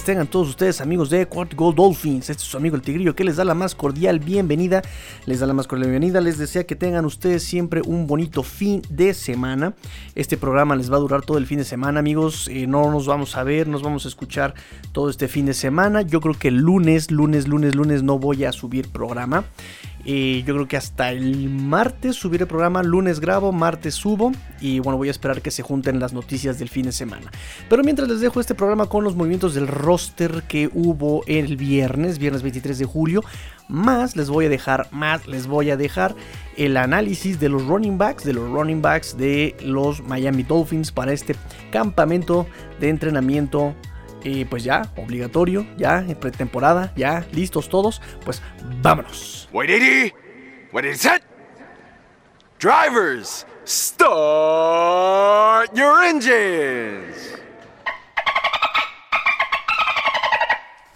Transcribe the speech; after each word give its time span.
Tengan 0.00 0.26
todos 0.26 0.48
ustedes 0.48 0.80
amigos 0.80 1.10
de 1.10 1.26
Quart 1.26 1.52
Gold 1.52 1.76
Dolphins. 1.76 2.30
Este 2.30 2.42
es 2.42 2.48
su 2.48 2.56
amigo 2.56 2.74
el 2.74 2.82
Tigrillo 2.82 3.14
que 3.14 3.24
les 3.24 3.36
da 3.36 3.44
la 3.44 3.52
más 3.52 3.74
cordial 3.74 4.20
bienvenida. 4.20 4.80
Les 5.26 5.40
da 5.40 5.46
la 5.46 5.52
más 5.52 5.66
cordial 5.66 5.90
bienvenida. 5.90 6.22
Les 6.22 6.38
desea 6.38 6.64
que 6.64 6.74
tengan 6.74 7.04
ustedes 7.04 7.42
siempre 7.42 7.82
un 7.84 8.06
bonito 8.06 8.42
fin 8.42 8.80
de 8.88 9.12
semana. 9.12 9.74
Este 10.14 10.38
programa 10.38 10.76
les 10.76 10.90
va 10.90 10.96
a 10.96 11.00
durar 11.00 11.22
todo 11.22 11.36
el 11.36 11.46
fin 11.46 11.58
de 11.58 11.64
semana, 11.64 12.00
amigos. 12.00 12.48
Eh, 12.48 12.66
no 12.66 12.90
nos 12.90 13.06
vamos 13.06 13.36
a 13.36 13.44
ver, 13.44 13.68
nos 13.68 13.82
vamos 13.82 14.06
a 14.06 14.08
escuchar 14.08 14.54
todo 14.92 15.10
este 15.10 15.28
fin 15.28 15.44
de 15.44 15.54
semana. 15.54 16.00
Yo 16.00 16.22
creo 16.22 16.34
que 16.34 16.50
lunes, 16.50 17.10
lunes, 17.10 17.46
lunes, 17.46 17.74
lunes 17.74 18.02
no 18.02 18.18
voy 18.18 18.46
a 18.46 18.52
subir 18.52 18.88
programa. 18.88 19.44
Eh, 20.04 20.42
yo 20.46 20.54
creo 20.54 20.66
que 20.66 20.76
hasta 20.76 21.12
el 21.12 21.48
martes 21.48 22.16
subiré 22.16 22.46
programa, 22.46 22.82
lunes 22.82 23.20
grabo, 23.20 23.52
martes 23.52 23.94
subo 23.94 24.32
y 24.60 24.80
bueno, 24.80 24.96
voy 24.96 25.08
a 25.08 25.12
esperar 25.12 25.42
que 25.42 25.52
se 25.52 25.62
junten 25.62 26.00
las 26.00 26.12
noticias 26.12 26.58
del 26.58 26.68
fin 26.68 26.86
de 26.86 26.92
semana. 26.92 27.30
Pero 27.68 27.84
mientras 27.84 28.08
les 28.08 28.20
dejo 28.20 28.40
este 28.40 28.54
programa 28.54 28.86
con 28.86 29.04
los 29.04 29.14
movimientos 29.14 29.54
del 29.54 29.68
roster 29.82 30.42
que 30.48 30.70
hubo 30.72 31.22
el 31.26 31.56
viernes, 31.56 32.18
viernes 32.18 32.42
23 32.42 32.78
de 32.78 32.84
julio, 32.86 33.22
más 33.68 34.16
les 34.16 34.30
voy 34.30 34.46
a 34.46 34.48
dejar, 34.48 34.88
más 34.92 35.26
les 35.26 35.46
voy 35.46 35.70
a 35.70 35.76
dejar 35.76 36.14
el 36.56 36.76
análisis 36.76 37.40
de 37.40 37.48
los 37.48 37.66
running 37.66 37.98
backs, 37.98 38.24
de 38.24 38.32
los 38.32 38.50
running 38.50 38.80
backs 38.80 39.16
de 39.16 39.56
los 39.62 40.02
Miami 40.02 40.42
Dolphins 40.42 40.92
para 40.92 41.12
este 41.12 41.34
campamento 41.70 42.46
de 42.80 42.88
entrenamiento 42.88 43.74
y 44.24 44.44
pues 44.44 44.62
ya, 44.64 44.82
obligatorio, 44.96 45.66
ya 45.76 45.98
en 45.98 46.14
pretemporada, 46.14 46.92
ya 46.96 47.26
listos 47.32 47.68
todos, 47.68 48.00
pues 48.24 48.40
vámonos. 48.80 49.48
Wait, 49.52 49.70
80. 49.70 50.16
What 50.72 50.84
is 50.84 51.04
it? 51.04 51.22
Drivers, 52.58 53.44
start 53.64 54.14
your 55.74 56.04
engines. 56.04 57.41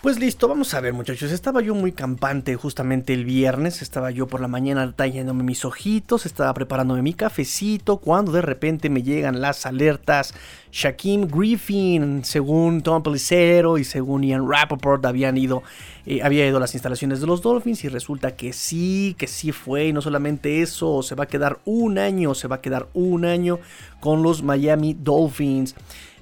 Pues 0.06 0.20
listo, 0.20 0.46
vamos 0.46 0.72
a 0.72 0.80
ver 0.80 0.92
muchachos, 0.92 1.32
estaba 1.32 1.60
yo 1.62 1.74
muy 1.74 1.90
campante 1.90 2.54
justamente 2.54 3.12
el 3.12 3.24
viernes, 3.24 3.82
estaba 3.82 4.12
yo 4.12 4.28
por 4.28 4.40
la 4.40 4.46
mañana 4.46 4.92
tallándome 4.92 5.42
mis 5.42 5.64
ojitos, 5.64 6.26
estaba 6.26 6.54
preparándome 6.54 7.02
mi 7.02 7.12
cafecito, 7.12 7.96
cuando 7.96 8.30
de 8.30 8.40
repente 8.40 8.88
me 8.88 9.02
llegan 9.02 9.40
las 9.40 9.66
alertas, 9.66 10.32
Shaquem 10.70 11.26
Griffin, 11.26 12.24
según 12.24 12.82
Tom 12.82 13.02
Pelicero 13.02 13.78
y 13.78 13.84
según 13.84 14.22
Ian 14.22 14.48
Rappaport 14.48 15.04
habían 15.06 15.36
ido, 15.36 15.64
eh, 16.06 16.20
ido 16.32 16.56
a 16.58 16.60
las 16.60 16.74
instalaciones 16.74 17.20
de 17.20 17.26
los 17.26 17.42
Dolphins 17.42 17.82
y 17.82 17.88
resulta 17.88 18.36
que 18.36 18.52
sí, 18.52 19.16
que 19.18 19.26
sí 19.26 19.50
fue. 19.50 19.86
Y 19.86 19.92
no 19.92 20.02
solamente 20.02 20.62
eso, 20.62 21.02
se 21.02 21.16
va 21.16 21.24
a 21.24 21.28
quedar 21.28 21.58
un 21.64 21.98
año, 21.98 22.36
se 22.36 22.46
va 22.46 22.56
a 22.56 22.60
quedar 22.60 22.86
un 22.94 23.24
año 23.24 23.58
con 23.98 24.22
los 24.22 24.44
Miami 24.44 24.94
Dolphins. 24.94 25.74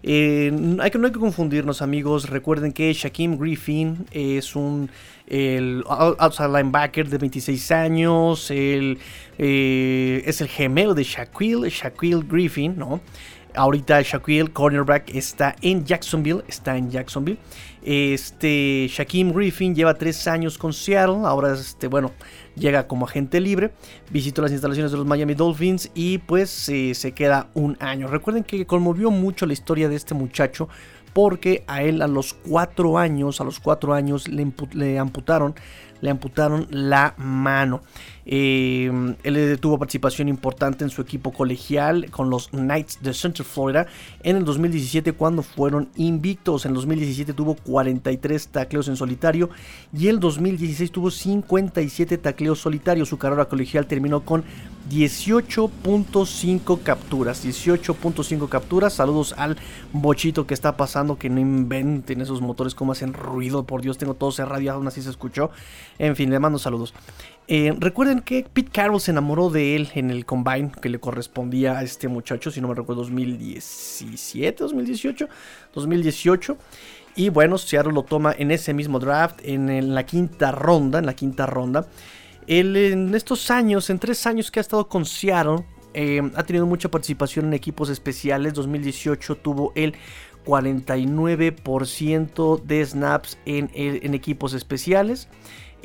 Eh, 0.07 0.53
hay 0.81 0.91
que, 0.91 0.99
no 0.99 1.07
hay 1.07 1.13
que 1.15 1.19
confundirnos 1.19 1.81
amigos, 1.81 2.29
recuerden 2.29 2.73
que 2.73 2.93
Shaquem 2.93 3.39
Griffin 3.39 4.05
es 4.11 4.55
un 4.55 4.91
el 5.27 5.83
outside 5.89 6.49
linebacker 6.49 7.09
de 7.09 7.17
26 7.17 7.71
años, 7.71 8.51
el, 8.51 8.99
eh, 9.39 10.23
es 10.27 10.43
el 10.43 10.49
gemelo 10.49 10.93
de 10.93 11.05
Shaquille, 11.05 11.71
Shaquille 11.71 12.23
Griffin, 12.29 12.77
¿no? 12.77 13.01
Ahorita 13.55 14.03
Shaquille, 14.03 14.53
cornerback, 14.53 15.15
está 15.15 15.55
en 15.63 15.85
Jacksonville. 15.85 16.43
Está 16.49 16.77
en 16.77 16.91
Jacksonville. 16.91 17.39
Este, 17.83 18.87
Shaquem 18.89 19.33
Griffin 19.33 19.75
lleva 19.75 19.95
tres 19.95 20.27
años 20.27 20.59
con 20.59 20.73
Seattle. 20.73 21.21
Ahora, 21.25 21.53
este, 21.53 21.87
bueno, 21.87 22.13
llega 22.57 22.87
como 22.87 23.07
agente 23.07 23.41
libre. 23.41 23.73
Visitó 24.11 24.43
las 24.43 24.53
instalaciones 24.53 24.91
de 24.91 24.99
los 24.99 25.07
Miami 25.07 25.35
Dolphins 25.35 25.91
y 25.95 26.19
pues 26.19 26.69
eh, 26.69 26.95
se 26.95 27.13
queda 27.13 27.51
un 27.55 27.77
año. 27.81 28.09
Recuerden 28.09 28.45
que 28.45 28.67
conmovió 28.67 29.11
mucho 29.11 29.47
la 29.47 29.53
historia 29.53 29.89
de 29.89 29.97
este 29.97 30.15
muchacho 30.15 30.69
porque 31.13 31.63
a 31.69 31.83
él 31.83 32.03
a 32.03 32.09
los 32.09 32.35
cuatro 32.35 32.99
años, 32.99 33.41
a 33.41 33.45
los 33.45 33.61
cuatro 33.61 33.95
años 33.95 34.27
le 34.29 34.99
amputaron 34.99 35.55
le 36.05 36.11
amputaron 36.11 36.67
la 36.71 37.15
mano. 37.17 37.81
Eh, 38.27 39.15
él 39.23 39.59
tuvo 39.59 39.79
participación 39.79 40.29
importante 40.29 40.85
en 40.85 40.91
su 40.91 41.01
equipo 41.01 41.33
colegial 41.33 42.11
con 42.11 42.29
los 42.29 42.49
Knights 42.49 43.03
de 43.03 43.13
Central 43.13 43.47
Florida 43.47 43.87
en 44.23 44.37
el 44.37 44.45
2017 44.45 45.13
cuando 45.15 45.43
fueron 45.43 45.89
invictos. 45.97 46.67
En 46.67 46.73
el 46.73 46.75
2017 46.77 47.33
tuvo 47.33 47.55
43 47.55 48.49
tacleos 48.49 48.89
en 48.89 48.97
solitario 48.97 49.49
y 49.97 50.09
el 50.09 50.21
2016 50.21 50.91
tuvo 50.91 51.11
57 51.11 52.19
tacleos 52.19 52.61
solitarios. 52.61 53.09
Su 53.09 53.17
carrera 53.17 53.47
colegial 53.47 53.87
terminó 53.87 54.27
con 54.27 54.45
18.5 54.91 56.83
capturas. 56.83 57.45
18.5 57.45 58.49
capturas. 58.49 58.93
Saludos 58.93 59.35
al 59.39 59.57
bochito 59.93 60.47
que 60.47 60.55
está 60.55 60.77
pasando. 60.77 61.19
Que 61.19 61.31
no 61.31 61.41
inventen 61.41 62.21
esos 62.21 62.43
motores 62.43 62.75
como 62.75 62.93
hacen 62.93 63.15
ruido. 63.15 63.65
Por 63.65 63.81
Dios, 63.81 63.97
tengo 63.97 64.15
todo 64.15 64.31
cerrado 64.33 64.61
y 64.61 64.69
aún 64.69 64.87
así 64.87 65.01
se 65.01 65.11
escuchó. 65.11 65.51
En 65.99 66.17
fin, 66.17 66.31
le 66.31 66.39
mando 66.39 66.59
saludos. 66.59 66.95
Eh, 67.47 67.75
recuerden 67.79 68.21
que 68.21 68.47
Pete 68.51 68.71
Carroll 68.71 68.99
se 69.01 69.11
enamoró 69.11 69.51
de 69.51 69.77
él 69.77 69.91
en 69.95 70.11
el 70.11 70.25
combine 70.25 70.73
que 70.81 70.89
le 70.89 70.99
correspondía 70.99 71.77
a 71.79 71.83
este 71.83 72.09
muchacho, 72.09 72.51
si 72.51 72.63
no 72.63 72.69
me 72.69 72.75
recuerdo, 72.75 73.03
2017, 73.03 74.63
2018, 74.63 75.29
2018. 75.75 76.57
Y 77.17 77.29
bueno, 77.29 77.59
Seattle 77.59 77.93
lo 77.93 78.03
toma 78.03 78.35
en 78.37 78.51
ese 78.51 78.73
mismo 78.73 78.99
draft, 78.99 79.41
en, 79.45 79.95
la 79.95 80.07
quinta 80.07 80.53
ronda, 80.53 80.99
en 80.99 81.05
la 81.07 81.15
quinta 81.15 81.47
ronda. 81.47 81.87
Él 82.47 82.77
en 82.77 83.15
estos 83.15 83.51
años, 83.51 83.89
en 83.91 83.99
tres 83.99 84.27
años 84.27 84.51
que 84.51 84.61
ha 84.61 84.63
estado 84.63 84.89
con 84.89 85.05
Seattle, 85.05 85.67
eh, 85.93 86.23
ha 86.35 86.43
tenido 86.43 86.65
mucha 86.67 86.91
participación 86.91 87.45
en 87.47 87.55
equipos 87.55 87.91
especiales. 87.91 88.55
2018 88.55 89.37
tuvo 89.37 89.73
el 89.77 89.95
49% 90.45 92.63
de 92.63 92.85
snaps 92.85 93.39
en, 93.45 93.71
en 93.75 94.15
equipos 94.15 94.55
especiales. 94.55 95.29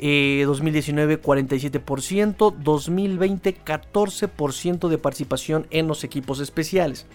2019 0.00 1.14
eh, 1.14 1.22
47%, 1.22 2.54
2020 2.56 3.56
14% 3.56 4.88
de 4.88 4.98
participación 4.98 5.66
en 5.70 5.88
los 5.88 6.04
equipos 6.04 6.40
especiales. 6.40 7.06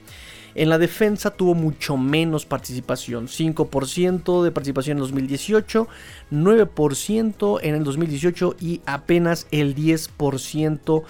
En 0.55 0.69
la 0.69 0.77
defensa 0.77 1.31
tuvo 1.31 1.53
mucho 1.53 1.97
menos 1.97 2.45
participación, 2.45 3.27
5% 3.27 4.43
de 4.43 4.51
participación 4.51 4.97
en 4.97 5.01
2018, 5.01 5.87
9% 6.31 7.59
en 7.61 7.75
el 7.75 7.83
2018 7.83 8.55
y 8.61 8.81
apenas 8.85 9.47
el 9.51 9.75
10% 9.75 11.03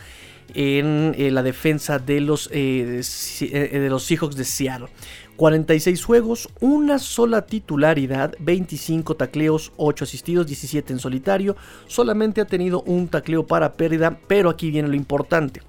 en 0.55 1.15
eh, 1.17 1.31
la 1.31 1.43
defensa 1.43 1.99
de 1.99 2.21
los, 2.21 2.49
eh, 2.51 3.03
de 3.71 3.89
los 3.89 4.03
Seahawks 4.03 4.35
de 4.35 4.45
Seattle. 4.45 4.87
46 5.35 6.03
juegos, 6.03 6.49
una 6.59 6.99
sola 6.99 7.45
titularidad, 7.45 8.35
25 8.39 9.15
tacleos, 9.15 9.73
8 9.77 10.03
asistidos, 10.05 10.47
17 10.47 10.93
en 10.93 10.99
solitario. 10.99 11.55
Solamente 11.87 12.41
ha 12.41 12.45
tenido 12.45 12.81
un 12.83 13.07
tacleo 13.07 13.45
para 13.45 13.73
pérdida, 13.73 14.19
pero 14.27 14.49
aquí 14.49 14.71
viene 14.71 14.87
lo 14.87 14.95
importante. 14.95 15.61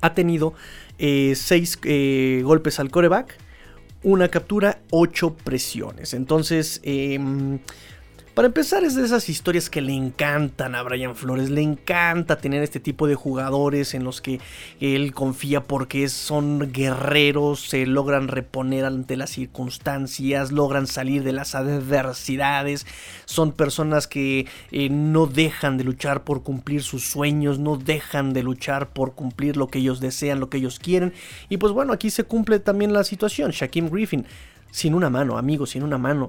Ha 0.00 0.14
tenido 0.14 0.54
6 0.98 1.50
eh, 1.50 1.58
eh, 1.84 2.42
golpes 2.42 2.78
al 2.78 2.90
coreback, 2.90 3.38
una 4.02 4.28
captura, 4.28 4.80
8 4.90 5.36
presiones. 5.42 6.14
Entonces, 6.14 6.80
em, 6.84 7.58
para 8.36 8.48
empezar, 8.48 8.84
es 8.84 8.94
de 8.94 9.02
esas 9.02 9.30
historias 9.30 9.70
que 9.70 9.80
le 9.80 9.94
encantan 9.94 10.74
a 10.74 10.82
Brian 10.82 11.16
Flores. 11.16 11.48
Le 11.48 11.62
encanta 11.62 12.36
tener 12.36 12.62
este 12.62 12.80
tipo 12.80 13.06
de 13.06 13.14
jugadores 13.14 13.94
en 13.94 14.04
los 14.04 14.20
que 14.20 14.40
él 14.78 15.14
confía 15.14 15.62
porque 15.62 16.06
son 16.10 16.70
guerreros, 16.70 17.60
se 17.60 17.86
logran 17.86 18.28
reponer 18.28 18.84
ante 18.84 19.16
las 19.16 19.30
circunstancias, 19.30 20.52
logran 20.52 20.86
salir 20.86 21.24
de 21.24 21.32
las 21.32 21.54
adversidades. 21.54 22.86
Son 23.24 23.52
personas 23.52 24.06
que 24.06 24.46
eh, 24.70 24.90
no 24.90 25.26
dejan 25.26 25.78
de 25.78 25.84
luchar 25.84 26.22
por 26.22 26.42
cumplir 26.42 26.82
sus 26.82 27.04
sueños, 27.04 27.58
no 27.58 27.78
dejan 27.78 28.34
de 28.34 28.42
luchar 28.42 28.90
por 28.90 29.14
cumplir 29.14 29.56
lo 29.56 29.68
que 29.68 29.78
ellos 29.78 29.98
desean, 29.98 30.40
lo 30.40 30.50
que 30.50 30.58
ellos 30.58 30.78
quieren. 30.78 31.14
Y 31.48 31.56
pues 31.56 31.72
bueno, 31.72 31.94
aquí 31.94 32.10
se 32.10 32.24
cumple 32.24 32.60
también 32.60 32.92
la 32.92 33.02
situación. 33.02 33.52
Shaquem 33.52 33.88
Griffin, 33.88 34.26
sin 34.70 34.92
una 34.92 35.08
mano, 35.08 35.38
amigos, 35.38 35.70
sin 35.70 35.82
una 35.82 35.96
mano 35.96 36.28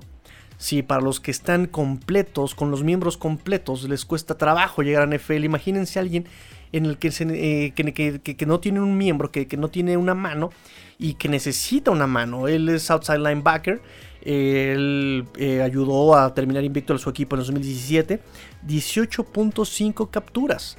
si 0.57 0.81
para 0.83 1.01
los 1.01 1.19
que 1.19 1.31
están 1.31 1.68
completos, 1.68 2.56
con 2.56 2.71
los 2.71 2.83
miembros 2.83 3.18
completos, 3.18 3.88
les 3.88 4.06
cuesta 4.06 4.38
trabajo 4.38 4.81
llegar 4.81 5.04
a 5.04 5.18
NFL, 5.18 5.44
imagínense 5.44 6.00
a 6.00 6.01
alguien 6.01 6.25
en 6.71 6.86
el 6.86 6.98
que, 6.98 7.12
eh, 7.19 7.74
que, 7.74 8.45
no 8.45 8.59
tiene 8.59 8.81
un 8.81 8.98
miembro, 8.98 9.31
que, 9.31 9.48
no 9.57 9.69
tiene 9.69 9.98
una 9.98 10.13
mano 10.13 10.50
y 10.98 11.13
que 11.13 11.30
necesita 11.30 11.92
una 11.92 12.07
mano. 12.07 12.48
Él 12.48 12.68
es 12.69 12.89
outside 12.92 13.19
linebacker. 13.19 13.81
Él 14.21 15.25
eh, 15.38 15.62
ayudó 15.62 16.15
a 16.15 16.33
terminar 16.33 16.63
invicto 16.63 16.94
a 16.94 16.98
su 16.98 17.09
equipo 17.09 17.36
en 17.36 17.39
2017. 17.39 18.19
18.5 18.68 20.09
capturas 20.09 20.77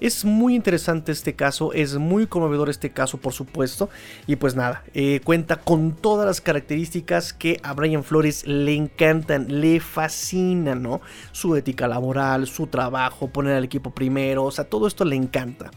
Es 0.00 0.24
muy 0.24 0.54
interesante 0.54 1.12
este 1.12 1.34
caso, 1.34 1.72
es 1.72 1.96
muy 1.96 2.26
conmovedor 2.26 2.68
este 2.68 2.90
caso, 2.90 3.18
por 3.18 3.32
supuesto. 3.32 3.90
Y 4.26 4.36
pues 4.36 4.54
nada, 4.54 4.84
eh, 4.94 5.20
cuenta 5.24 5.56
con 5.56 5.92
todas 5.92 6.26
las 6.26 6.40
características 6.40 7.32
que 7.32 7.60
a 7.62 7.72
Brian 7.72 8.04
Flores 8.04 8.46
le 8.46 8.74
encantan, 8.74 9.60
le 9.60 9.80
fascinan, 9.80 10.82
¿no? 10.82 11.00
Su 11.32 11.56
ética 11.56 11.88
laboral, 11.88 12.46
su 12.46 12.66
trabajo, 12.68 13.28
poner 13.28 13.56
al 13.56 13.64
equipo 13.64 13.90
primero, 13.90 14.44
o 14.44 14.50
sea, 14.50 14.64
todo 14.64 14.86
esto 14.86 15.04
le 15.04 15.16
encanta. 15.16 15.70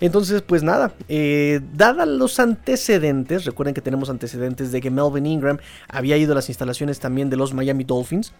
Entonces, 0.00 0.42
pues 0.42 0.62
nada, 0.62 0.94
eh, 1.08 1.60
dadas 1.74 2.08
los 2.08 2.38
antecedentes, 2.38 3.44
recuerden 3.44 3.74
que 3.74 3.80
tenemos 3.80 4.10
antecedentes 4.10 4.72
de 4.72 4.80
que 4.80 4.90
Melvin 4.90 5.26
Ingram 5.26 5.58
había 5.88 6.16
ido 6.16 6.32
a 6.32 6.34
las 6.34 6.48
instalaciones 6.48 7.00
también 7.00 7.30
de 7.30 7.36
los 7.36 7.54
Miami 7.54 7.84
Dolphins. 7.84 8.32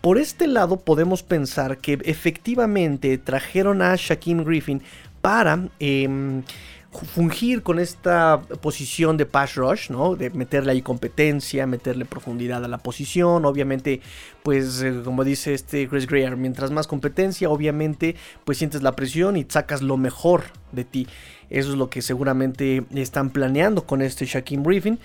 Por 0.00 0.16
este 0.16 0.46
lado 0.46 0.78
podemos 0.78 1.22
pensar 1.22 1.76
que 1.78 1.98
efectivamente 2.04 3.18
trajeron 3.18 3.82
a 3.82 3.94
Shaquem 3.96 4.44
Griffin 4.44 4.80
para 5.20 5.68
em, 5.78 6.42
fungir 6.90 7.62
con 7.62 7.78
esta 7.78 8.40
posición 8.62 9.18
de 9.18 9.26
pass 9.26 9.56
rush, 9.56 9.90
¿no? 9.90 10.16
De 10.16 10.30
meterle 10.30 10.72
ahí 10.72 10.80
competencia, 10.80 11.66
meterle 11.66 12.06
profundidad 12.06 12.64
a 12.64 12.68
la 12.68 12.78
posición. 12.78 13.44
Obviamente, 13.44 14.00
pues 14.42 14.80
eh, 14.82 15.02
como 15.04 15.22
dice 15.22 15.52
este 15.52 15.86
Chris 15.86 16.06
Greer, 16.06 16.36
mientras 16.36 16.70
más 16.70 16.86
competencia, 16.86 17.50
obviamente, 17.50 18.16
pues 18.46 18.56
sientes 18.56 18.82
la 18.82 18.96
presión 18.96 19.36
y 19.36 19.44
sacas 19.46 19.82
lo 19.82 19.98
mejor 19.98 20.44
de 20.72 20.84
ti. 20.84 21.06
Eso 21.50 21.72
es 21.72 21.76
lo 21.76 21.90
que 21.90 22.00
seguramente 22.00 22.84
están 22.94 23.30
planeando 23.30 23.84
con 23.84 24.00
este 24.00 24.24
Shaquem 24.24 24.62
Griffin. 24.62 24.98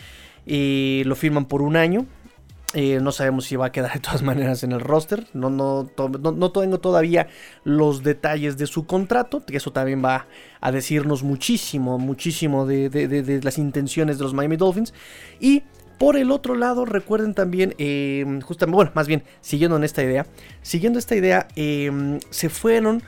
Y 0.45 1.03
lo 1.05 1.15
firman 1.15 1.45
por 1.45 1.61
un 1.61 1.75
año. 1.75 2.05
Eh, 2.77 2.99
no 3.01 3.13
sabemos 3.13 3.45
si 3.45 3.55
va 3.55 3.67
a 3.67 3.71
quedar 3.71 3.93
de 3.93 4.01
todas 4.01 4.21
maneras 4.31 4.63
en 4.63 4.73
el 4.73 4.81
roster. 4.81 5.25
No, 5.33 5.49
no, 5.49 5.89
no, 5.97 6.51
tengo 6.51 6.79
todavía 6.79 7.27
los 7.63 8.03
detalles 8.03 8.57
de 8.57 8.67
su 8.67 8.85
contrato. 8.85 9.45
Que 9.45 9.57
eso 9.57 9.71
también 9.71 10.03
va 10.03 10.27
a 10.59 10.71
decirnos 10.73 11.23
muchísimo, 11.23 11.97
muchísimo 11.97 12.65
de, 12.65 13.39
las 13.41 13.57
intenciones 13.57 14.17
de 14.17 14.25
los 14.25 14.33
Miami 14.33 14.57
Dolphins. 14.57 14.93
Y 15.39 15.63
por 15.97 16.17
el 16.17 16.31
otro 16.31 16.55
lado, 16.55 16.83
recuerden 16.83 17.33
también, 17.33 17.73
em, 17.77 18.41
justamente, 18.41 18.75
bueno, 18.75 18.91
más 18.93 19.07
bien, 19.07 19.23
siguiendo 19.39 19.77
en 19.77 19.85
esta 19.85 20.03
idea, 20.03 20.25
siguiendo 20.61 20.99
esta 20.99 21.15
idea, 21.15 21.47
em, 21.55 22.19
se 22.29 22.49
fueron 22.49 23.01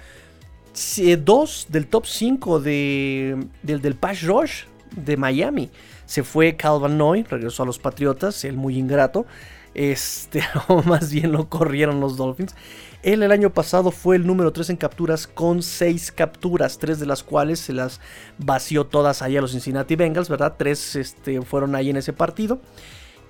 dos 1.25 1.66
del 1.69 1.88
top 1.88 2.06
5 2.06 2.62
de, 2.62 3.48
del, 3.64 3.81
del 3.81 3.96
Pass 3.96 4.22
Rush 4.22 4.64
de 4.96 5.18
Miami. 5.18 5.69
Se 6.06 6.24
fue 6.24 6.56
Calvin 6.56 6.98
Noy, 6.98 7.24
regresó 7.24 7.64
a 7.64 7.66
los 7.66 7.80
Patriotas, 7.80 8.46
el 8.46 8.56
muy 8.56 8.78
ingrato. 8.78 9.25
Este, 9.74 10.42
o 10.68 10.81
más 10.84 11.12
bien 11.12 11.31
lo 11.31 11.50
corrieron 11.50 12.00
los 12.00 12.18
Dolphins. 12.18 12.56
Él 13.04 13.24
el 13.24 13.31
año 13.31 13.54
pasado 13.54 13.92
fue 13.92 14.16
el 14.16 14.25
número 14.25 14.52
3 14.52 14.72
en 14.72 14.78
capturas 14.78 15.28
con 15.28 15.62
6 15.62 16.12
capturas, 16.12 16.80
3 16.80 17.00
de 17.00 17.06
las 17.06 17.24
cuales 17.24 17.60
se 17.60 17.74
las 17.74 18.02
vació 18.38 18.86
todas 18.86 19.22
ahí 19.22 19.38
a 19.38 19.42
los 19.42 19.52
Cincinnati 19.52 19.96
Bengals, 19.96 20.30
¿verdad? 20.30 20.56
3 20.58 20.96
este, 20.96 21.42
fueron 21.44 21.75
ahí 21.75 21.90
en 21.90 21.98
ese 21.98 22.12
partido. 22.12 22.60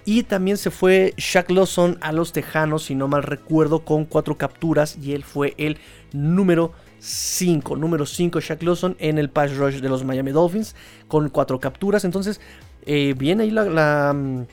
Y 0.06 0.24
también 0.24 0.56
se 0.56 0.72
fue 0.72 1.14
Shaq 1.18 1.52
Lawson 1.52 1.98
a 2.00 2.14
los 2.14 2.32
Tejanos, 2.32 2.84
si 2.84 2.96
no 2.96 3.10
mal 3.10 3.24
recuerdo, 3.24 3.84
con 3.84 4.06
4 4.06 4.38
capturas. 4.38 4.98
Y 4.98 5.14
él 5.14 5.26
fue 5.26 5.54
el 5.58 5.80
número 6.14 6.72
5. 7.00 7.76
Número 7.76 8.06
5 8.06 8.40
Shaq 8.40 8.64
Lawson 8.64 8.96
en 9.00 9.18
el 9.18 9.30
pass 9.30 9.58
rush 9.58 9.82
de 9.82 9.90
los 9.90 10.06
Miami 10.06 10.32
Dolphins 10.32 10.78
con 11.10 11.28
4 11.28 11.60
capturas. 11.60 12.06
Entonces, 12.06 12.40
eh, 12.86 13.16
viene 13.18 13.44
ahí 13.44 13.52
la 13.52 14.14
mm, 14.16 14.46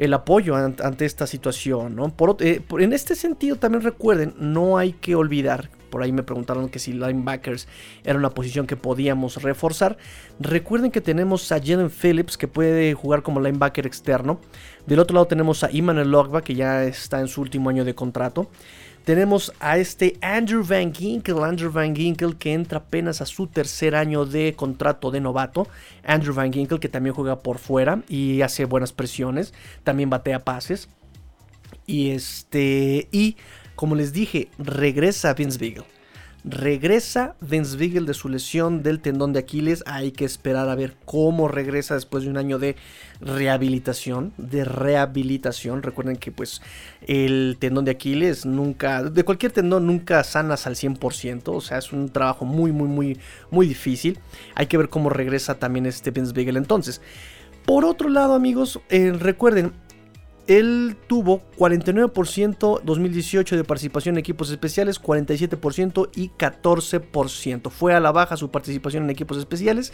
el 0.00 0.14
apoyo 0.14 0.56
ante 0.56 1.04
esta 1.04 1.26
situación. 1.26 1.94
¿no? 1.94 2.12
Eh, 2.40 2.62
en 2.78 2.92
este 2.94 3.14
sentido, 3.14 3.56
también 3.56 3.82
recuerden, 3.82 4.34
no 4.38 4.78
hay 4.78 4.92
que 4.94 5.14
olvidar, 5.14 5.68
por 5.90 6.02
ahí 6.02 6.10
me 6.10 6.22
preguntaron 6.22 6.70
que 6.70 6.78
si 6.78 6.94
linebackers 6.94 7.68
era 8.02 8.18
una 8.18 8.30
posición 8.30 8.66
que 8.66 8.76
podíamos 8.76 9.42
reforzar. 9.42 9.98
Recuerden 10.38 10.90
que 10.90 11.02
tenemos 11.02 11.52
a 11.52 11.60
Jalen 11.60 11.90
Phillips 11.90 12.38
que 12.38 12.48
puede 12.48 12.94
jugar 12.94 13.22
como 13.22 13.40
linebacker 13.40 13.86
externo. 13.86 14.40
Del 14.86 15.00
otro 15.00 15.14
lado 15.14 15.26
tenemos 15.26 15.64
a 15.64 15.70
Iman 15.70 16.10
Logba 16.10 16.42
que 16.42 16.54
ya 16.54 16.84
está 16.84 17.20
en 17.20 17.28
su 17.28 17.42
último 17.42 17.68
año 17.68 17.84
de 17.84 17.94
contrato. 17.94 18.48
Tenemos 19.04 19.52
a 19.60 19.78
este 19.78 20.16
Andrew 20.20 20.62
Van 20.62 20.94
Ginkel, 20.94 21.42
Andrew 21.42 21.72
Van 21.72 21.96
Ginkel 21.96 22.36
que 22.36 22.52
entra 22.52 22.78
apenas 22.78 23.20
a 23.20 23.26
su 23.26 23.46
tercer 23.46 23.94
año 23.94 24.26
de 24.26 24.54
contrato 24.54 25.10
de 25.10 25.20
novato. 25.20 25.68
Andrew 26.04 26.34
Van 26.34 26.52
Ginkel 26.52 26.80
que 26.80 26.88
también 26.88 27.14
juega 27.14 27.40
por 27.40 27.58
fuera 27.58 28.02
y 28.08 28.42
hace 28.42 28.66
buenas 28.66 28.92
presiones, 28.92 29.54
también 29.84 30.10
batea 30.10 30.40
pases. 30.40 30.88
Y 31.86 32.10
este 32.10 33.08
y 33.10 33.36
como 33.74 33.94
les 33.94 34.12
dije, 34.12 34.48
regresa 34.58 35.32
Vince 35.32 35.58
Beagle. 35.58 35.99
Regresa 36.42 37.36
Beagle 37.40 38.06
de 38.06 38.14
su 38.14 38.30
lesión 38.30 38.82
del 38.82 39.00
tendón 39.00 39.34
de 39.34 39.40
Aquiles. 39.40 39.82
Hay 39.86 40.12
que 40.12 40.24
esperar 40.24 40.70
a 40.70 40.74
ver 40.74 40.96
cómo 41.04 41.48
regresa 41.48 41.94
después 41.94 42.24
de 42.24 42.30
un 42.30 42.38
año 42.38 42.58
de 42.58 42.76
rehabilitación. 43.20 44.32
De 44.38 44.64
rehabilitación. 44.64 45.82
Recuerden 45.82 46.16
que 46.16 46.32
pues 46.32 46.62
el 47.06 47.58
tendón 47.58 47.84
de 47.84 47.90
Aquiles 47.90 48.46
nunca, 48.46 49.02
de 49.02 49.24
cualquier 49.24 49.52
tendón 49.52 49.86
nunca 49.86 50.24
sanas 50.24 50.66
al 50.66 50.76
100%. 50.76 51.42
O 51.48 51.60
sea, 51.60 51.76
es 51.76 51.92
un 51.92 52.08
trabajo 52.08 52.46
muy, 52.46 52.72
muy, 52.72 52.88
muy, 52.88 53.18
muy 53.50 53.66
difícil. 53.66 54.18
Hay 54.54 54.66
que 54.66 54.78
ver 54.78 54.88
cómo 54.88 55.10
regresa 55.10 55.58
también 55.58 55.84
este 55.84 56.10
Beagle 56.10 56.58
entonces. 56.58 57.02
Por 57.66 57.84
otro 57.84 58.08
lado, 58.08 58.34
amigos, 58.34 58.80
eh, 58.88 59.12
recuerden, 59.12 59.72
él 60.50 60.96
tuvo 61.06 61.42
49% 61.56 62.82
2018 62.82 63.56
de 63.56 63.62
participación 63.62 64.16
en 64.16 64.18
equipos 64.18 64.50
especiales, 64.50 65.00
47% 65.00 66.10
y 66.16 66.30
14%. 66.30 67.70
Fue 67.70 67.94
a 67.94 68.00
la 68.00 68.10
baja 68.10 68.36
su 68.36 68.50
participación 68.50 69.04
en 69.04 69.10
equipos 69.10 69.38
especiales. 69.38 69.92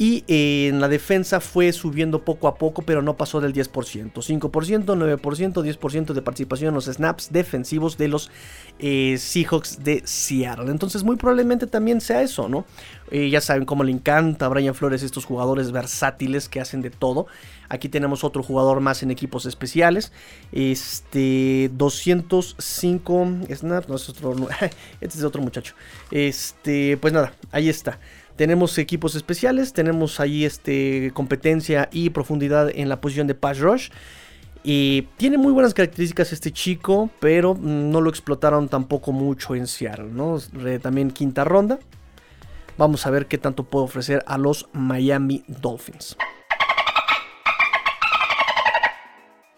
Y 0.00 0.22
eh, 0.28 0.68
en 0.68 0.80
la 0.80 0.86
defensa 0.86 1.40
fue 1.40 1.72
subiendo 1.72 2.24
poco 2.24 2.46
a 2.46 2.54
poco, 2.54 2.82
pero 2.82 3.02
no 3.02 3.16
pasó 3.16 3.40
del 3.40 3.52
10%. 3.52 4.12
5%, 4.12 4.48
9%, 4.48 5.18
10% 5.18 6.12
de 6.12 6.22
participación 6.22 6.68
en 6.68 6.74
los 6.76 6.84
snaps 6.84 7.32
defensivos 7.32 7.98
de 7.98 8.06
los 8.06 8.30
eh, 8.78 9.16
Seahawks 9.18 9.82
de 9.82 10.02
Seattle. 10.04 10.70
Entonces 10.70 11.02
muy 11.02 11.16
probablemente 11.16 11.66
también 11.66 12.00
sea 12.00 12.22
eso, 12.22 12.48
¿no? 12.48 12.64
Eh, 13.10 13.28
ya 13.28 13.40
saben 13.40 13.64
cómo 13.64 13.82
le 13.82 13.90
encanta 13.90 14.46
a 14.46 14.48
Brian 14.48 14.74
Flores 14.74 15.02
estos 15.02 15.24
jugadores 15.24 15.72
versátiles 15.72 16.48
que 16.48 16.60
hacen 16.60 16.80
de 16.80 16.90
todo. 16.90 17.26
Aquí 17.68 17.88
tenemos 17.88 18.22
otro 18.22 18.44
jugador 18.44 18.80
más 18.80 19.02
en 19.02 19.10
equipos 19.10 19.46
especiales. 19.46 20.12
Este 20.52 21.70
205 21.74 23.28
snaps, 23.52 23.88
no 23.88 23.96
es 23.96 24.08
otro, 24.08 24.36
este 25.00 25.18
es 25.18 25.24
otro 25.24 25.42
muchacho. 25.42 25.74
Este, 26.12 26.96
pues 26.98 27.12
nada, 27.12 27.32
ahí 27.50 27.68
está. 27.68 27.98
Tenemos 28.38 28.78
equipos 28.78 29.16
especiales, 29.16 29.72
tenemos 29.72 30.20
ahí 30.20 30.44
este, 30.44 31.10
competencia 31.12 31.88
y 31.90 32.10
profundidad 32.10 32.70
en 32.72 32.88
la 32.88 33.00
posición 33.00 33.26
de 33.26 33.34
pass 33.34 33.58
rush. 33.58 33.88
Y 34.62 35.08
tiene 35.16 35.38
muy 35.38 35.52
buenas 35.52 35.74
características 35.74 36.32
este 36.32 36.52
chico, 36.52 37.10
pero 37.18 37.58
no 37.60 38.00
lo 38.00 38.08
explotaron 38.08 38.68
tampoco 38.68 39.10
mucho 39.10 39.56
en 39.56 39.66
Seattle, 39.66 40.10
¿no? 40.12 40.38
También 40.80 41.10
quinta 41.10 41.42
ronda. 41.42 41.80
Vamos 42.76 43.04
a 43.06 43.10
ver 43.10 43.26
qué 43.26 43.38
tanto 43.38 43.64
puede 43.64 43.86
ofrecer 43.86 44.22
a 44.28 44.38
los 44.38 44.68
Miami 44.72 45.42
Dolphins. 45.48 46.16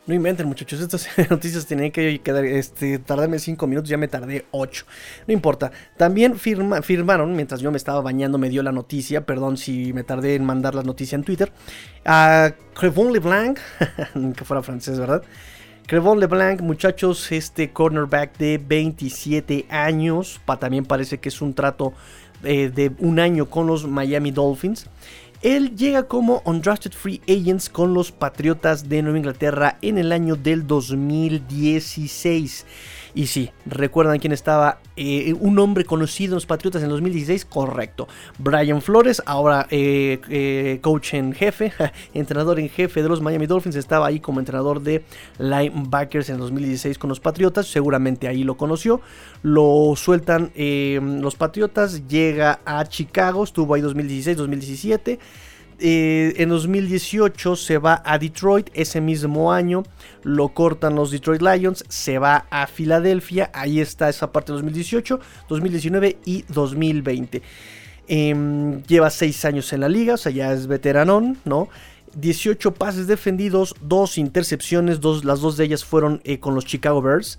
No 0.07 0.15
inventen, 0.15 0.47
muchachos. 0.47 0.81
Estas 0.81 1.09
noticias 1.31 1.67
tenían 1.67 1.91
que 1.91 2.21
quedar, 2.21 2.45
este, 2.45 2.99
tardarme 2.99 3.39
5 3.39 3.67
minutos, 3.67 3.91
ya 3.91 3.97
me 3.97 4.09
tardé 4.09 4.47
8. 4.51 4.87
No 5.27 5.35
importa. 5.35 5.71
También 5.97 6.37
firmaron, 6.37 7.37
mientras 7.37 7.61
yo 7.61 7.71
me 7.71 7.77
estaba 7.77 8.01
bañando, 8.01 8.39
me 8.39 8.49
dio 8.49 8.63
la 8.63 8.73
noticia. 8.73 9.27
Perdón 9.27 9.57
si 9.57 9.93
me 9.93 10.03
tardé 10.03 10.35
en 10.35 10.45
mandar 10.45 10.75
la 10.75 10.83
noticia 10.83 11.17
en 11.17 11.25
Twitter. 11.25 11.53
A 12.05 12.53
Crevon 12.75 13.13
LeBlanc, 13.13 13.59
que 14.37 14.45
fuera 14.45 14.63
francés, 14.63 14.99
¿verdad? 14.99 15.23
Crevon 15.87 16.19
LeBlanc, 16.21 16.61
muchachos, 16.61 17.31
este 17.33 17.73
cornerback 17.73 18.39
de 18.39 18.59
27 18.59 19.67
años. 19.69 20.41
también 20.59 20.85
parece 20.87 21.19
que 21.19 21.29
es 21.29 21.43
un 21.43 21.53
trato 21.53 21.93
eh, 22.43 22.71
de 22.75 22.93
un 23.01 23.19
año 23.19 23.47
con 23.51 23.67
los 23.67 23.87
Miami 23.87 24.31
Dolphins. 24.31 24.87
Él 25.43 25.75
llega 25.75 26.03
como 26.03 26.43
undrafted 26.45 26.93
free 26.93 27.23
agents 27.27 27.71
con 27.71 27.95
los 27.95 28.13
Patriotas 28.13 28.91
de 28.91 29.01
Nueva 29.01 29.17
Inglaterra 29.17 29.79
en 29.81 29.97
el 29.97 30.13
año 30.13 30.37
del 30.37 30.67
2016. 30.67 32.67
Y 33.15 33.27
sí, 33.27 33.51
¿recuerdan 33.65 34.19
quién 34.19 34.35
estaba? 34.35 34.81
Eh, 35.03 35.35
un 35.41 35.59
hombre 35.59 35.87
conocido 35.87 36.33
en 36.33 36.35
los 36.35 36.45
Patriotas 36.45 36.83
en 36.83 36.91
2016, 36.91 37.47
correcto. 37.47 38.07
Brian 38.37 38.83
Flores, 38.83 39.23
ahora 39.25 39.67
eh, 39.71 40.21
eh, 40.29 40.79
coach 40.83 41.15
en 41.15 41.33
jefe, 41.33 41.73
entrenador 42.13 42.61
en 42.61 42.69
jefe 42.69 43.03
de 43.03 43.09
los 43.09 43.23
Miami 43.23 43.47
Dolphins, 43.47 43.77
estaba 43.77 44.09
ahí 44.09 44.21
como 44.21 44.41
entrenador 44.41 44.83
de 44.83 45.03
linebackers 45.39 46.29
en 46.29 46.37
2016 46.37 46.99
con 46.99 47.09
los 47.09 47.19
Patriotas, 47.19 47.67
seguramente 47.69 48.29
ahí 48.29 48.45
lo 48.45 48.59
conoció. 48.59 49.01
Lo 49.43 49.95
sueltan 49.97 50.53
los 50.55 51.35
Patriotas, 51.35 52.07
llega 52.07 52.61
a 52.67 52.85
Chicago, 52.85 53.43
estuvo 53.43 53.73
ahí 53.73 53.81
2016-2017. 53.81 55.19
Eh, 55.83 56.35
en 56.37 56.51
2018 56.51 57.57
se 57.57 57.79
va 57.79 58.03
a 58.05 58.19
Detroit, 58.19 58.69
ese 58.75 59.01
mismo 59.01 59.51
año 59.51 59.83
lo 60.23 60.51
cortan 60.51 60.95
los 60.95 61.11
Detroit 61.11 61.41
Lions, 61.41 61.85
se 61.89 62.19
va 62.19 62.47
a 62.51 62.67
Filadelfia, 62.67 63.51
ahí 63.55 63.81
está 63.81 64.11
esa 64.11 64.31
parte 64.31 64.53
de 64.53 64.57
2018, 64.57 65.21
2019 65.49 66.19
y 66.27 66.45
2020. 66.49 67.43
Em, 68.09 68.83
lleva 68.83 69.09
6 69.09 69.45
años 69.47 69.73
en 69.73 69.81
la 69.81 69.89
liga, 69.89 70.15
o 70.15 70.17
sea, 70.19 70.33
ya 70.33 70.53
es 70.53 70.67
veteranón, 70.67 71.39
¿no? 71.47 71.69
18 72.17 72.75
pases 72.75 73.07
defendidos, 73.07 73.75
2 73.81 74.19
intercepciones, 74.19 75.01
dos, 75.01 75.25
las 75.25 75.41
dos 75.41 75.57
de 75.57 75.65
ellas 75.65 75.85
fueron 75.85 76.21
eh, 76.25 76.41
con 76.41 76.55
los 76.55 76.67
Chicago 76.67 77.01
Bears. 77.01 77.39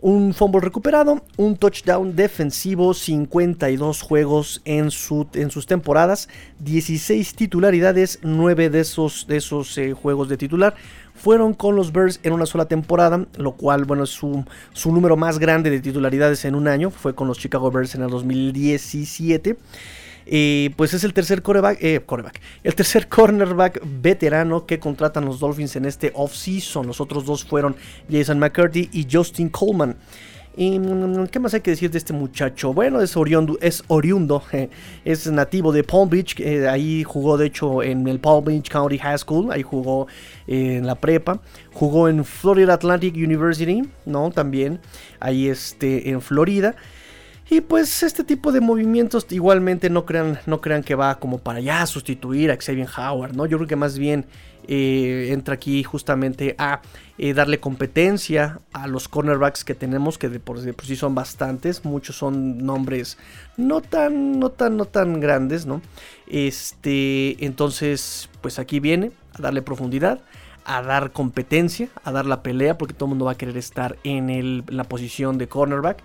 Un 0.00 0.32
fumble 0.32 0.60
recuperado, 0.60 1.24
un 1.36 1.56
touchdown 1.56 2.14
defensivo, 2.14 2.94
52 2.94 4.00
juegos 4.02 4.62
en, 4.64 4.92
su, 4.92 5.26
en 5.34 5.50
sus 5.50 5.66
temporadas, 5.66 6.28
16 6.60 7.34
titularidades, 7.34 8.20
9 8.22 8.70
de 8.70 8.80
esos, 8.80 9.26
de 9.26 9.38
esos 9.38 9.76
eh, 9.76 9.94
juegos 9.94 10.28
de 10.28 10.36
titular 10.36 10.76
fueron 11.18 11.52
con 11.52 11.74
los 11.74 11.92
Bears 11.92 12.20
en 12.22 12.32
una 12.32 12.46
sola 12.46 12.66
temporada, 12.66 13.26
lo 13.36 13.52
cual, 13.52 13.84
bueno, 13.84 14.04
es 14.04 14.10
su, 14.10 14.44
su 14.72 14.92
número 14.92 15.16
más 15.16 15.40
grande 15.40 15.68
de 15.68 15.80
titularidades 15.80 16.44
en 16.44 16.54
un 16.54 16.68
año, 16.68 16.90
fue 16.90 17.14
con 17.14 17.26
los 17.26 17.38
Chicago 17.38 17.70
Bears 17.72 17.96
en 17.96 18.02
el 18.02 18.10
2017. 18.10 19.56
Eh, 20.30 20.70
pues 20.76 20.92
es 20.92 21.04
el 21.04 21.14
tercer 21.14 21.40
coreback, 21.40 21.82
eh, 21.82 22.04
el 22.62 22.74
tercer 22.74 23.08
cornerback 23.08 23.80
veterano 23.82 24.66
que 24.66 24.78
contratan 24.78 25.24
los 25.24 25.40
Dolphins 25.40 25.76
en 25.76 25.86
este 25.86 26.12
offseason. 26.14 26.86
Los 26.86 27.00
otros 27.00 27.24
dos 27.24 27.44
fueron 27.44 27.74
Jason 28.10 28.38
McCurdy 28.38 28.90
y 28.92 29.06
Justin 29.10 29.48
Coleman. 29.48 29.96
¿Y 30.54 30.78
mm, 30.78 31.28
qué 31.28 31.38
más 31.38 31.54
hay 31.54 31.60
que 31.60 31.70
decir 31.70 31.90
de 31.90 31.96
este 31.96 32.12
muchacho? 32.12 32.74
Bueno, 32.74 33.00
es 33.00 33.16
oriundo, 33.16 33.56
es, 33.62 33.82
oriundo, 33.86 34.42
es 35.04 35.26
nativo 35.28 35.72
de 35.72 35.82
Palm 35.82 36.10
Beach. 36.10 36.38
ahí 36.68 37.04
jugó, 37.04 37.38
de 37.38 37.46
hecho, 37.46 37.82
en 37.82 38.06
el 38.06 38.18
Palm 38.18 38.44
Beach 38.44 38.68
County 38.68 38.98
High 38.98 39.18
School. 39.18 39.50
Ahí 39.50 39.62
jugó 39.62 40.08
eh, 40.46 40.76
en 40.76 40.86
la 40.86 40.96
prepa. 40.96 41.40
Jugó 41.72 42.08
en 42.08 42.22
Florida 42.24 42.74
Atlantic 42.74 43.14
University, 43.14 43.82
¿no? 44.04 44.30
También 44.30 44.80
ahí 45.20 45.48
este, 45.48 46.10
en 46.10 46.20
Florida. 46.20 46.74
Y 47.50 47.62
pues 47.62 48.02
este 48.02 48.24
tipo 48.24 48.52
de 48.52 48.60
movimientos 48.60 49.26
igualmente 49.30 49.88
no 49.88 50.04
crean, 50.04 50.38
no 50.44 50.60
crean 50.60 50.82
que 50.82 50.94
va 50.94 51.18
como 51.18 51.38
para 51.38 51.60
ya 51.60 51.86
sustituir 51.86 52.50
a 52.50 52.56
Xavier 52.56 52.88
Howard, 52.98 53.34
¿no? 53.34 53.46
Yo 53.46 53.56
creo 53.56 53.68
que 53.68 53.76
más 53.76 53.98
bien 53.98 54.26
eh, 54.66 55.30
entra 55.32 55.54
aquí 55.54 55.82
justamente 55.82 56.54
a 56.58 56.82
eh, 57.16 57.32
darle 57.32 57.58
competencia 57.58 58.60
a 58.74 58.86
los 58.86 59.08
cornerbacks 59.08 59.64
que 59.64 59.74
tenemos, 59.74 60.18
que 60.18 60.28
de 60.28 60.40
por, 60.40 60.60
sí 60.60 60.94
son 60.94 61.14
bastantes, 61.14 61.86
muchos 61.86 62.16
son 62.16 62.58
nombres 62.58 63.16
no 63.56 63.80
tan, 63.80 64.38
no 64.38 64.50
tan, 64.50 64.76
no 64.76 64.84
tan 64.84 65.18
grandes, 65.18 65.64
¿no? 65.64 65.80
Este, 66.26 67.42
entonces, 67.42 68.28
pues 68.42 68.58
aquí 68.58 68.78
viene 68.78 69.10
a 69.32 69.40
darle 69.40 69.62
profundidad 69.62 70.20
a 70.66 70.82
dar 70.82 71.12
competencia, 71.12 71.88
a 72.04 72.12
dar 72.12 72.26
la 72.26 72.42
pelea, 72.42 72.76
porque 72.76 72.92
todo 72.92 73.06
el 73.06 73.10
mundo 73.10 73.24
va 73.24 73.32
a 73.32 73.38
querer 73.38 73.56
estar 73.56 73.96
en 74.04 74.64
la 74.68 74.84
posición 74.84 75.38
de 75.38 75.48
cornerback. 75.48 76.02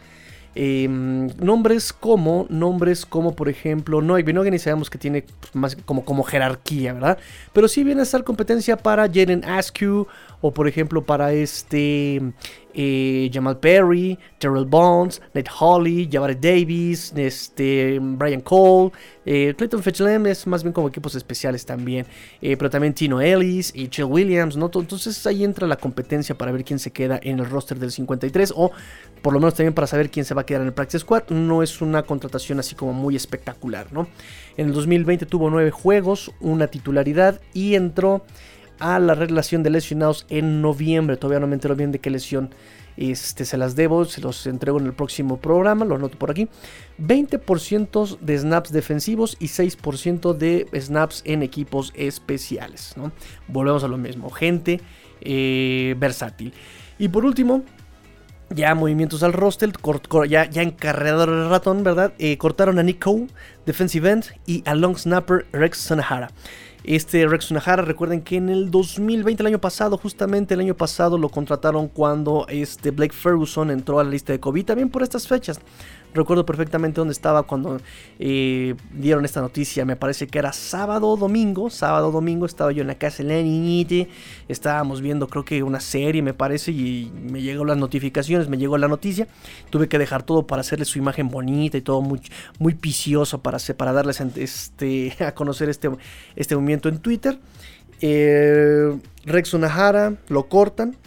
Em, 0.56 1.28
nombres 1.40 1.92
como, 1.92 2.46
nombres 2.50 3.08
como 3.08 3.36
por 3.36 3.50
ejemplo, 3.50 4.02
no, 4.02 4.20
y 4.20 4.24
sabemos 4.60 4.90
que 4.90 5.00
tiene 5.00 5.26
más 5.54 5.76
como, 5.76 6.06
como 6.06 6.24
jerarquía, 6.24 6.94
¿verdad? 6.94 7.18
Pero 7.54 7.68
sí 7.68 7.84
viene 7.84 8.02
a 8.02 8.04
estar 8.04 8.24
competencia 8.24 8.78
para 8.78 9.08
Jaden 9.08 9.44
Askew 9.46 10.08
o 10.44 10.54
por 10.54 10.68
ejemplo 10.68 11.06
para 11.06 11.32
este 11.32 12.22
eh, 12.74 13.30
Jamal 13.32 13.60
Perry, 13.60 14.20
Terrell 14.40 14.66
Bonds, 14.66 15.22
Nate 15.34 15.50
Holly, 15.58 16.10
Javaret 16.12 16.38
Davis, 16.38 17.14
este, 17.16 17.98
Brian 18.02 18.42
Cole, 18.42 18.92
eh, 19.26 19.54
Clayton 19.56 19.82
Fetchlem 19.82 20.28
es 20.28 20.46
más 20.46 20.64
bien 20.64 20.74
como 20.74 20.90
equipos 20.90 21.16
especiales 21.16 21.66
también, 21.66 22.06
eh, 22.42 22.58
pero 22.58 22.70
también 22.70 22.94
Tino 22.94 23.22
Ellis 23.22 23.72
y 23.74 23.88
Chill 23.88 24.04
Williams, 24.04 24.58
¿no? 24.58 24.70
Entonces 24.74 25.26
ahí 25.26 25.46
entra 25.46 25.66
la 25.66 25.78
competencia 25.78 26.36
para 26.36 26.52
ver 26.52 26.66
quién 26.66 26.78
se 26.78 26.92
queda 26.92 27.22
en 27.24 27.40
el 27.40 27.50
roster 27.50 27.80
del 27.80 27.92
53 27.92 28.54
o 28.58 28.72
por 29.22 29.32
lo 29.32 29.40
menos 29.40 29.54
también 29.54 29.74
para 29.74 29.88
saber 29.88 30.10
quién 30.10 30.26
se 30.26 30.34
va 30.34 30.42
a 30.42 30.46
quedar 30.46 30.62
en 30.62 30.68
el 30.68 30.74
Practice 30.74 31.00
Squad. 31.00 31.30
No 31.30 31.64
es 31.64 31.80
una 31.80 32.04
contratación 32.04 32.60
así 32.60 32.76
como 32.76 32.92
muy 32.92 33.16
espectacular, 33.16 33.94
¿no? 33.94 34.10
En 34.58 34.68
el 34.68 34.74
2020 34.74 35.26
tuvo 35.26 35.50
9 35.50 35.72
juegos, 35.72 36.32
una 36.42 36.68
titularidad 36.68 37.40
y 37.54 37.76
entró 37.76 38.26
a 38.80 39.00
la 39.00 39.16
relación 39.16 39.64
de 39.64 39.70
lesionados 39.70 40.26
en 40.30 40.62
noviembre. 40.62 41.18
Todavía 41.18 41.40
no 41.40 41.48
me 41.48 41.56
entero 41.56 41.76
bien 41.76 41.92
de 41.92 42.00
qué 42.00 42.10
lesión 42.10 42.52
este, 42.98 43.46
se 43.46 43.58
las 43.58 43.76
debo, 43.76 44.06
se 44.06 44.22
los 44.22 44.46
entrego 44.46 44.80
en 44.80 44.86
el 44.86 44.94
próximo 44.94 45.38
programa, 45.38 45.86
lo 45.86 45.96
anoto 45.96 46.18
por 46.18 46.32
aquí. 46.32 46.48
20% 47.00 48.20
de 48.20 48.38
snaps 48.38 48.72
defensivos 48.72 49.36
y 49.40 49.48
6% 49.48 50.34
de 50.34 50.68
snaps 50.80 51.22
en 51.26 51.44
equipos 51.44 51.92
especiales. 51.96 52.94
¿no? 52.96 53.12
Volvemos 53.48 53.84
a 53.84 53.88
lo 53.88 53.98
mismo, 53.98 54.30
gente 54.30 54.82
eh, 55.22 55.96
versátil. 55.98 56.54
Y 57.00 57.08
por 57.08 57.26
último, 57.26 57.64
ya 58.50 58.76
movimientos 58.76 59.24
al 59.24 59.34
roster, 59.34 59.72
ya, 60.28 60.50
ya 60.50 60.62
encarredor 60.62 61.30
el 61.30 61.50
ratón, 61.50 61.84
¿verdad? 61.84 62.14
Eh, 62.20 62.38
cortaron 62.38 62.78
a 62.78 62.84
Nick 62.84 63.04
Cole, 63.04 63.28
defensive 63.66 64.10
end, 64.10 64.26
y 64.46 64.64
a 64.66 64.76
long 64.76 64.96
snapper 64.96 65.48
Rex 65.52 65.80
Sanahara. 65.80 66.30
Este 66.84 67.26
Rex 67.28 67.46
Sunahara, 67.46 67.82
recuerden 67.82 68.22
que 68.22 68.36
en 68.36 68.50
el 68.50 68.70
2020, 68.70 69.42
el 69.42 69.48
año 69.48 69.60
pasado, 69.60 69.98
justamente 69.98 70.54
el 70.54 70.60
año 70.60 70.76
pasado, 70.76 71.18
lo 71.18 71.30
contrataron 71.30 71.88
cuando 71.88 72.46
este 72.50 72.92
Blake 72.92 73.14
Ferguson 73.14 73.72
entró 73.72 74.00
a 74.02 74.04
la 74.04 74.10
lista 74.10 74.34
de 74.34 74.42
COVID, 74.42 74.66
también 74.66 74.90
por 74.90 75.02
estas 75.02 75.26
fechas. 75.26 75.62
Recuerdo 76.14 76.46
perfectamente 76.46 77.02
dónde 77.02 77.12
estaba 77.12 77.44
cuando 77.44 77.80
eh, 78.20 78.76
dieron 78.94 79.26
esta 79.26 79.42
noticia. 79.42 79.84
Me 79.86 79.96
parece 79.96 80.28
que 80.28 80.40
era 80.40 80.54
sábado 80.54 81.18
domingo. 81.18 81.70
Sábado 81.70 82.12
domingo 82.12 82.46
estaba 82.46 82.72
yo 82.72 82.82
en 82.82 82.88
la 82.88 82.96
casa 82.96 83.24
de 83.24 83.30
la 83.30 83.42
niñita. 83.42 84.10
Estábamos 84.48 85.02
viendo, 85.02 85.28
creo 85.28 85.44
que 85.44 85.64
una 85.64 85.80
serie, 85.80 86.22
me 86.22 86.34
parece. 86.34 86.72
Y 86.72 87.12
me 87.30 87.42
llegó 87.42 87.66
las 87.66 87.78
notificaciones, 87.78 88.48
me 88.48 88.58
llegó 88.58 88.78
la 88.78 88.88
noticia. 88.88 89.28
Tuve 89.70 89.90
que 89.90 89.98
dejar 89.98 90.24
todo 90.24 90.46
para 90.46 90.62
hacerle 90.62 90.86
su 90.86 91.00
imagen 91.00 91.30
bonita 91.30 91.78
y 91.78 91.82
todo 91.82 92.02
muy, 92.02 92.22
muy 92.60 92.76
picioso 92.76 93.42
para, 93.42 93.58
para 93.76 93.94
darles 93.94 94.22
este, 94.22 95.16
a 95.26 95.34
conocer 95.34 95.70
este, 95.70 95.90
este 96.36 96.56
movimiento 96.56 96.90
en 96.90 97.00
Twitter. 97.00 97.40
Eh, 98.02 99.00
Rex 99.26 99.54
Unahara 99.54 100.16
lo 100.28 100.50
cortan 100.50 100.98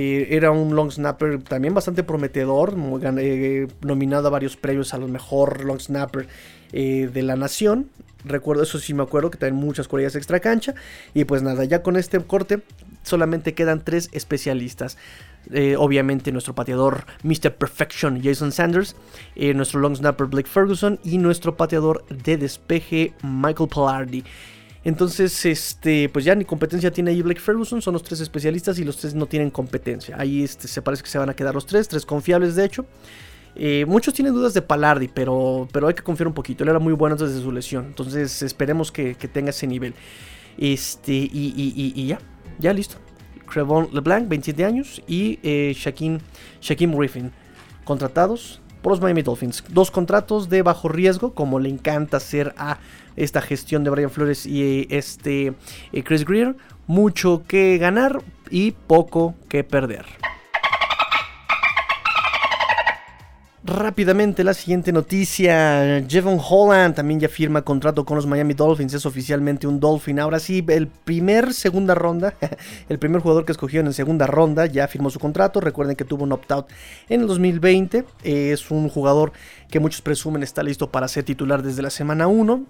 eh, 0.00 0.36
era 0.36 0.52
un 0.52 0.76
long 0.76 0.92
snapper 0.92 1.42
también 1.42 1.74
bastante 1.74 2.04
prometedor, 2.04 2.76
eh, 3.18 3.66
nominado 3.80 4.28
a 4.28 4.30
varios 4.30 4.56
premios 4.56 4.94
a 4.94 4.98
lo 4.98 5.08
mejor 5.08 5.64
long 5.64 5.80
snapper 5.80 6.28
eh, 6.72 7.10
de 7.12 7.22
la 7.22 7.34
nación. 7.34 7.90
Recuerdo, 8.24 8.62
eso 8.62 8.78
sí 8.78 8.94
me 8.94 9.02
acuerdo, 9.02 9.32
que 9.32 9.38
también 9.38 9.56
muchas 9.56 9.88
corridas 9.88 10.14
extra 10.14 10.38
cancha. 10.38 10.76
Y 11.14 11.24
pues 11.24 11.42
nada, 11.42 11.64
ya 11.64 11.82
con 11.82 11.96
este 11.96 12.20
corte 12.20 12.60
solamente 13.02 13.54
quedan 13.54 13.82
tres 13.84 14.08
especialistas. 14.12 14.98
obviamente 15.78 16.30
nuestro 16.30 16.54
pateador 16.54 17.04
Mr. 17.24 17.56
Perfection 17.56 18.22
Jason 18.22 18.52
Sanders, 18.52 18.94
nuestro 19.34 19.80
long 19.80 19.96
snapper 19.96 20.28
Blake 20.28 20.48
Ferguson 20.48 21.00
y 21.02 21.18
nuestro 21.18 21.56
pateador 21.56 22.04
de 22.06 22.36
despeje 22.36 23.14
Michael 23.24 23.68
Pallardi. 23.68 24.22
Entonces, 24.84 25.44
este, 25.44 26.08
pues 26.08 26.24
ya 26.24 26.34
ni 26.34 26.44
competencia 26.44 26.90
tiene 26.90 27.10
ahí 27.10 27.22
Blake 27.22 27.40
Ferguson, 27.40 27.82
son 27.82 27.94
los 27.94 28.02
tres 28.02 28.20
especialistas 28.20 28.78
y 28.78 28.84
los 28.84 28.96
tres 28.96 29.14
no 29.14 29.26
tienen 29.26 29.50
competencia. 29.50 30.16
Ahí 30.18 30.42
este, 30.42 30.68
se 30.68 30.82
parece 30.82 31.02
que 31.02 31.10
se 31.10 31.18
van 31.18 31.28
a 31.28 31.34
quedar 31.34 31.54
los 31.54 31.66
tres, 31.66 31.88
tres 31.88 32.06
confiables 32.06 32.54
de 32.54 32.64
hecho. 32.64 32.86
Eh, 33.56 33.84
muchos 33.86 34.14
tienen 34.14 34.34
dudas 34.34 34.54
de 34.54 34.62
Palardi, 34.62 35.08
pero, 35.08 35.68
pero 35.72 35.88
hay 35.88 35.94
que 35.94 36.02
confiar 36.02 36.28
un 36.28 36.34
poquito. 36.34 36.62
Él 36.62 36.70
era 36.70 36.78
muy 36.78 36.92
bueno 36.92 37.14
antes 37.14 37.34
de 37.34 37.42
su 37.42 37.50
lesión. 37.50 37.86
Entonces 37.86 38.42
esperemos 38.42 38.92
que, 38.92 39.14
tenga 39.14 39.50
ese 39.50 39.66
nivel. 39.66 39.94
Este, 40.56 41.12
y, 41.12 42.06
ya, 42.06 42.20
ya 42.58 42.72
listo. 42.72 42.96
Crevon 43.46 43.88
LeBlanc, 43.92 44.28
27 44.28 44.64
años, 44.64 45.02
y 45.08 45.38
eh, 45.42 45.72
Shaquem, 45.74 46.20
Griffin, 46.94 47.32
contratados 47.84 48.60
por 48.82 48.92
los 48.92 49.00
Miami 49.00 49.22
Dolphins. 49.22 49.64
Dos 49.68 49.90
contratos 49.90 50.48
de 50.48 50.62
bajo 50.62 50.88
riesgo, 50.88 51.34
como 51.34 51.58
le 51.60 51.68
encanta 51.68 52.18
hacer 52.18 52.54
a 52.56 52.78
esta 53.16 53.40
gestión 53.40 53.84
de 53.84 53.90
Brian 53.90 54.10
Flores 54.10 54.46
y 54.46 54.86
este 54.90 55.54
eh, 55.92 56.02
Chris 56.02 56.24
Greer. 56.24 56.56
Mucho 56.86 57.42
que 57.46 57.76
ganar 57.78 58.22
y 58.50 58.72
poco 58.72 59.34
que 59.48 59.64
perder. 59.64 60.06
Rápidamente 63.68 64.44
la 64.44 64.54
siguiente 64.54 64.92
noticia, 64.92 66.02
Jevon 66.08 66.40
Holland 66.40 66.94
también 66.94 67.20
ya 67.20 67.28
firma 67.28 67.60
contrato 67.60 68.06
con 68.06 68.16
los 68.16 68.26
Miami 68.26 68.54
Dolphins, 68.54 68.94
es 68.94 69.04
oficialmente 69.04 69.66
un 69.66 69.78
Dolphin. 69.78 70.18
Ahora 70.20 70.40
sí, 70.40 70.64
el 70.68 70.86
primer 70.86 71.52
segunda 71.52 71.94
ronda, 71.94 72.32
el 72.88 72.98
primer 72.98 73.20
jugador 73.20 73.44
que 73.44 73.52
escogió 73.52 73.80
en 73.80 73.92
segunda 73.92 74.26
ronda 74.26 74.64
ya 74.64 74.88
firmó 74.88 75.10
su 75.10 75.20
contrato. 75.20 75.60
Recuerden 75.60 75.96
que 75.96 76.06
tuvo 76.06 76.24
un 76.24 76.32
opt-out 76.32 76.68
en 77.10 77.20
el 77.20 77.26
2020. 77.26 78.06
Es 78.22 78.70
un 78.70 78.88
jugador 78.88 79.32
que 79.70 79.80
muchos 79.80 80.00
presumen 80.00 80.42
está 80.42 80.62
listo 80.62 80.90
para 80.90 81.06
ser 81.06 81.24
titular 81.24 81.62
desde 81.62 81.82
la 81.82 81.90
semana 81.90 82.26
1. 82.26 82.64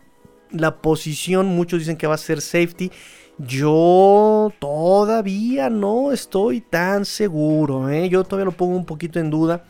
La 0.51 0.79
posición, 0.79 1.47
muchos 1.47 1.79
dicen 1.79 1.97
que 1.97 2.09
va 2.09 2.17
a 2.17 2.19
ser 2.19 2.41
safety. 2.41 2.91
Yo 3.39 4.53
todavía 4.59 5.71
no 5.71 6.11
estoy 6.11 6.61
tan 6.61 7.05
seguro, 7.05 7.89
¿eh? 7.89 8.09
yo 8.09 8.25
todavía 8.25 8.47
lo 8.47 8.57
pongo 8.57 8.75
un 8.75 8.85
poquito 8.85 9.21
en 9.21 9.31
duda 9.31 9.63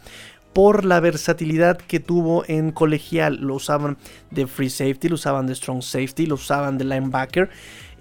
por 0.52 0.84
la 0.84 1.00
versatilidad 1.00 1.78
que 1.78 2.00
tuvo 2.00 2.44
en 2.48 2.72
colegial. 2.72 3.36
Lo 3.40 3.54
usaban 3.54 3.96
de 4.30 4.46
free 4.46 4.70
safety, 4.70 5.08
lo 5.08 5.14
usaban 5.14 5.46
de 5.46 5.54
strong 5.54 5.82
safety, 5.82 6.26
lo 6.26 6.34
usaban 6.34 6.78
de 6.78 6.84
linebacker. 6.84 7.50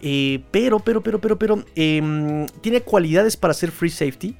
Eh, 0.01 0.43
pero, 0.51 0.79
pero, 0.79 1.01
pero, 1.01 1.19
pero, 1.19 1.37
pero, 1.37 1.63
em, 1.75 2.45
tiene 2.61 2.81
cualidades 2.81 3.37
para 3.37 3.53
ser 3.53 3.71
free 3.71 3.89
safety. 3.89 4.35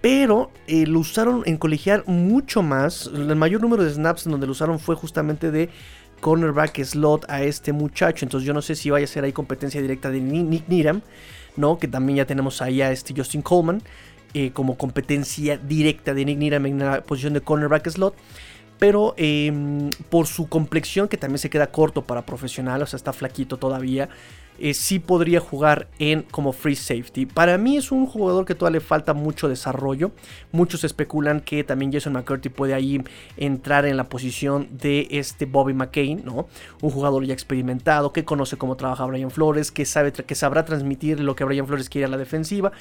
Pero 0.00 0.52
eh, 0.66 0.86
lo 0.86 1.00
usaron 1.00 1.42
en 1.46 1.56
colegial 1.56 2.04
mucho 2.06 2.62
más. 2.62 3.10
El 3.12 3.34
mayor 3.36 3.60
número 3.60 3.84
de 3.84 3.90
snaps 3.90 4.26
en 4.26 4.32
donde 4.32 4.46
lo 4.46 4.52
usaron 4.52 4.78
fue 4.78 4.94
justamente 4.94 5.50
de 5.50 5.70
cornerback 6.20 6.84
slot 6.84 7.28
a 7.28 7.42
este 7.42 7.72
muchacho. 7.72 8.24
Entonces 8.24 8.46
yo 8.46 8.54
no 8.54 8.62
sé 8.62 8.74
si 8.74 8.90
vaya 8.90 9.04
a 9.04 9.08
ser 9.08 9.24
ahí 9.24 9.32
competencia 9.32 9.80
directa 9.80 10.10
de 10.10 10.20
Nick 10.20 10.68
Niram, 10.68 11.02
¿no? 11.56 11.78
Que 11.78 11.88
también 11.88 12.18
ya 12.18 12.26
tenemos 12.26 12.62
ahí 12.62 12.80
a 12.80 12.92
este 12.92 13.12
Justin 13.16 13.42
Coleman 13.42 13.82
eh, 14.34 14.50
como 14.52 14.76
competencia 14.76 15.56
directa 15.56 16.14
de 16.14 16.24
Nick 16.24 16.38
Niram 16.38 16.66
en 16.66 16.78
la 16.78 17.00
posición 17.02 17.34
de 17.34 17.40
cornerback 17.40 17.88
slot. 17.88 18.14
Pero 18.78 19.14
em, 19.16 19.90
por 20.08 20.26
su 20.26 20.48
complexión, 20.48 21.08
que 21.08 21.16
también 21.16 21.38
se 21.38 21.50
queda 21.50 21.68
corto 21.68 22.02
para 22.02 22.24
profesional, 22.24 22.80
o 22.82 22.86
sea, 22.86 22.96
está 22.96 23.12
flaquito 23.12 23.56
todavía 23.56 24.08
eh, 24.58 24.74
sí 24.74 24.98
podría 24.98 25.40
jugar 25.40 25.88
en 25.98 26.22
como 26.22 26.52
free 26.52 26.74
safety. 26.74 27.26
Para 27.26 27.58
mí 27.58 27.76
es 27.76 27.92
un 27.92 28.06
jugador 28.06 28.44
que 28.44 28.54
todavía 28.54 28.80
le 28.80 28.84
falta 28.84 29.14
mucho 29.14 29.48
desarrollo. 29.48 30.10
Muchos 30.50 30.84
especulan 30.84 31.40
que 31.40 31.62
también 31.64 31.92
Jason 31.92 32.12
McCurdy 32.12 32.48
puede 32.48 32.74
ahí 32.74 33.02
entrar 33.36 33.86
en 33.86 33.96
la 33.96 34.04
posición 34.04 34.68
de 34.70 35.06
este 35.10 35.46
Bobby 35.46 35.74
McCain, 35.74 36.22
¿no? 36.24 36.48
Un 36.82 36.90
jugador 36.90 37.24
ya 37.24 37.34
experimentado, 37.34 38.12
que 38.12 38.24
conoce 38.24 38.56
cómo 38.56 38.76
trabaja 38.76 39.04
Brian 39.04 39.30
Flores, 39.30 39.70
que, 39.70 39.84
sabe, 39.84 40.12
que 40.12 40.34
sabrá 40.34 40.64
transmitir 40.64 41.20
lo 41.20 41.36
que 41.36 41.44
Brian 41.44 41.66
Flores 41.66 41.88
quiere 41.88 42.06
a 42.06 42.08
la 42.08 42.16
defensiva. 42.16 42.72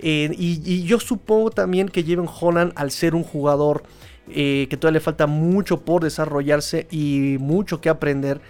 Eh, 0.00 0.34
y, 0.36 0.82
yo 0.84 0.98
supongo 0.98 1.50
también 1.50 1.88
que 1.88 2.02
Jeven 2.02 2.28
Holland, 2.28 2.72
al 2.74 2.90
ser 2.90 3.14
un 3.14 3.22
jugador 3.22 3.82
eh, 4.28 4.66
que 4.70 4.76
todavía 4.76 4.98
le 4.98 5.04
falta 5.04 5.26
mucho 5.26 5.80
por 5.82 6.02
desarrollarse 6.02 6.86
y 6.90 7.36
mucho 7.38 7.80
que 7.80 7.88
aprender, 7.88 8.40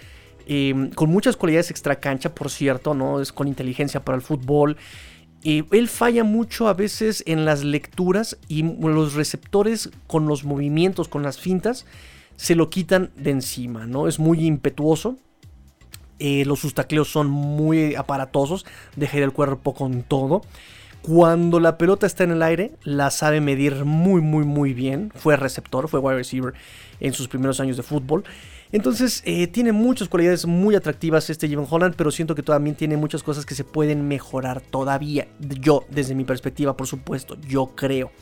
Con 0.94 1.10
muchas 1.10 1.36
cualidades 1.36 1.70
extra 1.70 2.00
cancha, 2.00 2.34
por 2.34 2.50
cierto, 2.50 2.94
¿no? 2.94 3.20
Es 3.20 3.32
con 3.32 3.46
inteligencia 3.46 4.04
para 4.04 4.16
el 4.16 4.22
fútbol. 4.22 4.76
él 5.44 5.88
falla 5.88 6.24
mucho 6.24 6.68
a 6.68 6.74
veces 6.74 7.22
en 7.26 7.44
las 7.44 7.62
lecturas 7.62 8.36
y 8.48 8.62
los 8.62 9.14
receptores 9.14 9.90
con 10.06 10.26
los 10.26 10.44
movimientos, 10.44 11.08
con 11.08 11.22
las 11.22 11.38
fintas, 11.38 11.86
se 12.40 12.54
lo 12.54 12.70
quitan 12.70 13.10
de 13.16 13.30
encima, 13.32 13.86
¿no? 13.86 14.08
Es 14.08 14.18
muy 14.18 14.46
impetuoso. 14.46 15.18
Eh, 16.18 16.44
los 16.46 16.60
sus 16.60 16.74
tacleos 16.74 17.08
son 17.08 17.28
muy 17.28 17.94
aparatosos, 17.94 18.66
deja 18.96 19.18
ir 19.18 19.22
el 19.22 19.32
cuerpo 19.32 19.74
con 19.74 20.02
todo. 20.02 20.42
Cuando 21.02 21.60
la 21.60 21.78
pelota 21.78 22.06
está 22.06 22.24
en 22.24 22.30
el 22.30 22.42
aire, 22.42 22.72
la 22.82 23.10
sabe 23.10 23.40
medir 23.40 23.84
muy, 23.84 24.20
muy, 24.20 24.44
muy 24.44 24.74
bien. 24.74 25.12
Fue 25.14 25.36
receptor, 25.36 25.88
fue 25.88 26.00
wide 26.00 26.16
receiver 26.16 26.54
en 27.00 27.14
sus 27.14 27.28
primeros 27.28 27.60
años 27.60 27.76
de 27.76 27.82
fútbol. 27.82 28.24
Entonces 28.72 29.22
eh, 29.24 29.46
tiene 29.48 29.72
muchas 29.72 30.08
cualidades 30.08 30.46
muy 30.46 30.74
atractivas 30.74 31.28
este 31.28 31.48
Jevon 31.48 31.66
Holland, 31.68 31.94
pero 31.96 32.10
siento 32.10 32.34
que 32.34 32.42
también 32.42 32.76
tiene 32.76 32.96
muchas 32.96 33.22
cosas 33.22 33.44
que 33.44 33.54
se 33.54 33.64
pueden 33.64 34.06
mejorar 34.06 34.60
todavía. 34.60 35.26
Yo, 35.40 35.84
desde 35.90 36.14
mi 36.14 36.24
perspectiva, 36.24 36.76
por 36.76 36.86
supuesto, 36.86 37.36
yo 37.48 37.72
creo. 37.74 38.12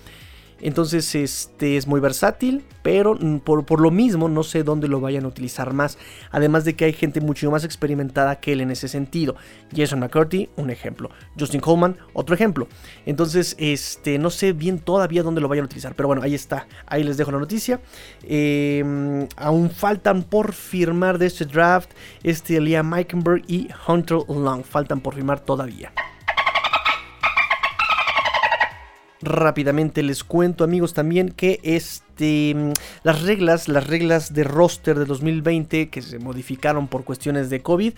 Entonces 0.60 1.14
este 1.14 1.76
es 1.76 1.86
muy 1.86 2.00
versátil, 2.00 2.64
pero 2.82 3.14
mm, 3.14 3.38
por, 3.38 3.80
lo 3.80 3.90
mismo 3.90 4.28
no 4.28 4.42
sé 4.42 4.62
dónde 4.62 4.88
lo 4.88 5.00
vayan 5.00 5.24
a 5.24 5.28
utilizar 5.28 5.72
más. 5.72 5.98
Además 6.30 6.64
de 6.64 6.74
que 6.74 6.84
hay 6.84 6.92
gente 6.92 7.20
mucho 7.20 7.50
más 7.50 7.64
experimentada 7.64 8.40
que 8.40 8.52
él 8.52 8.60
en 8.60 8.70
ese 8.70 8.88
sentido. 8.88 9.36
Jason 9.74 10.00
McCurdy, 10.00 10.48
un 10.56 10.70
ejemplo. 10.70 11.10
Justin 11.38 11.60
Coleman, 11.60 11.96
otro 12.12 12.34
ejemplo. 12.34 12.68
Entonces 13.06 13.56
este, 13.58 14.18
no 14.18 14.30
sé 14.30 14.52
bien 14.52 14.78
todavía 14.78 15.22
dónde 15.22 15.40
lo 15.40 15.48
vayan 15.48 15.64
a 15.64 15.66
utilizar. 15.66 15.94
Pero 15.94 16.08
bueno, 16.08 16.22
ahí 16.22 16.34
está. 16.34 16.66
Ahí 16.86 17.04
les 17.04 17.16
dejo 17.16 17.30
la 17.30 17.38
noticia. 17.38 17.80
Em, 18.22 19.28
aún 19.36 19.70
faltan 19.70 20.22
por 20.24 20.52
firmar 20.52 21.18
de 21.18 21.26
este 21.26 21.44
draft 21.44 21.90
este 22.22 22.60
Liam 22.60 22.88
Meikenberg 22.88 23.44
y 23.46 23.68
Hunter 23.86 24.18
Long. 24.28 24.64
Faltan 24.64 25.00
por 25.00 25.14
firmar 25.14 25.40
todavía. 25.40 25.92
Rápidamente 29.20 30.02
les 30.02 30.22
cuento 30.22 30.62
amigos 30.62 30.94
también 30.94 31.30
que 31.30 31.58
este, 31.64 32.54
mm, 32.54 32.72
las 33.02 33.22
reglas, 33.22 33.68
las 33.68 33.86
reglas 33.86 34.32
de 34.32 34.44
roster 34.44 34.98
de 34.98 35.06
2020 35.06 35.88
que 35.88 36.02
se 36.02 36.18
modificaron 36.18 36.86
por 36.86 37.04
cuestiones 37.04 37.50
de 37.50 37.60
COVID 37.60 37.94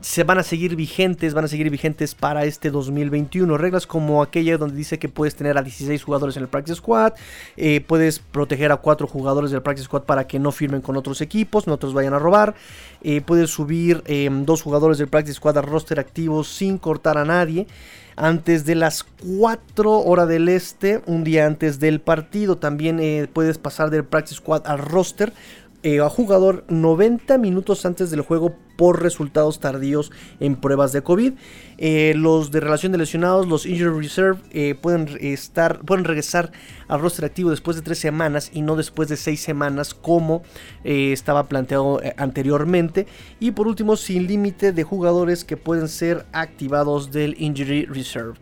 se 0.00 0.24
van 0.24 0.38
a 0.38 0.42
seguir 0.42 0.76
vigentes, 0.76 1.34
van 1.34 1.44
a 1.44 1.48
seguir 1.48 1.70
vigentes 1.70 2.14
para 2.14 2.44
este 2.44 2.70
2021. 2.70 3.56
Reglas 3.56 3.86
como 3.86 4.22
aquella 4.22 4.58
donde 4.58 4.76
dice 4.76 4.98
que 4.98 5.08
puedes 5.08 5.34
tener 5.34 5.56
a 5.58 5.62
16 5.62 6.02
jugadores 6.02 6.36
en 6.36 6.42
el 6.42 6.48
Practice 6.48 6.76
Squad, 6.76 7.14
eh, 7.56 7.80
puedes 7.80 8.18
proteger 8.18 8.72
a 8.72 8.76
4 8.76 9.06
jugadores 9.06 9.50
del 9.50 9.62
Practice 9.62 9.86
Squad 9.86 10.02
para 10.02 10.26
que 10.26 10.38
no 10.38 10.52
firmen 10.52 10.80
con 10.80 10.96
otros 10.96 11.20
equipos, 11.20 11.66
no 11.66 11.74
otros 11.74 11.94
vayan 11.94 12.14
a 12.14 12.18
robar, 12.18 12.54
eh, 13.02 13.20
puedes 13.20 13.50
subir 13.50 14.02
2 14.02 14.06
em, 14.06 14.46
jugadores 14.46 14.98
del 14.98 15.08
Practice 15.08 15.34
Squad 15.34 15.58
a 15.58 15.62
roster 15.62 16.00
activo 16.00 16.44
sin 16.44 16.78
cortar 16.78 17.18
a 17.18 17.24
nadie 17.24 17.66
antes 18.16 18.64
de 18.64 18.74
las 18.74 19.04
4 19.04 20.00
horas 20.00 20.28
del 20.28 20.48
este, 20.48 21.02
un 21.06 21.22
día 21.22 21.46
antes 21.46 21.78
del 21.78 22.00
partido. 22.00 22.56
También 22.56 22.98
eh, 22.98 23.28
puedes 23.32 23.58
pasar 23.58 23.90
del 23.90 24.04
Practice 24.04 24.36
Squad 24.36 24.62
al 24.66 24.78
roster 24.78 25.32
eh, 25.86 26.00
a 26.00 26.08
jugador 26.08 26.64
90 26.66 27.38
minutos 27.38 27.86
antes 27.86 28.10
del 28.10 28.20
juego 28.22 28.56
por 28.76 29.04
resultados 29.04 29.60
tardíos 29.60 30.10
en 30.40 30.56
pruebas 30.56 30.90
de 30.90 31.02
COVID. 31.02 31.34
Eh, 31.78 32.12
los 32.16 32.50
de 32.50 32.58
relación 32.58 32.90
de 32.90 32.98
lesionados, 32.98 33.46
los 33.46 33.66
injury 33.66 33.96
reserve, 34.02 34.40
eh, 34.50 34.74
pueden, 34.74 35.16
estar, 35.20 35.78
pueden 35.82 36.04
regresar 36.04 36.50
al 36.88 37.00
roster 37.00 37.24
activo 37.24 37.50
después 37.50 37.76
de 37.76 37.84
3 37.84 37.96
semanas 37.96 38.50
y 38.52 38.62
no 38.62 38.74
después 38.74 39.08
de 39.08 39.16
6 39.16 39.40
semanas 39.40 39.94
como 39.94 40.42
estaba 40.82 41.46
planteado 41.46 42.00
anteriormente. 42.16 43.06
Y 43.38 43.52
por 43.52 43.68
último, 43.68 43.94
sin 43.94 44.26
límite 44.26 44.72
de 44.72 44.82
jugadores 44.82 45.44
que 45.44 45.56
pueden 45.56 45.86
ser 45.86 46.26
activados 46.32 47.12
del 47.12 47.40
injury 47.40 47.84
reserve. 47.84 48.34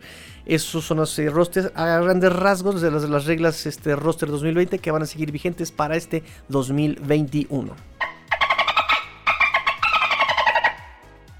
Esos 0.45 0.85
son 0.85 0.97
los 0.97 1.17
eh, 1.17 1.29
rosters 1.29 1.71
a 1.75 1.99
grandes 1.99 2.31
rasgos 2.31 2.81
de 2.81 2.91
las, 2.91 3.09
las 3.09 3.25
reglas 3.25 3.65
este 3.65 3.95
roster 3.95 4.29
2020 4.29 4.79
que 4.79 4.91
van 4.91 5.01
a 5.01 5.05
seguir 5.05 5.31
vigentes 5.31 5.71
para 5.71 5.95
este 5.95 6.23
2021. 6.49 7.73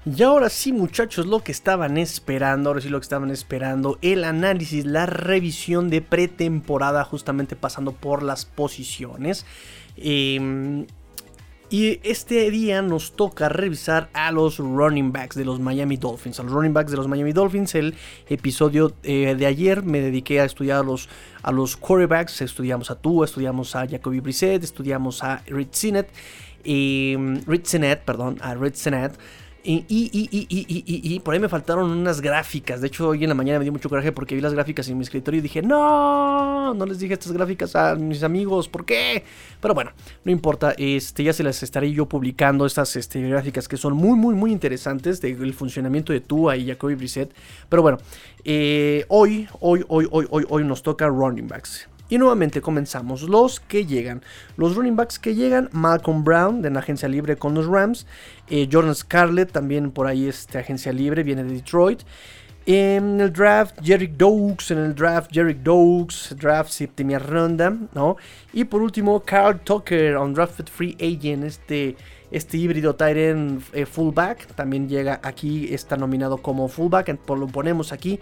Y 0.04 0.22
ahora 0.22 0.48
sí, 0.48 0.72
muchachos, 0.72 1.26
lo 1.26 1.40
que 1.40 1.50
estaban 1.50 1.98
esperando, 1.98 2.70
ahora 2.70 2.80
sí 2.80 2.88
lo 2.88 3.00
que 3.00 3.04
estaban 3.04 3.32
esperando, 3.32 3.98
el 4.02 4.22
análisis, 4.22 4.86
la 4.86 5.06
revisión 5.06 5.90
de 5.90 6.00
pretemporada, 6.00 7.02
justamente 7.02 7.56
pasando 7.56 7.90
por 7.90 8.22
las 8.22 8.44
posiciones. 8.44 9.46
Eh, 9.96 10.86
y 11.68 12.00
este 12.04 12.48
día 12.50 12.80
nos 12.80 13.12
toca 13.12 13.48
revisar 13.48 14.08
a 14.12 14.30
los 14.30 14.58
running 14.58 15.12
backs 15.12 15.34
de 15.34 15.44
los 15.44 15.58
Miami 15.58 15.96
Dolphins. 15.96 16.38
A 16.38 16.44
los 16.44 16.52
running 16.52 16.72
backs 16.72 16.92
de 16.92 16.96
los 16.96 17.08
Miami 17.08 17.32
Dolphins. 17.32 17.74
El 17.74 17.94
episodio 18.28 18.92
eh, 19.02 19.34
de 19.36 19.46
ayer 19.46 19.82
me 19.82 20.00
dediqué 20.00 20.40
a 20.40 20.44
estudiar 20.44 20.78
a 20.78 20.82
los, 20.84 21.08
a 21.42 21.50
los 21.50 21.76
quarterbacks. 21.76 22.40
Estudiamos 22.40 22.90
a 22.90 22.94
Tua, 22.94 23.24
estudiamos 23.24 23.74
a 23.74 23.86
Jacoby 23.88 24.20
Brissett, 24.20 24.62
estudiamos 24.62 25.24
a 25.24 25.42
Rich 25.46 25.74
Sinet. 25.74 26.08
Eh, 26.62 27.42
Rich 27.46 27.66
Sinet, 27.66 28.04
perdón, 28.04 28.38
a 28.42 28.54
Rich 28.54 28.76
Sinet. 28.76 29.18
Y, 29.68 29.84
y, 29.88 31.20
por 31.20 31.34
ahí 31.34 31.40
me 31.40 31.48
faltaron 31.48 31.90
unas 31.90 32.20
gráficas. 32.20 32.80
De 32.80 32.86
hecho, 32.86 33.08
hoy 33.08 33.24
en 33.24 33.28
la 33.28 33.34
mañana 33.34 33.58
me 33.58 33.64
dio 33.64 33.72
mucho 33.72 33.88
coraje 33.88 34.12
porque 34.12 34.36
vi 34.36 34.40
las 34.40 34.54
gráficas 34.54 34.88
en 34.88 34.96
mi 34.96 35.02
escritorio 35.02 35.38
y 35.38 35.42
dije, 35.42 35.60
no, 35.60 36.72
no 36.72 36.86
les 36.86 37.00
dije 37.00 37.14
estas 37.14 37.32
gráficas 37.32 37.74
a 37.74 37.96
mis 37.96 38.22
amigos, 38.22 38.68
¿por 38.68 38.84
qué? 38.84 39.24
Pero 39.60 39.74
bueno, 39.74 39.90
no 40.24 40.30
importa, 40.30 40.72
este, 40.78 41.24
ya 41.24 41.32
se 41.32 41.42
las 41.42 41.64
estaré 41.64 41.90
yo 41.90 42.06
publicando, 42.06 42.64
estas 42.64 42.94
este, 42.94 43.20
gráficas 43.28 43.66
que 43.66 43.76
son 43.76 43.94
muy, 43.94 44.16
muy, 44.16 44.36
muy 44.36 44.52
interesantes 44.52 45.20
del 45.20 45.52
funcionamiento 45.52 46.12
de 46.12 46.20
Tua 46.20 46.56
y 46.56 46.68
Jacoby 46.68 46.94
Brissett. 46.94 47.34
Pero 47.68 47.82
bueno, 47.82 47.98
eh, 48.44 49.04
hoy, 49.08 49.48
hoy, 49.58 49.84
hoy, 49.88 50.06
hoy, 50.12 50.26
hoy, 50.30 50.46
hoy 50.48 50.64
nos 50.64 50.84
toca 50.84 51.08
running 51.08 51.48
backs. 51.48 51.88
Y 52.08 52.18
nuevamente 52.18 52.60
comenzamos. 52.60 53.22
Los 53.22 53.58
que 53.58 53.84
llegan. 53.84 54.22
Los 54.56 54.76
running 54.76 54.94
backs 54.94 55.18
que 55.18 55.34
llegan. 55.34 55.68
Malcolm 55.72 56.22
Brown 56.22 56.62
de 56.62 56.70
la 56.70 56.78
agencia 56.78 57.08
libre 57.08 57.36
con 57.36 57.54
los 57.54 57.66
Rams. 57.66 58.06
Eh, 58.48 58.68
Jordan 58.70 58.94
Scarlett 58.94 59.52
también 59.52 59.90
por 59.90 60.06
ahí 60.06 60.28
este 60.28 60.58
agencia 60.58 60.92
libre. 60.92 61.22
Viene 61.22 61.44
de 61.44 61.54
Detroit. 61.54 62.02
En 62.66 63.20
el 63.20 63.32
draft, 63.32 63.76
Jerick 63.82 64.12
Doaks. 64.16 64.70
En 64.72 64.78
el 64.78 64.94
draft, 64.94 65.30
Jerick 65.32 65.58
Doaks. 65.58 66.34
Draft 66.38 66.70
séptima 66.70 67.18
ronda. 67.18 67.76
¿no? 67.94 68.16
Y 68.52 68.64
por 68.64 68.82
último, 68.82 69.20
Carl 69.20 69.60
Tucker. 69.60 70.16
Undrafted 70.16 70.66
Free 70.66 70.96
Agent. 71.00 71.44
Este, 71.44 71.96
este 72.30 72.56
híbrido 72.56 72.94
Tyrant 72.94 73.62
eh, 73.72 73.86
fullback. 73.86 74.46
También 74.54 74.88
llega 74.88 75.20
aquí. 75.22 75.72
Está 75.72 75.96
nominado 75.96 76.38
como 76.38 76.68
fullback. 76.68 77.16
Lo 77.28 77.46
ponemos 77.46 77.92
aquí 77.92 78.20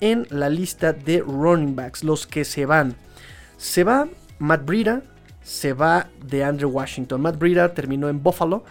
en 0.00 0.26
la 0.30 0.48
lista 0.48 0.92
de 0.92 1.20
running 1.20 1.74
backs. 1.74 2.04
Los 2.04 2.26
que 2.26 2.44
se 2.44 2.66
van. 2.66 2.96
Se 3.56 3.84
va 3.84 4.08
Matt 4.38 4.64
Breida, 4.64 5.02
se 5.42 5.72
va 5.72 6.08
de 6.22 6.44
Andrew 6.44 6.70
Washington. 6.70 7.20
Matt 7.20 7.38
Breida 7.38 7.72
terminó 7.72 8.08
en 8.08 8.22
Buffalo 8.22 8.64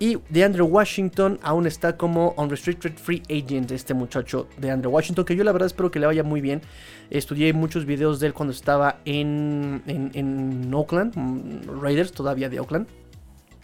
y 0.00 0.18
de 0.30 0.44
Andrew 0.44 0.66
Washington 0.66 1.38
aún 1.42 1.66
está 1.66 1.98
como 1.98 2.32
unrestricted 2.38 2.94
free 2.96 3.22
agent 3.28 3.70
este 3.70 3.92
muchacho 3.92 4.48
de 4.56 4.70
Andrew 4.70 4.90
Washington, 4.90 5.26
que 5.26 5.36
yo 5.36 5.44
la 5.44 5.52
verdad 5.52 5.66
espero 5.66 5.90
que 5.90 6.00
le 6.00 6.06
vaya 6.06 6.24
muy 6.24 6.40
bien. 6.40 6.62
Estudié 7.10 7.52
muchos 7.52 7.84
videos 7.84 8.18
de 8.18 8.28
él 8.28 8.32
cuando 8.32 8.52
estaba 8.54 9.00
en, 9.04 9.82
en, 9.86 10.10
en 10.14 10.72
Oakland, 10.72 11.14
mm, 11.14 11.82
Raiders 11.82 12.12
todavía 12.12 12.48
de 12.48 12.60
Oakland. 12.60 12.88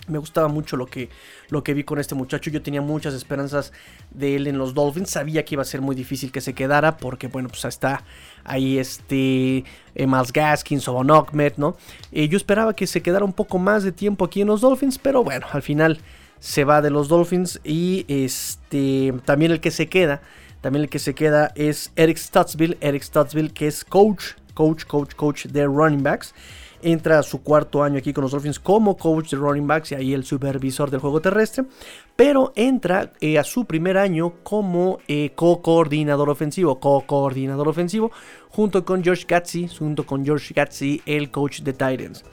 Me 0.09 0.18
gustaba 0.18 0.46
mucho 0.49 0.77
lo 0.77 0.87
que, 0.87 1.09
lo 1.49 1.64
que 1.64 1.72
vi 1.72 1.85
con 1.85 1.99
este 1.99 2.14
muchacho. 2.14 2.51
Yo 2.51 2.62
tenía 2.62 2.83
muchas 2.83 3.14
esperanzas 3.14 3.72
de 4.11 4.37
él 4.37 4.46
en 4.46 4.59
los 4.59 4.75
Dolphins. 4.75 5.11
Sabía 5.11 5.44
que 5.44 5.55
iba 5.55 5.62
a 5.62 5.64
ser 5.64 5.81
muy 5.81 5.96
difícil 5.96 6.31
que 6.31 6.42
se 6.42 6.53
quedara 6.53 6.99
porque, 6.99 7.29
bueno, 7.29 7.49
pues 7.49 7.64
está 7.64 8.05
ahí 8.44 8.79
este 8.79 9.64
eh, 9.94 10.07
Miles 10.07 10.33
Gaskins 10.33 10.87
o 10.87 11.01
Ahmed, 11.01 11.55
¿no? 11.57 11.77
Eh, 12.12 12.29
yo 12.29 12.37
esperaba 12.37 12.75
que 12.77 12.87
se 12.87 13.03
quedara 13.03 13.25
un 13.25 13.33
poco 13.33 13.59
más 13.59 13.83
de 13.83 13.90
tiempo 13.90 14.25
aquí 14.27 14.42
en 14.42 14.49
los 14.49 14.61
Dolphins, 14.61 14.99
pero 14.99 15.25
bueno, 15.25 15.46
al 15.51 15.62
final 15.62 15.99
se 16.38 16.64
va 16.64 16.83
de 16.83 16.90
los 16.90 17.09
Dolphins 17.09 17.61
y 17.64 18.05
este 18.09 19.14
también 19.25 19.53
el 19.53 19.61
que 19.61 19.70
se 19.70 19.88
queda, 19.88 20.20
también 20.61 20.85
el 20.85 20.90
que 20.90 20.99
se 20.99 21.14
queda 21.14 21.53
es 21.55 21.92
Eric 21.96 22.16
Stutzville, 22.16 22.77
Eric 22.81 23.03
Stutzville 23.03 23.53
que 23.53 23.66
es 23.66 23.85
coach, 23.85 24.35
coach, 24.55 24.85
coach, 24.85 25.14
coach 25.14 25.46
de 25.46 25.64
running 25.66 26.03
backs. 26.03 26.35
Entra 26.83 27.18
a 27.18 27.22
su 27.22 27.42
cuarto 27.42 27.83
año 27.83 27.99
aquí 27.99 28.12
con 28.12 28.22
los 28.22 28.33
Dolphins 28.33 28.61
como 28.61 28.96
coach 28.96 29.31
de 29.31 29.38
running 29.38 29.66
backs 29.66 29.92
y 29.92 29.94
ahí 29.94 30.12
el 30.12 30.25
supervisor 30.25 30.90
del 30.90 31.01
juego 31.01 31.20
terrestre. 31.20 31.64
Pero 32.16 32.53
entra 32.55 33.12
eh, 33.20 33.38
a 33.38 33.44
su 33.44 33.64
primer 33.64 33.96
año 33.96 34.35
como 34.42 34.99
eh, 35.09 35.33
co-coordinador 35.35 36.29
ofensivo, 36.29 36.79
co-coordinador 36.79 37.68
ofensivo, 37.68 38.12
junto 38.51 38.85
con 38.85 39.03
George 39.03 39.25
Gatzi, 39.27 39.68
junto 39.68 40.05
con 40.05 40.25
George 40.25 40.53
Gatzi, 40.55 41.03
el 41.07 41.31
coach 41.31 41.61
de 41.61 41.72
Titans. 41.72 42.25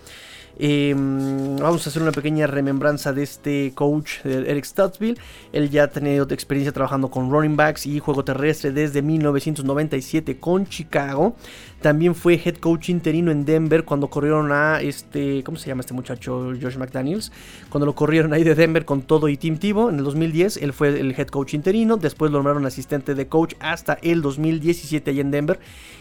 Em, 0.58 1.56
vamos 1.58 1.86
a 1.86 1.90
hacer 1.90 2.02
una 2.02 2.12
pequeña 2.12 2.46
remembranza 2.48 3.12
de 3.12 3.24
este 3.24 3.72
coach, 3.74 4.24
Eric 4.24 4.66
Stutzville. 4.66 5.18
Él 5.52 5.70
ya 5.70 5.84
ha 5.84 5.88
tenido 5.88 6.28
experiencia 6.30 6.72
trabajando 6.72 7.10
con 7.10 7.32
running 7.32 7.56
backs 7.56 7.86
y 7.86 8.00
juego 8.00 8.24
terrestre 8.24 8.72
desde 8.72 9.02
1997 9.02 10.38
con 10.38 10.68
Chicago. 10.68 11.36
También 11.84 12.16
fue 12.16 12.36
head 12.36 12.56
coach 12.56 12.88
interino 12.88 13.30
en 13.30 13.44
Denver 13.44 13.84
cuando 13.84 14.08
corrieron 14.08 14.54
a 14.54 14.80
este, 14.80 15.44
¿cómo 15.44 15.58
se 15.58 15.68
llama 15.68 15.82
este 15.82 15.94
muchacho? 15.94 16.54
Josh 16.62 16.78
McDaniels. 16.78 17.30
Cuando 17.68 17.86
lo 17.86 17.94
corrieron 17.94 18.32
ahí 18.32 18.46
de 18.46 18.56
Denver 18.56 18.86
con 18.86 19.02
todo 19.02 19.28
y 19.28 19.36
Team 19.36 19.58
Tivo 19.58 19.90
en 19.90 19.98
el 19.98 20.06
2010, 20.06 20.56
él 20.64 20.72
fue 20.72 20.98
el 20.98 21.12
head 21.12 21.28
coach 21.28 21.54
interino. 21.54 21.98
Después 21.98 22.32
lo 22.32 22.38
nombraron 22.38 22.66
asistente 22.66 23.16
de 23.16 23.28
coach 23.28 23.56
hasta 23.60 23.98
el 24.02 24.22
2017 24.22 25.12
ahí 25.12 25.20
en 25.20 25.30
Denver. 25.30 25.60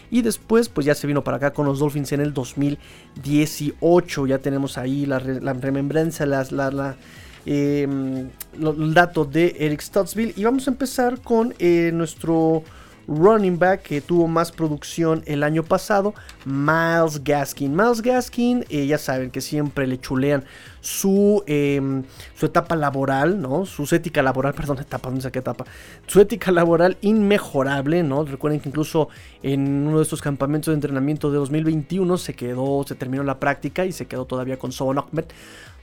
Y 0.09 0.21
después, 0.21 0.69
pues 0.69 0.85
ya 0.85 0.95
se 0.95 1.05
vino 1.05 1.21
para 1.21 1.35
acá 1.35 1.51
con 1.51 1.65
los 1.65 1.79
Dolphins 1.79 2.13
en 2.13 2.21
el 2.21 2.33
2018. 2.33 4.27
Ya 4.27 4.37
tenemos 4.39 4.77
ahí 4.77 5.05
la, 5.05 5.19
remembranza, 5.19 6.25
la, 6.25 6.45
la, 6.49 6.95
em, 7.45 8.29
el 8.57 8.93
dato 8.93 9.25
de 9.25 9.53
Eric 9.59 9.81
Stottsville. 9.81 10.33
Y 10.37 10.45
vamos 10.45 10.65
a 10.69 10.71
empezar 10.71 11.19
con 11.19 11.53
eh, 11.59 11.91
nuestro 11.93 12.63
running 13.07 13.59
back 13.59 13.83
que 13.83 14.01
tuvo 14.01 14.27
más 14.27 14.51
producción 14.51 15.23
el 15.25 15.43
año 15.43 15.63
pasado, 15.63 16.13
Miles 16.45 17.23
Gaskin. 17.23 17.75
Miles 17.75 18.01
Gaskin, 18.01 18.65
eh, 18.69 18.85
ya 18.85 18.97
saben 18.97 19.31
que 19.31 19.41
siempre 19.41 19.87
le 19.87 19.99
chulean 19.99 20.43
su, 20.81 21.43
em, 21.47 22.03
su 22.35 22.45
etapa 22.45 22.75
laboral, 22.75 23.41
¿no? 23.41 23.65
Su 23.65 23.83
ética 23.93 24.21
laboral, 24.21 24.53
perdón, 24.55 24.79
etapa, 24.79 25.09
no 25.09 25.21
sé 25.21 25.31
qué 25.31 25.39
etapa. 25.39 25.65
Su 26.07 26.19
ética 26.19 26.51
laboral 26.51 26.97
inmejorable, 27.01 28.03
¿no? 28.03 28.25
Recuerden 28.25 28.59
que 28.59 28.69
incluso 28.69 29.09
en 29.41 29.87
uno 29.87 29.97
de 29.97 30.03
estos 30.03 30.21
campamentos 30.21 30.71
de 30.71 30.75
entrenamiento 30.75 31.31
de 31.31 31.37
2021 31.37 32.17
se 32.17 32.33
quedó, 32.33 32.83
se 32.87 32.95
terminó 32.95 33.23
la 33.23 33.39
práctica 33.39 33.85
y 33.85 33.91
se 33.91 34.05
quedó 34.07 34.25
todavía 34.25 34.57
con 34.57 34.71
Sobon 34.71 34.99
Ahmed. 34.99 35.25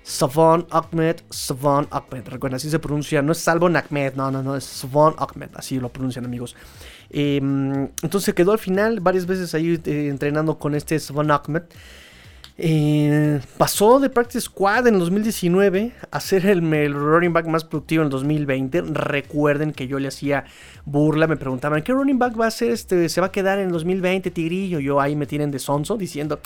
Savon 0.03 0.67
Ahmed, 0.71 1.17
Savon 1.31 1.87
Ahmed. 1.91 2.27
Recuerden, 2.29 2.57
así 2.57 2.71
se 2.71 2.79
pronuncia. 2.79 3.23
No 3.23 3.33
es 3.33 3.39
Salvon 3.39 3.77
Ahmed, 3.77 4.15
no, 4.15 4.31
no, 4.31 4.43
no, 4.43 4.57
es 4.57 4.65
Savon 4.65 5.15
Ahmed. 5.19 5.51
Así 5.55 5.79
lo 5.79 5.91
pronuncian, 5.91 6.25
amigos. 6.25 6.57
Em, 7.11 7.89
entonces 8.03 8.35
quedó 8.35 8.53
al 8.53 8.59
final 8.59 9.01
varias 9.01 9.27
veces 9.27 9.55
ahí 9.55 9.81
eh, 9.85 10.09
entrenando 10.09 10.59
con 10.59 10.75
este 10.75 10.99
Savon 10.99 11.31
Ahmed. 11.31 11.63
Eh, 12.63 13.41
pasó 13.57 14.01
de 14.01 14.11
Practice 14.11 14.43
Squad 14.43 14.87
en 14.87 14.95
el 14.95 15.01
2019 15.01 15.93
a 16.11 16.21
ser 16.21 16.45
el, 16.45 16.61
running 16.93 17.33
back 17.33 17.47
más 17.47 17.65
productivo 17.65 18.03
en 18.03 18.07
el 18.07 18.11
2020. 18.11 18.83
Recuerden 18.83 19.73
que 19.73 19.89
yo 19.89 19.99
le 19.99 20.09
hacía 20.09 20.45
burla, 20.85 21.27
me 21.27 21.39
preguntaban, 21.39 21.83
¿qué 21.83 21.93
running 21.93 22.19
back 22.19 22.39
va 22.39 22.49
a 22.49 22.51
ser 22.51 22.73
este? 22.73 23.09
¿Se 23.09 23.23
va 23.23 23.29
a 23.29 23.33
quedar 23.33 23.59
en 23.61 23.69
el 23.69 23.73
2020, 23.73 24.31
Tigrillo? 24.31 24.79
Yo 24.79 25.01
ahí 25.01 25.17
me 25.17 25.25
tienen 25.25 25.51
de 25.51 25.59
sonso 25.59 25.97
diciendo, 25.97 26.39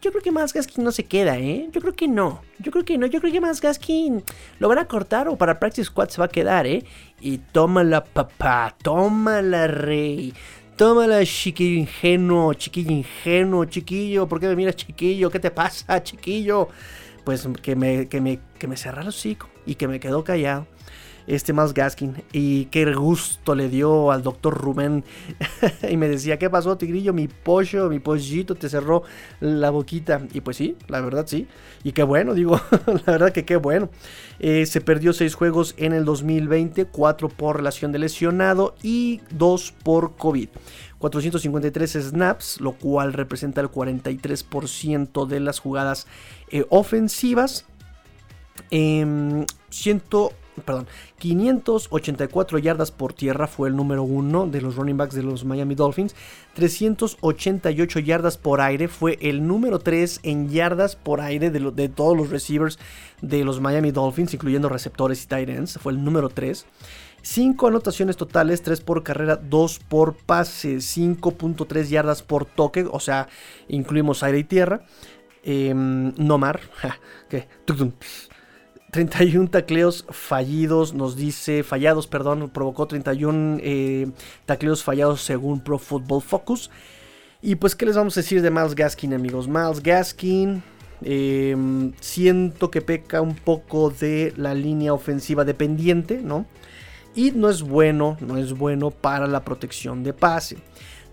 yo 0.00 0.10
creo 0.10 0.22
que 0.22 0.30
más 0.30 0.52
Gaskin 0.52 0.84
no 0.84 0.92
se 0.92 1.04
queda, 1.04 1.38
¿eh? 1.38 1.68
Yo 1.72 1.80
creo 1.80 1.94
que 1.94 2.08
no. 2.08 2.42
Yo 2.58 2.70
creo 2.70 2.84
que 2.84 2.98
no. 2.98 3.06
Yo 3.06 3.20
creo 3.20 3.32
que 3.32 3.40
más 3.40 3.60
Gaskin 3.60 4.22
lo 4.58 4.68
van 4.68 4.78
a 4.78 4.86
cortar 4.86 5.28
o 5.28 5.36
para 5.36 5.58
Practice 5.58 5.86
Squad 5.86 6.08
se 6.08 6.20
va 6.20 6.26
a 6.26 6.28
quedar, 6.28 6.66
¿eh? 6.66 6.84
Y 7.20 7.38
tómala, 7.38 8.04
papá. 8.04 8.74
Tómala, 8.82 9.66
rey. 9.66 10.34
Tómala, 10.76 11.24
chiquillo 11.24 11.78
ingenuo, 11.78 12.52
chiquillo 12.54 12.92
ingenuo, 12.92 13.64
chiquillo. 13.64 14.28
¿Por 14.28 14.40
qué 14.40 14.48
me 14.48 14.56
miras, 14.56 14.76
chiquillo? 14.76 15.30
¿Qué 15.30 15.40
te 15.40 15.50
pasa, 15.50 16.02
chiquillo? 16.02 16.68
Pues 17.24 17.48
que 17.62 17.74
me, 17.74 18.08
que 18.08 18.20
me, 18.20 18.38
que 18.58 18.68
me 18.68 18.76
el 18.76 19.08
hocico 19.08 19.48
y 19.64 19.74
que 19.74 19.88
me 19.88 19.98
quedó 19.98 20.22
callado 20.22 20.66
este 21.26 21.52
más 21.52 21.74
Gaskin. 21.74 22.22
Y 22.32 22.66
qué 22.66 22.92
gusto 22.94 23.54
le 23.54 23.68
dio 23.68 24.10
al 24.10 24.22
doctor 24.22 24.54
Rubén. 24.54 25.04
y 25.90 25.96
me 25.96 26.08
decía, 26.08 26.38
¿qué 26.38 26.48
pasó, 26.50 26.76
Tigrillo? 26.76 27.12
Mi 27.12 27.28
pollo, 27.28 27.88
mi 27.88 27.98
pollito 27.98 28.54
te 28.54 28.68
cerró 28.68 29.02
la 29.40 29.70
boquita. 29.70 30.22
Y 30.32 30.40
pues 30.40 30.56
sí, 30.56 30.76
la 30.88 31.00
verdad 31.00 31.26
sí. 31.26 31.46
Y 31.84 31.92
qué 31.92 32.02
bueno, 32.02 32.34
digo, 32.34 32.60
la 32.86 33.12
verdad 33.12 33.32
que 33.32 33.44
qué 33.44 33.56
bueno. 33.56 33.90
Eh, 34.38 34.66
se 34.66 34.80
perdió 34.80 35.12
seis 35.12 35.34
juegos 35.34 35.74
en 35.78 35.92
el 35.92 36.04
2020, 36.04 36.86
cuatro 36.86 37.28
por 37.28 37.56
relación 37.56 37.92
de 37.92 37.98
lesionado 37.98 38.74
y 38.82 39.20
dos 39.30 39.72
por 39.82 40.16
COVID. 40.16 40.48
453 40.98 41.92
snaps, 41.92 42.60
lo 42.60 42.72
cual 42.72 43.12
representa 43.12 43.60
el 43.60 43.68
43% 43.68 45.26
de 45.26 45.40
las 45.40 45.58
jugadas 45.58 46.06
eh, 46.50 46.64
ofensivas. 46.70 47.66
Eh, 48.70 49.44
perdón, 50.64 50.86
584 51.18 52.58
yardas 52.58 52.90
por 52.90 53.12
tierra 53.12 53.46
fue 53.46 53.68
el 53.68 53.76
número 53.76 54.02
uno 54.02 54.46
de 54.46 54.60
los 54.60 54.76
running 54.76 54.96
backs 54.96 55.14
de 55.14 55.22
los 55.22 55.44
Miami 55.44 55.74
Dolphins. 55.74 56.14
388 56.54 57.98
yardas 58.00 58.36
por 58.36 58.60
aire 58.60 58.88
fue 58.88 59.18
el 59.20 59.46
número 59.46 59.78
3 59.78 60.20
en 60.22 60.48
yardas 60.48 60.96
por 60.96 61.20
aire 61.20 61.50
de, 61.50 61.88
todos 61.88 62.16
los 62.16 62.30
receivers 62.30 62.78
de 63.20 63.44
los 63.44 63.60
Miami 63.60 63.90
Dolphins, 63.90 64.34
incluyendo 64.34 64.68
receptores 64.68 65.24
y 65.24 65.26
tight 65.26 65.48
ends. 65.48 65.78
Fue 65.78 65.92
el 65.92 66.02
número 66.02 66.28
3. 66.28 66.66
5 67.22 67.66
anotaciones 67.66 68.16
totales, 68.16 68.62
3 68.62 68.80
por 68.82 69.02
carrera, 69.02 69.36
2 69.36 69.80
por 69.88 70.14
pase, 70.14 70.76
5.3 70.76 71.88
yardas 71.88 72.22
por 72.22 72.44
toque, 72.44 72.86
o 72.88 73.00
sea, 73.00 73.28
incluimos 73.68 74.22
aire 74.22 74.38
y 74.38 74.44
tierra. 74.44 74.84
No 75.44 76.38
mar, 76.38 76.60
que 77.28 77.48
31 78.90 79.48
tacleos 79.48 80.06
fallidos, 80.10 80.94
nos 80.94 81.16
dice, 81.16 81.62
fallados, 81.62 82.06
perdón, 82.06 82.50
provocó 82.50 82.86
31 82.86 83.58
eh, 83.60 84.08
tacleos 84.46 84.82
fallados 84.82 85.22
según 85.22 85.60
Pro 85.60 85.78
Football 85.78 86.22
Focus. 86.22 86.70
Y 87.42 87.56
pues, 87.56 87.74
¿qué 87.74 87.86
les 87.86 87.96
vamos 87.96 88.16
a 88.16 88.20
decir 88.20 88.42
de 88.42 88.50
Miles 88.50 88.74
Gaskin, 88.74 89.14
amigos? 89.14 89.48
Miles 89.48 89.82
Gaskin, 89.82 90.62
em, 91.02 91.92
siento 92.00 92.70
que 92.70 92.80
peca 92.80 93.20
un 93.20 93.34
poco 93.34 93.90
de 93.90 94.32
la 94.36 94.54
línea 94.54 94.94
ofensiva 94.94 95.44
dependiente, 95.44 96.20
¿no? 96.22 96.46
Y 97.14 97.30
no 97.32 97.48
es 97.48 97.62
bueno, 97.62 98.16
no 98.20 98.36
es 98.36 98.52
bueno 98.52 98.90
para 98.90 99.26
la 99.26 99.44
protección 99.44 100.02
de 100.02 100.12
pase. 100.12 100.58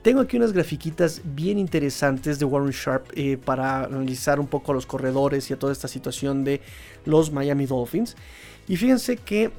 Tengo 0.04 0.20
aquí 0.20 0.36
unas 0.36 0.52
grafiquitas 0.52 1.22
bien 1.24 1.58
interesantes 1.58 2.38
de 2.38 2.44
Warren 2.44 2.72
Sharp 2.72 3.06
eh, 3.16 3.38
para 3.38 3.86
analizar 3.86 4.38
un 4.38 4.48
poco 4.48 4.74
a 4.74 4.76
los 4.76 4.86
corredores 4.86 5.50
y 5.50 5.54
a 5.54 5.58
toda 5.58 5.72
esta 5.72 5.88
situación 5.88 6.44
de 6.44 6.60
los 7.06 7.32
Miami 7.32 7.66
Dolphins. 7.66 8.18
Y 8.68 8.76
fíjense 8.76 9.16
que 9.16 9.52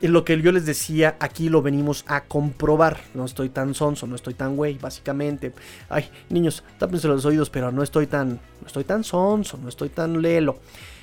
lo 0.00 0.24
que 0.24 0.40
yo 0.40 0.52
les 0.52 0.66
decía, 0.66 1.16
aquí 1.18 1.48
lo 1.48 1.62
venimos 1.62 2.04
a 2.06 2.22
comprobar. 2.22 3.00
No 3.12 3.24
estoy 3.24 3.48
tan 3.48 3.74
sonso, 3.74 4.06
no 4.06 4.14
estoy 4.14 4.34
tan 4.34 4.54
güey, 4.54 4.78
básicamente. 4.78 5.52
Ay, 5.88 6.10
niños, 6.28 6.62
tápense 6.78 7.08
los 7.08 7.24
oídos, 7.24 7.50
pero 7.50 7.72
no 7.72 7.82
estoy 7.82 8.06
tan, 8.06 8.34
no 8.60 8.66
estoy 8.68 8.84
tan 8.84 9.02
sonso, 9.02 9.58
no 9.60 9.68
estoy 9.68 9.88
tan 9.88 10.22
lelo. 10.22 10.58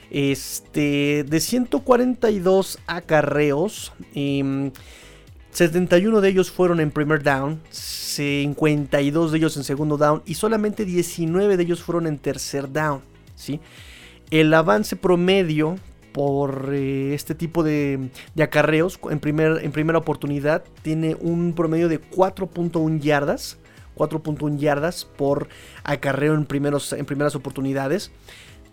Este, 0.09 1.25
de 1.27 1.39
142 1.41 2.79
acarreos, 2.87 3.91
71 5.53 6.17
em, 6.17 6.21
de 6.21 6.29
ellos 6.29 6.51
fueron 6.51 6.79
en 6.79 6.91
primer 6.91 7.23
down, 7.23 7.61
52 7.69 9.31
de 9.31 9.37
ellos 9.37 9.57
en 9.57 9.63
segundo 9.63 9.97
down 9.97 10.21
y 10.25 10.35
solamente 10.35 10.85
19 10.85 11.57
de 11.57 11.63
ellos 11.63 11.81
fueron 11.81 12.07
en 12.07 12.17
tercer 12.17 12.71
down. 12.71 13.01
¿sí? 13.35 13.59
El 14.31 14.53
avance 14.53 14.95
promedio 14.95 15.77
por 16.11 16.69
eh, 16.73 17.13
este 17.13 17.35
tipo 17.35 17.63
de, 17.63 18.09
acarreos 18.41 18.99
en, 19.09 19.19
primer, 19.19 19.63
en 19.63 19.71
primera 19.71 19.99
oportunidad 19.99 20.63
tiene 20.81 21.15
un 21.19 21.53
promedio 21.53 21.89
de 21.89 22.01
4.1 22.01 22.99
yardas. 22.99 23.57
4.1 23.95 24.57
yardas 24.57 25.05
por 25.05 25.49
acarreo 25.83 26.33
en, 26.33 26.45
primeros, 26.45 26.93
en 26.93 27.05
primeras 27.05 27.35
oportunidades 27.35 28.11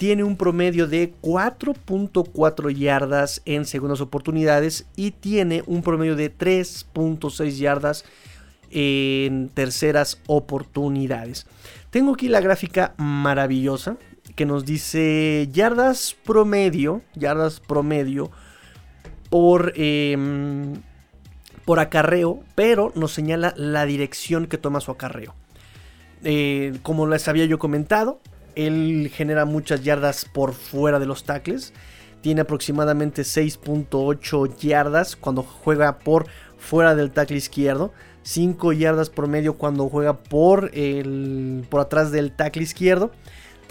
tiene 0.00 0.24
un 0.24 0.38
promedio 0.38 0.86
de 0.86 1.12
4.4 1.20 2.74
yardas 2.74 3.42
en 3.44 3.66
segundas 3.66 4.00
oportunidades 4.00 4.86
y 4.96 5.10
tiene 5.10 5.62
un 5.66 5.82
promedio 5.82 6.16
de 6.16 6.34
3.6 6.34 7.50
yardas 7.58 8.06
en 8.70 9.50
terceras 9.50 10.18
oportunidades. 10.26 11.46
Tengo 11.90 12.14
aquí 12.14 12.30
la 12.30 12.40
gráfica 12.40 12.94
maravillosa 12.96 13.98
que 14.36 14.46
nos 14.46 14.64
dice 14.64 15.50
yardas 15.52 16.16
promedio, 16.24 17.02
yardas 17.14 17.60
promedio 17.60 18.30
por, 19.28 19.74
em, 19.76 20.80
por 21.66 21.78
acarreo, 21.78 22.42
pero 22.54 22.90
nos 22.94 23.12
señala 23.12 23.52
la 23.54 23.84
dirección 23.84 24.46
que 24.46 24.56
toma 24.56 24.80
su 24.80 24.92
acarreo. 24.92 25.34
Eh, 26.24 26.78
como 26.82 27.06
les 27.06 27.28
había 27.28 27.44
yo 27.44 27.58
comentado, 27.58 28.22
él 28.54 29.10
genera 29.14 29.44
muchas 29.44 29.82
yardas 29.82 30.24
por 30.24 30.52
fuera 30.52 30.98
de 30.98 31.06
los 31.06 31.24
tackles 31.24 31.72
tiene 32.20 32.42
aproximadamente 32.42 33.22
6.8 33.22 34.56
yardas 34.58 35.16
cuando 35.16 35.42
juega 35.42 35.98
por 35.98 36.26
fuera 36.58 36.94
del 36.94 37.10
tackle 37.10 37.36
izquierdo. 37.36 37.92
5 38.22 38.72
yardas 38.74 39.08
por 39.08 39.26
medio 39.26 39.54
cuando 39.54 39.88
juega 39.88 40.18
por, 40.18 40.70
el, 40.74 41.64
por 41.70 41.80
atrás 41.80 42.12
del 42.12 42.32
tackle 42.32 42.62
izquierdo. 42.62 43.10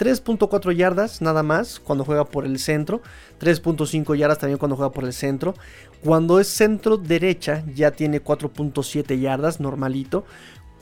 3.4 0.00 0.74
yardas 0.74 1.20
nada 1.20 1.42
más 1.42 1.78
cuando 1.78 2.04
juega 2.04 2.24
por 2.24 2.44
el 2.44 2.58
centro. 2.58 3.02
3.5 3.38 4.16
yardas 4.16 4.38
también 4.38 4.58
cuando 4.58 4.76
juega 4.76 4.92
por 4.92 5.04
el 5.04 5.12
centro. 5.12 5.54
Cuando 6.02 6.40
es 6.40 6.48
centro 6.48 6.96
derecha 6.96 7.62
ya 7.74 7.92
tiene 7.92 8.22
4.7 8.22 9.20
yardas 9.20 9.60
normalito. 9.60 10.24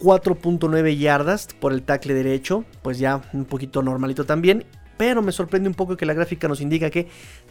4.9 0.00 0.96
yardas 0.96 1.48
por 1.60 1.72
el 1.72 1.82
tackle 1.82 2.14
derecho, 2.14 2.64
pues 2.82 2.98
ya 2.98 3.22
un 3.32 3.44
poquito 3.44 3.82
normalito 3.82 4.24
también. 4.24 4.64
Pero 4.96 5.22
me 5.22 5.30
sorprende 5.30 5.68
un 5.68 5.76
poco 5.76 5.96
que 5.96 6.06
la 6.06 6.12
gráfica 6.12 6.48
nos 6.48 6.60
indica 6.60 6.90
que 6.90 7.06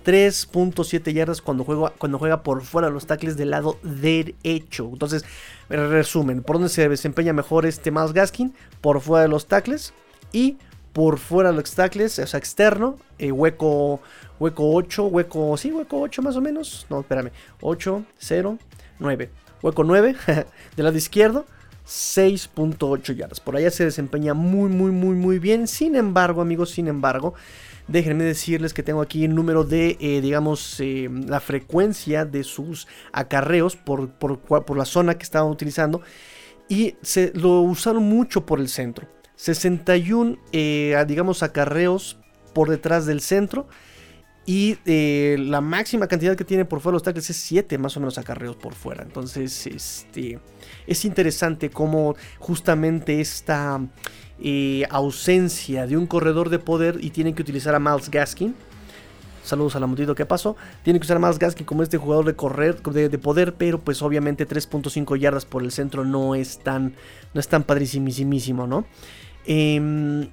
3.7 0.05 1.13
yardas 1.13 1.41
cuando 1.41 1.63
juega, 1.63 1.93
cuando 1.97 2.19
juega 2.19 2.43
por 2.43 2.62
fuera 2.62 2.89
de 2.89 2.93
los 2.93 3.07
tackles 3.07 3.38
del 3.38 3.51
lado 3.51 3.79
derecho. 3.83 4.89
Entonces, 4.91 5.23
resumen, 5.69 6.43
¿por 6.43 6.57
dónde 6.57 6.69
se 6.69 6.89
desempeña 6.89 7.31
mejor 7.31 7.65
este 7.65 7.89
Miles 7.89 8.12
Gaskin? 8.12 8.53
Por 8.81 8.99
fuera 8.99 9.23
de 9.23 9.29
los 9.29 9.47
tackles 9.47 9.93
y 10.33 10.57
por 10.91 11.19
fuera 11.19 11.51
de 11.51 11.57
los 11.57 11.73
tackles, 11.73 12.17
o 12.19 12.27
sea, 12.27 12.39
externo, 12.39 12.97
eh, 13.19 13.31
hueco, 13.31 14.01
hueco 14.39 14.73
8, 14.73 15.05
hueco, 15.05 15.55
sí, 15.55 15.71
hueco 15.71 16.01
8 16.01 16.21
más 16.23 16.36
o 16.36 16.41
menos. 16.41 16.86
No, 16.89 16.99
espérame, 17.01 17.31
8, 17.62 18.03
0, 18.17 18.57
9. 18.99 19.29
Hueco 19.62 19.83
9 19.83 20.15
del 20.75 20.86
lado 20.86 20.97
izquierdo, 20.97 21.45
6.8 21.88 23.15
yardas. 23.15 23.39
Por 23.39 23.56
allá 23.56 23.71
se 23.71 23.86
desempeña 23.86 24.34
muy, 24.34 24.69
muy, 24.69 24.91
muy, 24.91 25.15
muy 25.15 25.39
bien. 25.39 25.67
Sin 25.67 25.95
embargo, 25.95 26.41
amigos, 26.41 26.71
sin 26.71 26.88
embargo, 26.88 27.34
déjenme 27.88 28.26
decirles 28.26 28.73
que 28.73 28.84
tengo 28.84 29.02
aquí 29.02 29.23
el 29.26 29.34
número 29.34 29.63
de, 29.63 29.97
eh, 30.00 30.21
digamos, 30.21 30.80
eh, 30.80 31.10
la 31.28 31.39
frecuencia 31.39 32.26
de 32.26 32.43
sus 32.43 32.88
acarreos 33.13 33.76
por, 33.76 34.10
por, 34.10 34.39
por 34.39 34.78
la 34.78 34.86
zona 34.86 35.17
que 35.17 35.23
estaban 35.23 35.50
utilizando. 35.50 36.02
Y 36.69 36.95
se 37.02 37.32
lo 37.34 37.62
usaron 37.62 38.04
mucho 38.04 38.45
por 38.45 38.60
el 38.60 38.67
centro. 38.67 39.08
61, 39.38 40.38
eh, 40.52 41.02
digamos, 41.08 41.43
acarreos 41.43 42.17
por 42.54 42.69
detrás 42.69 43.06
del 43.06 43.21
centro. 43.21 43.67
Y 44.45 44.78
eh, 44.86 45.36
la 45.39 45.60
máxima 45.60 46.08
cantidad 46.08 46.36
que 46.38 46.45
tiene 46.45 46.63
por 46.63 46.80
fuera 46.80 46.93
los 46.93 47.04
tackles 47.04 47.30
es 47.30 47.36
7 47.36 47.78
más 47.78 47.97
o 47.97 48.00
menos 48.00 48.17
acarreos 48.17 48.56
por 48.56 48.73
fuera. 48.73 49.04
Entonces, 49.04 49.67
este, 49.67 50.39
es 50.88 51.06
interesante 51.06 51.69
cómo 51.69 52.15
justamente 52.39 53.21
esta 53.21 53.80
eh, 54.39 54.86
ausencia 54.89 55.86
de 55.86 55.97
un 55.97 56.08
corredor 56.08 56.50
de 56.50 56.60
poder 56.60 56.97
y 57.02 57.10
tienen 57.10 57.36
que 57.36 57.41
utilizar 57.41 57.76
a 57.76 57.80
Miles 57.80 58.10
Gaskin. 58.10 58.56
Saludos 59.43 59.76
a 59.76 59.80
la 59.80 59.88
mutito 59.88 60.13
que 60.13 60.26
pasó. 60.26 60.58
Tienen 60.84 61.00
que 61.00 61.06
usar 61.06 61.17
a 61.17 61.19
Miles 61.19 61.39
Gaskin 61.39 61.65
como 61.65 61.82
este 61.82 61.97
jugador 61.97 62.26
de 62.26 62.36
correr, 62.36 62.82
de, 62.82 63.17
poder, 63.17 63.54
pero 63.54 63.80
pues 63.80 64.02
obviamente 64.02 64.47
3.5 64.47 65.17
yardas 65.17 65.45
por 65.45 65.63
el 65.63 65.71
centro 65.71 66.04
no 66.04 66.36
es 66.36 66.60
tan, 66.60 66.95
no 67.34 67.39
es 67.39 67.47
tan 67.47 67.63
padrísimísimo, 67.63 68.67
¿no? 68.67 68.86
Em, 69.45 70.30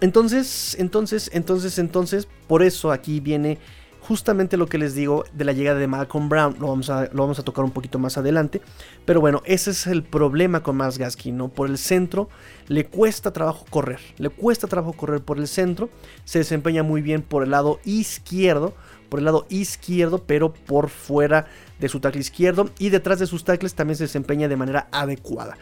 entonces, 0.00 0.76
entonces, 0.80 1.30
entonces, 1.32 1.78
entonces, 1.78 2.28
por 2.48 2.64
eso 2.64 2.90
aquí 2.90 3.20
viene 3.20 3.58
justamente 4.02 4.56
lo 4.56 4.66
que 4.66 4.78
les 4.78 4.94
digo 4.94 5.24
de 5.32 5.44
la 5.44 5.52
llegada 5.52 5.78
de 5.78 5.86
Malcolm 5.86 6.28
Brown. 6.28 6.56
Lo 6.58 6.68
vamos 6.68 6.90
a, 6.90 7.08
lo 7.12 7.22
vamos 7.22 7.38
a 7.38 7.42
tocar 7.42 7.64
un 7.64 7.70
poquito 7.70 7.98
más 7.98 8.18
adelante. 8.18 8.60
Pero 9.04 9.20
bueno, 9.20 9.42
ese 9.44 9.70
es 9.70 9.86
el 9.86 10.02
problema 10.02 10.62
con 10.62 10.76
Miles 10.76 10.98
Gaskin, 10.98 11.36
¿no? 11.36 11.48
Por 11.48 11.70
el 11.70 11.78
centro 11.78 12.28
le 12.68 12.86
cuesta 12.86 13.32
trabajo 13.32 13.64
correr. 13.70 14.00
Le 14.18 14.28
cuesta 14.28 14.66
trabajo 14.66 14.92
correr 14.92 15.20
por 15.20 15.38
el 15.38 15.46
centro. 15.46 15.88
Se 16.24 16.40
desempeña 16.40 16.82
muy 16.82 17.00
bien 17.00 17.22
por 17.22 17.44
el 17.44 17.50
lado 17.50 17.80
izquierdo. 17.84 18.74
Por 19.08 19.20
el 19.20 19.26
lado 19.26 19.46
izquierdo, 19.50 20.24
pero 20.26 20.52
por 20.52 20.88
fuera 20.88 21.46
de 21.78 21.88
su 21.88 22.00
tackle 22.00 22.20
izquierdo. 22.20 22.70
Y 22.78 22.88
detrás 22.88 23.18
de 23.18 23.26
sus 23.26 23.44
tackles 23.44 23.74
también 23.74 23.96
se 23.96 24.04
desempeña 24.04 24.48
de 24.48 24.56
manera 24.56 24.88
adecuada. 24.90 25.56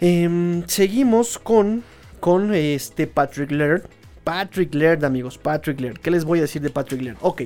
Em, 0.00 0.66
seguimos 0.66 1.38
con, 1.38 1.84
con 2.20 2.54
este 2.54 3.06
Patrick 3.06 3.50
Laird. 3.50 3.97
Patrick 4.28 4.74
Laird, 4.74 5.06
amigos, 5.06 5.38
Patrick 5.38 5.80
Laird. 5.80 6.00
¿Qué 6.00 6.10
les 6.10 6.26
voy 6.26 6.40
a 6.40 6.42
decir 6.42 6.60
de 6.60 6.68
Patrick 6.68 7.00
Laird? 7.00 7.16
Ok, 7.22 7.44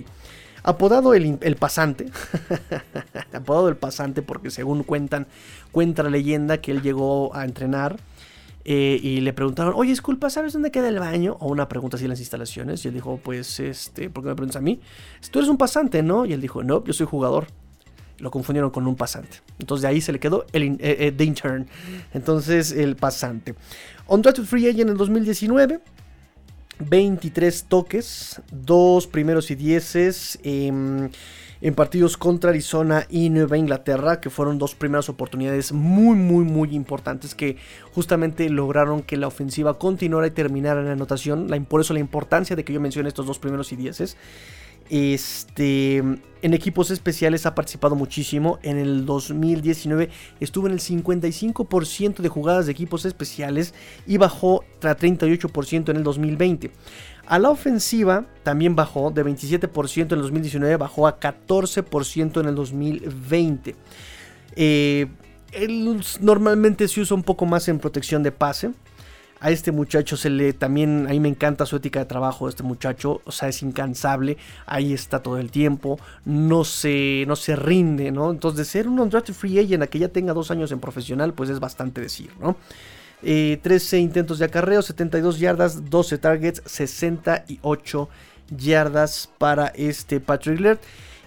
apodado 0.64 1.14
el, 1.14 1.38
pasante. 1.56 2.06
apodado 3.32 3.68
el 3.68 3.76
pasante 3.76 4.20
porque 4.20 4.50
según 4.50 4.82
cuentan, 4.82 5.28
cuenta 5.70 6.02
la 6.02 6.10
leyenda 6.10 6.60
que 6.60 6.72
él 6.72 6.82
llegó 6.82 7.36
a 7.36 7.44
entrenar. 7.44 8.00
Eh, 8.64 8.98
y 9.00 9.20
le 9.20 9.32
preguntaron, 9.32 9.74
oye, 9.76 9.90
disculpa, 9.90 10.28
¿sabes 10.28 10.54
dónde 10.54 10.72
queda 10.72 10.88
el 10.88 10.98
baño? 10.98 11.36
O 11.38 11.52
una 11.52 11.68
pregunta 11.68 11.94
así 11.94 12.06
en 12.06 12.10
las 12.10 12.18
instalaciones. 12.18 12.84
Y 12.84 12.88
él 12.88 12.94
dijo, 12.94 13.20
pues, 13.22 13.60
este, 13.60 14.10
¿por 14.10 14.24
qué 14.24 14.30
me 14.30 14.34
preguntas 14.34 14.56
a 14.56 14.60
mí? 14.60 14.80
Tú 15.30 15.38
eres 15.38 15.48
un 15.48 15.58
pasante, 15.58 16.02
¿no? 16.02 16.26
Y 16.26 16.32
él 16.32 16.40
dijo, 16.40 16.64
no, 16.64 16.82
yo 16.82 16.92
soy 16.92 17.06
jugador 17.06 17.46
lo 18.18 18.30
confundieron 18.30 18.70
con 18.70 18.86
un 18.86 18.94
pasante. 18.94 19.38
Entonces 19.58 19.82
de 19.82 19.88
ahí 19.88 20.00
se 20.00 20.12
le 20.12 20.20
quedó 20.20 20.46
el 20.52 20.76
eh, 20.78 20.78
eh, 20.80 21.24
intern. 21.24 21.66
Entonces 22.14 22.70
el 22.70 22.94
pasante. 22.94 23.56
Undrafted 24.06 24.44
Free 24.44 24.66
Agent 24.66 24.82
en 24.82 24.88
el 24.90 24.96
2019. 24.96 25.80
23 26.88 27.64
toques, 27.64 28.40
dos 28.50 29.06
primeros 29.06 29.50
y 29.50 29.54
dieces 29.54 30.38
en 31.62 31.76
partidos 31.76 32.16
contra 32.16 32.50
Arizona 32.50 33.06
y 33.08 33.30
Nueva 33.30 33.56
Inglaterra, 33.56 34.20
que 34.20 34.30
fueron 34.30 34.58
dos 34.58 34.74
primeras 34.74 35.08
oportunidades 35.08 35.72
muy, 35.72 36.16
muy, 36.16 36.44
muy 36.44 36.74
importantes 36.74 37.36
que 37.36 37.56
justamente 37.94 38.50
lograron 38.50 39.02
que 39.02 39.16
la 39.16 39.28
ofensiva 39.28 39.78
continuara 39.78 40.26
y 40.26 40.32
terminara 40.32 40.80
en 40.80 40.86
la 40.86 40.92
anotación. 40.92 41.48
por 41.68 41.80
eso 41.80 41.94
la 41.94 42.00
importancia 42.00 42.56
de 42.56 42.64
que 42.64 42.72
yo 42.72 42.80
mencione 42.80 43.08
estos 43.08 43.26
dos 43.26 43.38
primeros 43.38 43.72
y 43.72 43.76
dieces. 43.76 44.16
Este, 44.92 45.96
en 45.96 46.52
equipos 46.52 46.90
especiales 46.90 47.46
ha 47.46 47.54
participado 47.54 47.94
muchísimo. 47.96 48.58
En 48.62 48.76
el 48.76 49.06
2019 49.06 50.10
estuvo 50.38 50.66
en 50.66 50.74
el 50.74 50.80
55% 50.80 52.16
de 52.16 52.28
jugadas 52.28 52.66
de 52.66 52.72
equipos 52.72 53.06
especiales 53.06 53.72
y 54.06 54.18
bajó 54.18 54.64
a 54.82 54.94
38% 54.94 55.88
en 55.88 55.96
el 55.96 56.02
2020. 56.02 56.72
A 57.24 57.38
la 57.38 57.48
ofensiva 57.48 58.26
también 58.42 58.76
bajó 58.76 59.10
de 59.10 59.24
27% 59.24 60.12
en 60.12 60.12
el 60.12 60.20
2019, 60.20 60.76
bajó 60.76 61.06
a 61.06 61.18
14% 61.18 62.40
en 62.42 62.46
el 62.46 62.54
2020. 62.54 63.74
Eh, 64.56 65.06
normalmente 66.20 66.86
se 66.86 67.00
usa 67.00 67.14
un 67.14 67.22
poco 67.22 67.46
más 67.46 67.66
en 67.68 67.78
protección 67.78 68.22
de 68.22 68.30
pase. 68.30 68.72
A 69.42 69.50
este 69.50 69.72
muchacho 69.72 70.16
se 70.16 70.30
le 70.30 70.52
también, 70.52 71.06
a 71.08 71.10
mí 71.10 71.18
me 71.18 71.28
encanta 71.28 71.66
su 71.66 71.74
ética 71.74 71.98
de 71.98 72.04
trabajo, 72.04 72.48
este 72.48 72.62
muchacho, 72.62 73.22
o 73.24 73.32
sea, 73.32 73.48
es 73.48 73.60
incansable, 73.64 74.36
ahí 74.66 74.92
está 74.92 75.20
todo 75.20 75.38
el 75.38 75.50
tiempo, 75.50 75.98
no 76.24 76.62
se, 76.62 77.24
no 77.26 77.34
se 77.34 77.56
rinde, 77.56 78.12
¿no? 78.12 78.30
Entonces, 78.30 78.58
de 78.58 78.64
ser 78.64 78.86
un 78.86 79.00
undrafted 79.00 79.34
free 79.34 79.58
agent 79.58 79.82
a 79.82 79.88
que 79.88 79.98
ya 79.98 80.06
tenga 80.06 80.32
dos 80.32 80.52
años 80.52 80.70
en 80.70 80.78
profesional, 80.78 81.34
pues 81.34 81.50
es 81.50 81.58
bastante 81.58 82.00
decir, 82.00 82.30
¿no? 82.40 82.56
13 83.22 83.96
eh, 83.96 84.00
intentos 84.00 84.38
de 84.38 84.44
acarreo, 84.44 84.80
72 84.80 85.40
yardas, 85.40 85.90
12 85.90 86.18
targets, 86.18 86.62
68 86.64 88.08
yardas 88.56 89.28
para 89.38 89.66
este 89.74 90.20
Patrick 90.20 90.60
Laird. 90.60 90.78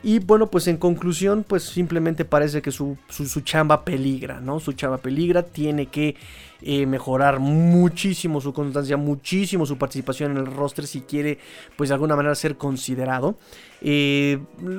Y 0.07 0.19
bueno, 0.19 0.51
pues 0.51 0.67
en 0.67 0.77
conclusión, 0.77 1.43
pues 1.43 1.63
simplemente 1.63 2.25
parece 2.25 2.61
que 2.61 2.69
su, 2.69 2.95
su, 3.09 3.41
chamba 3.41 3.83
peligra, 3.83 4.39
¿no? 4.39 4.59
Su 4.59 4.73
chamba 4.73 4.99
peligra, 4.99 5.41
tiene 5.41 5.87
que 5.87 6.15
eh, 6.61 6.85
mejorar 6.85 7.39
muchísimo 7.39 8.39
su 8.39 8.53
constancia, 8.53 8.97
muchísimo 8.97 9.65
su 9.65 9.79
participación 9.79 10.33
en 10.33 10.37
el 10.37 10.45
roster 10.45 10.85
si 10.85 11.01
quiere, 11.01 11.39
pues 11.75 11.89
de 11.89 11.95
alguna 11.95 12.15
manera 12.15 12.35
ser 12.35 12.55
considerado. 12.55 13.39
Eh, 13.81 14.37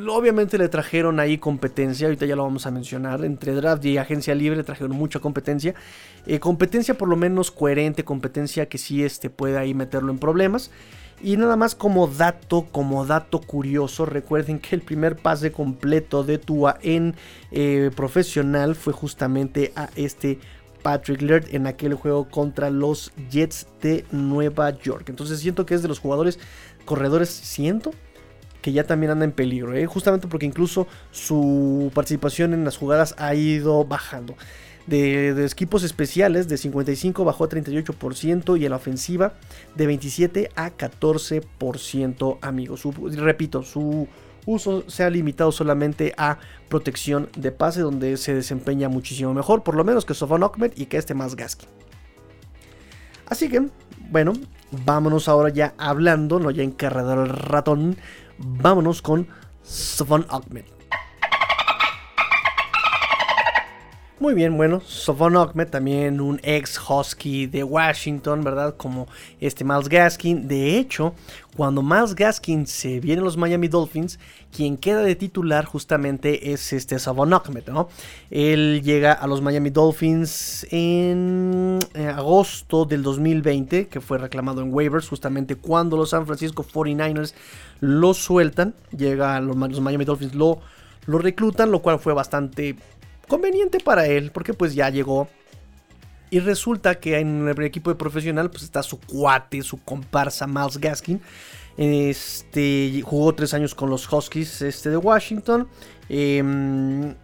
obviamente 0.08 0.58
le 0.58 0.68
trajeron 0.68 1.18
ahí 1.18 1.38
competencia, 1.38 2.06
ahorita 2.06 2.24
ya 2.24 2.36
lo 2.36 2.44
vamos 2.44 2.64
a 2.66 2.70
mencionar, 2.70 3.24
entre 3.24 3.52
draft 3.52 3.84
y 3.84 3.98
agencia 3.98 4.32
libre 4.32 4.62
trajeron 4.62 4.92
mucha 4.92 5.18
competencia. 5.18 5.74
Eh, 6.28 6.38
competencia 6.38 6.96
por 6.96 7.08
lo 7.08 7.16
menos 7.16 7.50
coherente, 7.50 8.04
competencia 8.04 8.68
que 8.68 8.78
sí 8.78 9.02
este, 9.02 9.28
puede 9.28 9.58
ahí 9.58 9.74
meterlo 9.74 10.12
en 10.12 10.20
problemas. 10.20 10.70
Y 11.22 11.36
nada 11.36 11.56
más 11.56 11.74
como 11.74 12.06
dato, 12.06 12.66
como 12.70 13.06
dato 13.06 13.40
curioso, 13.40 14.04
recuerden 14.04 14.58
que 14.58 14.74
el 14.74 14.82
primer 14.82 15.16
pase 15.16 15.50
completo 15.50 16.24
de 16.24 16.38
Tua 16.38 16.78
en 16.82 17.14
eh, 17.52 17.90
profesional 17.96 18.74
fue 18.74 18.92
justamente 18.92 19.72
a 19.76 19.88
este 19.96 20.38
Patrick 20.82 21.22
Laird 21.22 21.54
en 21.54 21.66
aquel 21.66 21.94
juego 21.94 22.28
contra 22.28 22.70
los 22.70 23.12
Jets 23.30 23.66
de 23.80 24.04
Nueva 24.12 24.70
York. 24.78 25.08
Entonces 25.08 25.40
siento 25.40 25.66
que 25.66 25.74
es 25.74 25.82
de 25.82 25.88
los 25.88 25.98
jugadores 25.98 26.38
corredores, 26.84 27.30
siento 27.30 27.92
que 28.62 28.72
ya 28.72 28.84
también 28.84 29.12
anda 29.12 29.24
en 29.24 29.32
peligro, 29.32 29.74
¿eh? 29.74 29.86
justamente 29.86 30.28
porque 30.28 30.46
incluso 30.46 30.86
su 31.12 31.90
participación 31.94 32.52
en 32.52 32.64
las 32.64 32.76
jugadas 32.76 33.14
ha 33.18 33.34
ido 33.34 33.84
bajando 33.84 34.36
de, 34.86 35.44
equipos 35.44 35.82
especiales 35.82 36.48
de 36.48 36.56
55 36.56 37.24
bajó 37.24 37.44
a 37.44 37.48
38% 37.48 38.60
y 38.60 38.64
en 38.64 38.70
la 38.70 38.76
ofensiva 38.76 39.34
de 39.74 39.86
27 39.86 40.50
a 40.54 40.70
14% 40.70 42.38
amigos. 42.40 42.82
repito, 43.16 43.62
su 43.62 44.08
uso 44.46 44.88
se 44.88 45.02
ha 45.02 45.10
limitado 45.10 45.50
solamente 45.50 46.14
a 46.16 46.38
protección 46.68 47.28
de 47.36 47.50
pase 47.50 47.80
donde 47.80 48.16
se 48.16 48.34
desempeña 48.34 48.88
muchísimo 48.88 49.34
mejor, 49.34 49.62
por 49.62 49.74
lo 49.74 49.84
menos 49.84 50.04
que 50.04 50.14
Sofon 50.14 50.44
Ahmed 50.44 50.72
y 50.76 50.86
que 50.86 50.96
este 50.96 51.14
más 51.14 51.34
Gaskin. 51.34 51.68
Así 53.28 53.48
que, 53.48 53.68
bueno, 54.10 54.34
vámonos 54.70 55.28
ahora 55.28 55.48
ya 55.48 55.74
hablando, 55.78 56.38
no 56.38 56.50
ya 56.52 56.62
encarredor 56.62 57.26
el 57.26 57.28
ratón, 57.28 57.96
vámonos 58.38 59.02
con 59.02 59.26
Savon 59.62 60.26
Ahmed. 60.28 60.75
Muy 64.18 64.32
bien, 64.32 64.56
bueno, 64.56 64.80
Sofon 64.80 65.36
Ahmed, 65.36 65.68
también 65.68 66.22
un 66.22 66.40
ex 66.42 66.80
Husky 66.88 67.46
de 67.46 67.62
Washington, 67.62 68.42
¿verdad? 68.42 68.74
Como 68.74 69.08
este 69.42 69.62
Miles 69.62 69.90
Gaskin. 69.90 70.48
De 70.48 70.78
hecho, 70.78 71.12
cuando 71.54 71.82
Miles 71.82 72.14
Gaskin 72.14 72.66
se 72.66 72.98
viene 72.98 73.20
a 73.20 73.24
los 73.26 73.36
Miami 73.36 73.68
Dolphins, 73.68 74.18
quien 74.50 74.78
queda 74.78 75.02
de 75.02 75.16
titular 75.16 75.66
justamente 75.66 76.50
es 76.50 76.72
este 76.72 76.98
Savon 76.98 77.34
Ahmed, 77.34 77.64
¿no? 77.66 77.90
Él 78.30 78.80
llega 78.82 79.12
a 79.12 79.26
los 79.26 79.42
Miami 79.42 79.68
Dolphins 79.68 80.66
en 80.70 81.78
eh, 81.92 82.06
agosto 82.06 82.86
del 82.86 83.02
2020, 83.02 83.88
que 83.88 84.00
fue 84.00 84.16
reclamado 84.16 84.62
en 84.62 84.72
waivers, 84.72 85.10
justamente 85.10 85.56
cuando 85.56 85.98
los 85.98 86.08
San 86.08 86.24
Francisco 86.24 86.64
49ers 86.64 87.34
lo 87.80 88.14
sueltan. 88.14 88.72
Llega 88.96 89.36
a 89.36 89.42
los, 89.42 89.56
Miami 89.56 90.06
Dolphins, 90.06 90.34
lo, 90.34 90.60
lo 91.04 91.18
reclutan, 91.18 91.70
lo 91.70 91.82
cual 91.82 91.98
fue 91.98 92.14
bastante 92.14 92.76
conveniente 93.28 93.80
para 93.80 94.06
él, 94.06 94.30
porque 94.32 94.54
pues 94.54 94.74
ya 94.74 94.90
llegó. 94.90 95.28
Y 96.28 96.40
resulta 96.40 96.96
que 96.96 97.18
en 97.18 97.48
el 97.48 97.62
equipo 97.62 97.90
de 97.90 97.96
profesional 97.96 98.50
pues 98.50 98.64
está 98.64 98.82
su 98.82 98.98
cuate, 99.00 99.62
su 99.62 99.78
comparsa 99.78 100.46
Miles 100.46 100.78
Gaskin. 100.78 101.20
Este, 101.76 103.02
jugó 103.04 103.34
tres 103.34 103.52
años 103.54 103.74
con 103.74 103.90
los 103.90 104.10
Huskies 104.10 104.62
este, 104.62 104.90
de 104.90 104.96
Washington. 104.96 105.68
Em, 106.08 107.14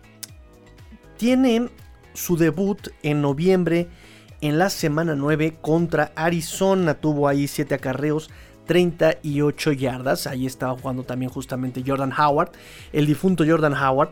tiene 1.17 1.69
su 2.15 2.37
debut 2.37 2.88
en 3.03 3.23
noviembre 3.23 3.88
en 4.41 4.59
la 4.59 4.71
semana 4.71 5.15
9 5.15 5.59
contra 5.61 6.12
Arizona. 6.15 6.95
Tuvo 6.95 7.29
ahí 7.29 7.49
7 7.49 7.75
acarreos, 7.75 8.31
38 8.67 9.73
yardas. 9.73 10.27
Ahí 10.27 10.47
estaba 10.47 10.77
jugando 10.79 11.05
también 11.05 11.31
justamente 11.31 11.83
Jordan 11.87 12.12
Howard, 12.12 12.53
el 12.93 13.07
difunto 13.07 13.45
Jordan 13.47 13.75
Howard. 13.75 14.11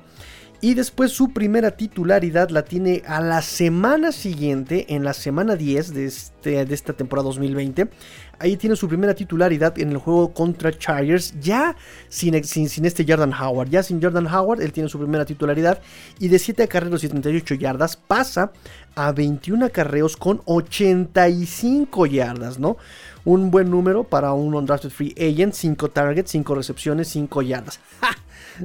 Y 0.62 0.75
después 0.75 1.12
su 1.12 1.31
primera 1.33 1.70
titularidad 1.70 2.51
la 2.51 2.64
tiene 2.64 3.03
a 3.07 3.23
la 3.23 3.40
semana 3.40 4.12
siguiente, 4.12 4.94
en 4.94 5.05
la 5.05 5.14
semana 5.14 5.57
10 5.57 5.94
de, 5.94 6.05
este, 6.05 6.66
de 6.66 6.75
esta 6.75 6.92
temporada 6.92 7.29
2020. 7.29 7.88
Ahí 8.38 8.59
tiene 8.59 8.77
su 8.77 8.87
primera 8.87 9.14
titularidad 9.14 9.79
en 9.79 9.90
el 9.90 9.96
juego 9.96 10.35
contra 10.35 10.70
Chargers, 10.77 11.35
ya 11.40 11.77
sin, 12.09 12.44
sin, 12.44 12.85
este 12.85 13.07
Jordan 13.09 13.33
Howard. 13.33 13.70
Ya 13.70 13.83
sin 13.83 14.03
Jordan 14.03 14.27
Howard, 14.27 14.61
él 14.61 14.73
tiene 14.73 14.90
su 14.90 14.99
primera 14.99 15.25
titularidad. 15.25 15.81
Y 16.18 16.29
de 16.29 16.38
7 16.38 16.64
acarreos 16.64 17.05
y 17.05 17.09
38 17.09 17.55
yardas 17.55 17.96
pasa 17.96 18.53
a 18.94 19.12
21 19.12 19.64
acarreos 19.64 20.18
con 20.18 20.42
85 20.44 22.05
yardas, 22.05 22.59
¿no? 22.59 22.77
Un 23.24 23.50
buen 23.50 23.70
número 23.70 24.04
para 24.04 24.33
un 24.33 24.54
undrafted 24.54 24.90
free 24.90 25.14
agent. 25.18 25.54
5 25.54 25.90
targets, 25.90 26.30
5 26.30 26.54
recepciones, 26.54 27.09
5 27.09 27.42
yardas. 27.42 27.80
¡Ja! 28.00 28.16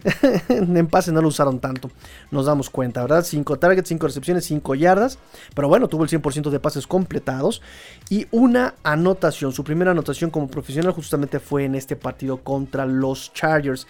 en 0.49 0.87
pase 0.87 1.11
no 1.11 1.21
lo 1.21 1.27
usaron 1.27 1.59
tanto. 1.59 1.91
Nos 2.31 2.45
damos 2.45 2.69
cuenta, 2.69 3.01
¿verdad? 3.01 3.23
5 3.23 3.59
targets, 3.59 3.89
5 3.89 4.07
recepciones, 4.07 4.45
5 4.45 4.75
yardas. 4.75 5.19
Pero 5.53 5.67
bueno, 5.67 5.87
tuvo 5.87 6.03
el 6.03 6.09
100% 6.09 6.49
de 6.49 6.59
pases 6.59 6.87
completados. 6.87 7.61
Y 8.09 8.27
una 8.31 8.75
anotación. 8.83 9.51
Su 9.51 9.63
primera 9.63 9.91
anotación 9.91 10.29
como 10.29 10.47
profesional 10.47 10.91
justamente 10.93 11.39
fue 11.39 11.65
en 11.65 11.75
este 11.75 11.95
partido 11.95 12.37
contra 12.37 12.85
los 12.85 13.33
Chargers. 13.33 13.87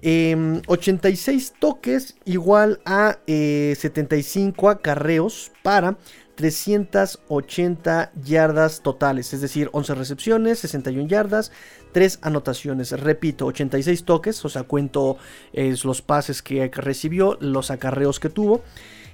86 0.00 1.50
em, 1.50 1.58
toques 1.58 2.16
igual 2.24 2.80
a 2.84 3.18
75 3.26 4.68
eh, 4.70 4.72
acarreos 4.74 5.50
para 5.64 5.96
380 6.38 8.12
yardas 8.24 8.80
totales, 8.84 9.34
es 9.34 9.40
decir, 9.40 9.70
11 9.72 9.96
recepciones, 9.96 10.60
61 10.60 11.08
yardas, 11.08 11.50
3 11.90 12.20
anotaciones. 12.22 12.92
Repito, 12.92 13.46
86 13.46 14.04
toques, 14.04 14.44
o 14.44 14.48
sea, 14.48 14.62
cuento 14.62 15.16
los 15.52 16.00
pases 16.00 16.40
que 16.40 16.70
recibió, 16.72 17.36
los 17.40 17.72
acarreos 17.72 18.20
que 18.20 18.28
tuvo. 18.28 18.62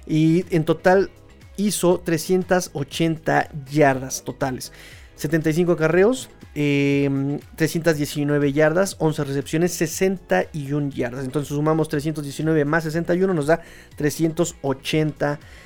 Y 0.05 0.45
en 0.55 0.65
total 0.65 1.09
hizo 1.57 1.99
380 1.99 3.49
yardas 3.71 4.23
totales. 4.23 4.71
75 5.15 5.71
acarreos, 5.71 6.29
319 6.53 8.47
em, 8.47 8.53
yardas, 8.53 8.97
11 8.99 9.23
recepciones, 9.23 9.71
61 9.71 10.91
yardas. 10.91 11.25
Entonces 11.25 11.47
sumamos 11.47 11.89
319 11.89 12.65
más 12.65 12.83
61 12.83 13.33
nos 13.33 13.47
da 13.47 13.61
380 13.95 15.25
yardas. 15.25 15.64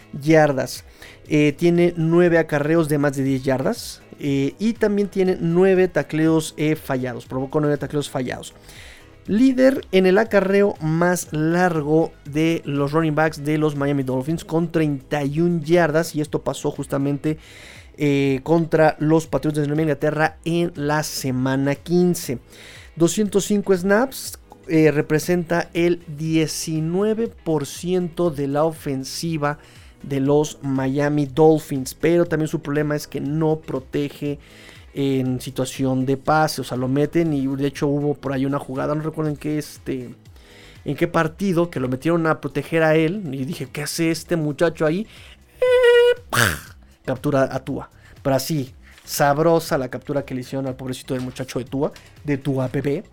Eh, 1.31 1.53
tiene 1.55 1.93
9 1.95 2.39
acarreos 2.39 2.89
de 2.89 2.97
más 2.97 3.15
de 3.15 3.23
10 3.23 3.43
yardas. 3.43 4.01
Eh, 4.19 4.55
y 4.59 4.73
también 4.73 5.07
tiene 5.07 5.37
9 5.39 5.87
tacleos 5.87 6.53
eh, 6.57 6.75
fallados. 6.75 7.25
Provocó 7.25 7.61
9 7.61 7.77
tacleos 7.77 8.09
fallados. 8.09 8.53
Líder 9.27 9.85
en 9.91 10.07
el 10.07 10.17
acarreo 10.17 10.73
más 10.81 11.31
largo 11.31 12.11
de 12.25 12.63
los 12.65 12.91
running 12.91 13.13
backs 13.13 13.43
de 13.43 13.59
los 13.59 13.75
Miami 13.75 14.01
Dolphins 14.01 14.43
con 14.43 14.71
31 14.71 15.61
yardas. 15.61 16.15
Y 16.15 16.21
esto 16.21 16.41
pasó 16.41 16.71
justamente 16.71 17.37
contra 18.43 18.95
los 18.99 19.27
Patriotas 19.27 19.63
de 19.63 19.67
Nueva 19.67 19.81
Inglaterra 19.81 20.37
en 20.45 20.71
la 20.75 21.03
semana 21.03 21.75
15. 21.75 22.39
205 22.95 23.75
snaps, 23.75 24.39
representa 24.67 25.69
el 25.73 25.99
19% 26.17 28.33
de 28.33 28.47
la 28.47 28.63
ofensiva 28.63 29.59
de 30.03 30.19
los 30.19 30.59
Miami 30.61 31.25
Dolphins. 31.25 31.93
Pero 31.93 32.25
también 32.25 32.47
su 32.47 32.61
problema 32.61 32.95
es 32.95 33.07
que 33.07 33.19
no 33.21 33.57
protege 33.57 34.39
en 34.93 35.41
situación 35.41 36.05
de 36.05 36.17
pase. 36.17 36.61
O 36.61 36.63
sea, 36.63 36.77
lo 36.77 36.87
meten 36.87 37.33
y 37.33 37.45
de 37.47 37.67
hecho 37.67 37.87
hubo 37.87 38.15
por 38.15 38.33
ahí 38.33 38.45
una 38.45 38.59
jugada, 38.59 38.95
no 38.95 39.01
recuerdo 39.01 39.31
en 39.31 39.37
qué 39.37 39.57
este... 39.57 40.15
En 40.85 40.95
qué 40.95 41.07
partido 41.09 41.69
que 41.69 41.81
lo 41.81 41.89
metieron 41.89 42.25
a 42.25 42.39
proteger 42.39 42.83
a 42.83 42.95
él. 42.95 43.21
Y 43.33 43.43
dije, 43.43 43.67
¿qué 43.71 43.83
hace 43.83 44.11
este 44.11 44.37
muchacho 44.37 44.85
ahí? 44.85 45.05
captura 47.05 47.49
a 47.51 47.59
Tua. 47.59 47.89
Pero 48.23 48.35
así, 48.35 48.73
sabrosa 49.03 49.77
la 49.77 49.89
captura 49.89 50.23
que 50.23 50.33
le 50.33 50.41
hicieron 50.41 50.67
al 50.67 50.75
pobrecito 50.75 51.13
del 51.13 51.23
muchacho 51.23 51.59
de 51.59 51.65
Tua, 51.65 51.91
de 52.23 52.37
Tua 52.37 52.67
bebé. 52.67 53.03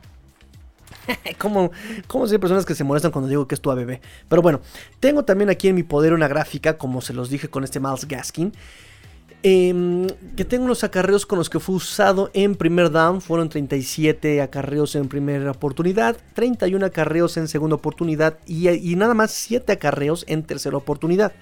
¿Cómo, 1.39 1.71
¿Cómo 2.07 2.27
hay 2.27 2.39
personas 2.39 2.65
que 2.65 2.75
se 2.75 2.85
molestan 2.85 3.11
cuando 3.11 3.29
digo 3.29 3.47
que 3.47 3.55
es 3.55 3.61
tu 3.61 3.75
bebé? 3.75 4.01
Pero 4.29 4.43
bueno, 4.43 4.61
tengo 5.01 5.25
también 5.25 5.51
aquí 5.51 5.69
en 5.69 5.75
mi 5.75 5.83
poder 5.83 6.13
una 6.13 6.29
gráfica, 6.29 6.79
como 6.79 7.01
se 7.01 7.13
los 7.13 7.31
dije 7.31 7.49
con 7.49 7.65
este 7.65 7.81
Miles 7.81 8.07
Gaskin. 8.07 8.53
Em, 9.43 10.09
que 10.35 10.45
tengo 10.45 10.65
unos 10.65 10.83
acarreos 10.83 11.25
con 11.25 11.39
los 11.39 11.49
que 11.49 11.61
fue 11.61 11.77
usado 11.77 12.31
en 12.35 12.57
primer 12.57 12.91
down. 12.91 13.21
Fueron 13.21 13.49
37 13.49 14.43
acarreos 14.43 14.97
en 14.97 15.09
primera 15.09 15.51
oportunidad, 15.51 16.17
31 16.35 16.87
acarreos 16.87 17.37
en 17.37 17.47
segunda 17.47 17.77
oportunidad 17.77 18.39
y, 18.47 18.69
y 18.69 18.97
nada 18.97 19.15
más 19.15 19.31
7 19.31 19.73
acarreos 19.73 20.25
en 20.27 20.43
tercera 20.43 20.77
oportunidad. 20.77 21.33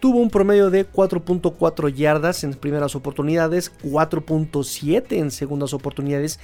Tuvo 0.00 0.18
un 0.18 0.30
promedio 0.30 0.68
de 0.70 0.84
4.4 0.84 1.94
yardas 1.94 2.42
en 2.42 2.54
primeras 2.54 2.96
oportunidades, 2.96 3.70
4.7 3.84 5.12
en 5.12 5.30
segundas 5.30 5.74
oportunidades 5.74 6.40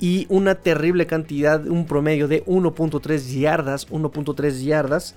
y 0.00 0.26
una 0.30 0.54
terrible 0.54 1.06
cantidad, 1.06 1.66
un 1.66 1.86
promedio 1.86 2.26
de 2.26 2.44
1.3 2.46 3.38
yardas, 3.38 3.88
1.3 3.90 4.64
yardas 4.64 5.14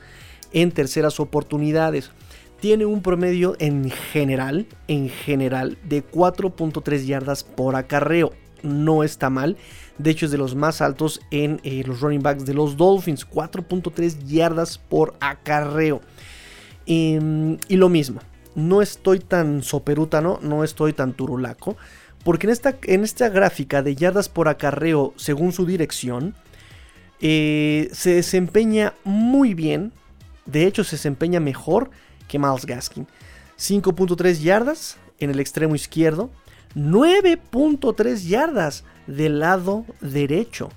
en 0.51 0.71
terceras 0.71 1.19
oportunidades. 1.21 2.11
Tiene 2.59 2.85
un 2.85 3.01
promedio 3.01 3.55
en 3.59 3.89
general, 3.89 4.67
en 4.87 5.09
general, 5.09 5.77
de 5.83 6.05
4.3 6.05 7.05
yardas 7.05 7.43
por 7.43 7.75
acarreo. 7.75 8.33
No 8.61 9.03
está 9.03 9.29
mal. 9.29 9.57
De 9.97 10.11
hecho, 10.11 10.25
es 10.25 10.31
de 10.31 10.37
los 10.37 10.55
más 10.55 10.81
altos 10.81 11.19
en 11.31 11.59
eh, 11.63 11.83
los 11.85 11.99
running 11.99 12.21
backs 12.21 12.45
de 12.45 12.53
los 12.53 12.77
Dolphins. 12.77 13.27
4.3 13.29 14.25
yardas 14.25 14.77
por 14.77 15.15
acarreo. 15.19 16.01
Em, 16.85 17.57
y 17.67 17.75
lo 17.75 17.89
mismo. 17.89 18.21
No 18.55 18.81
estoy 18.81 19.19
tan 19.19 19.63
soperútano, 19.63 20.39
no 20.41 20.63
estoy 20.63 20.93
tan 20.93 21.13
turulaco. 21.13 21.75
Porque 22.23 22.47
en 22.47 22.53
esta, 22.53 22.75
en 22.83 23.03
esta 23.03 23.29
gráfica 23.29 23.81
de 23.81 23.95
yardas 23.95 24.29
por 24.29 24.47
acarreo 24.47 25.13
según 25.17 25.51
su 25.51 25.65
dirección, 25.65 26.35
eh, 27.19 27.89
se 27.93 28.15
desempeña 28.15 28.93
muy 29.03 29.53
bien. 29.53 29.93
De 30.45 30.65
hecho, 30.65 30.83
se 30.83 30.95
desempeña 30.95 31.39
mejor 31.39 31.89
que 32.27 32.39
Miles 32.39 32.65
Gaskin. 32.65 33.07
5.3 33.57 34.39
yardas 34.39 34.97
en 35.19 35.29
el 35.29 35.39
extremo 35.39 35.75
izquierdo. 35.75 36.29
9.3 36.75 38.27
yardas 38.27 38.83
del 39.07 39.39
lado 39.39 39.85
derecho. 40.01 40.69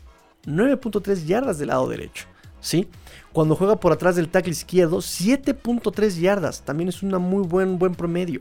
9.3 0.47 1.27
yardas 1.27 1.59
del 1.59 1.69
lado 1.69 1.89
derecho. 1.89 2.27
¿Sí? 2.61 2.89
Cuando 3.33 3.55
juega 3.55 3.77
por 3.77 3.93
atrás 3.93 4.17
del 4.17 4.29
tackle 4.29 4.53
izquierdo, 4.53 4.99
7.3 4.99 6.21
yardas. 6.21 6.63
También 6.63 6.89
es 6.89 7.03
un 7.03 7.11
muy 7.23 7.47
buen, 7.47 7.79
buen 7.79 7.95
promedio. 7.95 8.41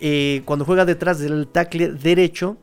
Eh, 0.00 0.42
cuando 0.44 0.64
juega 0.64 0.84
detrás 0.84 1.18
del 1.18 1.46
tackle 1.46 1.92
derecho, 1.92 2.56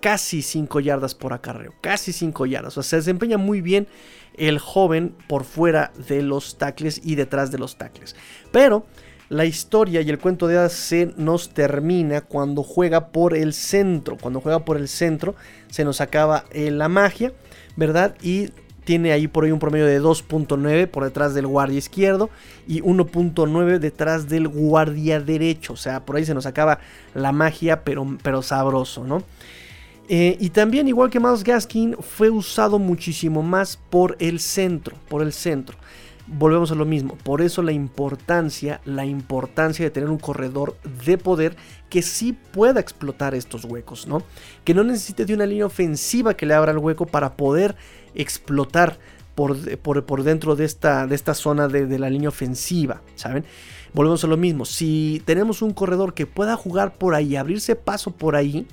casi 0.00 0.42
5 0.42 0.80
yardas 0.80 1.14
por 1.14 1.32
acarreo, 1.32 1.74
casi 1.80 2.12
5 2.12 2.46
yardas. 2.46 2.76
O 2.78 2.82
sea, 2.82 2.90
se 2.90 2.96
desempeña 2.96 3.38
muy 3.38 3.60
bien 3.60 3.88
el 4.36 4.58
joven 4.58 5.14
por 5.28 5.44
fuera 5.44 5.92
de 6.08 6.22
los 6.22 6.58
tackles 6.58 7.00
y 7.04 7.14
detrás 7.14 7.50
de 7.50 7.58
los 7.58 7.76
tackles. 7.76 8.14
Pero 8.50 8.86
la 9.28 9.44
historia 9.44 10.02
y 10.02 10.10
el 10.10 10.18
cuento 10.18 10.46
de 10.46 10.58
hadas 10.58 10.74
se 10.74 11.12
nos 11.16 11.50
termina 11.50 12.20
cuando 12.20 12.62
juega 12.62 13.08
por 13.08 13.34
el 13.34 13.54
centro. 13.54 14.16
Cuando 14.18 14.40
juega 14.40 14.64
por 14.64 14.76
el 14.76 14.88
centro 14.88 15.34
se 15.70 15.84
nos 15.84 16.00
acaba 16.00 16.44
eh, 16.50 16.70
la 16.70 16.88
magia. 16.88 17.32
¿verdad? 17.76 18.14
Y 18.22 18.50
tiene 18.84 19.12
ahí 19.12 19.28
por 19.28 19.44
ahí 19.44 19.52
un 19.52 19.58
promedio 19.58 19.86
de 19.86 20.00
2.9 20.00 20.88
por 20.88 21.04
detrás 21.04 21.34
del 21.34 21.46
guardia 21.46 21.78
izquierdo 21.78 22.30
y 22.66 22.80
1.9 22.82 23.78
detrás 23.78 24.28
del 24.28 24.48
guardia 24.48 25.20
derecho. 25.20 25.74
O 25.74 25.76
sea, 25.76 26.04
por 26.04 26.16
ahí 26.16 26.24
se 26.24 26.34
nos 26.34 26.46
acaba 26.46 26.78
la 27.14 27.32
magia, 27.32 27.84
pero, 27.84 28.18
pero 28.22 28.42
sabroso, 28.42 29.04
¿no? 29.04 29.22
Eh, 30.08 30.36
y 30.40 30.50
también, 30.50 30.88
igual 30.88 31.10
que 31.10 31.20
Miles 31.20 31.44
Gaskin, 31.44 31.96
fue 32.00 32.28
usado 32.28 32.78
muchísimo 32.78 33.42
más 33.42 33.78
por 33.88 34.16
el 34.18 34.40
centro, 34.40 34.96
por 35.08 35.22
el 35.22 35.32
centro. 35.32 35.78
Volvemos 36.26 36.70
a 36.70 36.74
lo 36.76 36.84
mismo, 36.84 37.16
por 37.16 37.42
eso 37.42 37.62
la 37.62 37.72
importancia, 37.72 38.80
la 38.84 39.04
importancia 39.04 39.84
de 39.84 39.90
tener 39.90 40.08
un 40.08 40.18
corredor 40.18 40.76
de 41.04 41.18
poder 41.18 41.56
que 41.90 42.00
sí 42.00 42.32
pueda 42.32 42.80
explotar 42.80 43.34
estos 43.34 43.64
huecos, 43.64 44.06
¿no? 44.06 44.22
Que 44.64 44.72
no 44.72 44.84
necesite 44.84 45.24
de 45.24 45.34
una 45.34 45.46
línea 45.46 45.66
ofensiva 45.66 46.34
que 46.34 46.46
le 46.46 46.54
abra 46.54 46.72
el 46.72 46.78
hueco 46.78 47.06
para 47.06 47.36
poder 47.36 47.74
explotar 48.14 48.98
por, 49.34 49.78
por, 49.78 50.22
dentro 50.24 50.56
de 50.56 50.64
esta, 50.64 51.06
de 51.06 51.14
esta 51.14 51.34
zona 51.34 51.68
de, 51.68 51.98
la 51.98 52.10
línea 52.10 52.28
ofensiva, 52.28 53.00
¿saben? 53.14 53.44
Volvemos 53.94 54.24
a 54.24 54.26
lo 54.26 54.36
mismo, 54.36 54.64
si 54.64 55.22
tenemos 55.24 55.62
un 55.62 55.72
corredor 55.72 56.14
que 56.14 56.26
pueda 56.26 56.56
jugar 56.56 56.94
por 56.94 57.14
ahí, 57.14 57.36
abrirse 57.36 57.76
paso 57.76 58.10
por 58.10 58.36
ahí, 58.36 58.66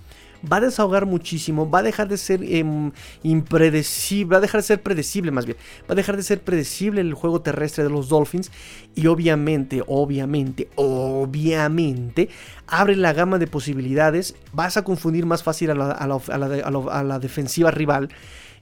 va 0.49 0.57
a 0.57 0.61
desahogar 0.61 1.05
muchísimo, 1.05 1.69
va 1.69 1.79
a 1.79 1.83
dejar 1.83 2.07
de 2.07 2.17
ser 2.17 2.41
em, 2.43 2.91
impredecible, 3.23 4.31
va 4.31 4.37
a 4.37 4.41
dejar 4.41 4.61
de 4.61 4.67
ser 4.67 4.81
predecible 4.81 5.31
más 5.31 5.45
bien, 5.45 5.57
va 5.81 5.93
a 5.93 5.95
dejar 5.95 6.15
de 6.15 6.23
ser 6.23 6.41
predecible 6.41 7.01
el 7.01 7.13
juego 7.13 7.41
terrestre 7.41 7.83
de 7.83 7.89
los 7.89 8.07
Dolphins 8.07 8.51
y 8.95 9.07
obviamente, 9.07 9.83
obviamente, 9.87 10.69
obviamente 10.75 12.29
abre 12.67 12.95
la 12.95 13.11
gama 13.11 13.37
de 13.37 13.47
posibilidades, 13.47 14.35
vas 14.53 14.77
a 14.77 14.83
confundir 14.83 15.25
más 15.25 15.43
fácil 15.43 15.71
a 15.71 17.03
la 17.03 17.19
defensiva 17.19 17.71
rival. 17.71 18.09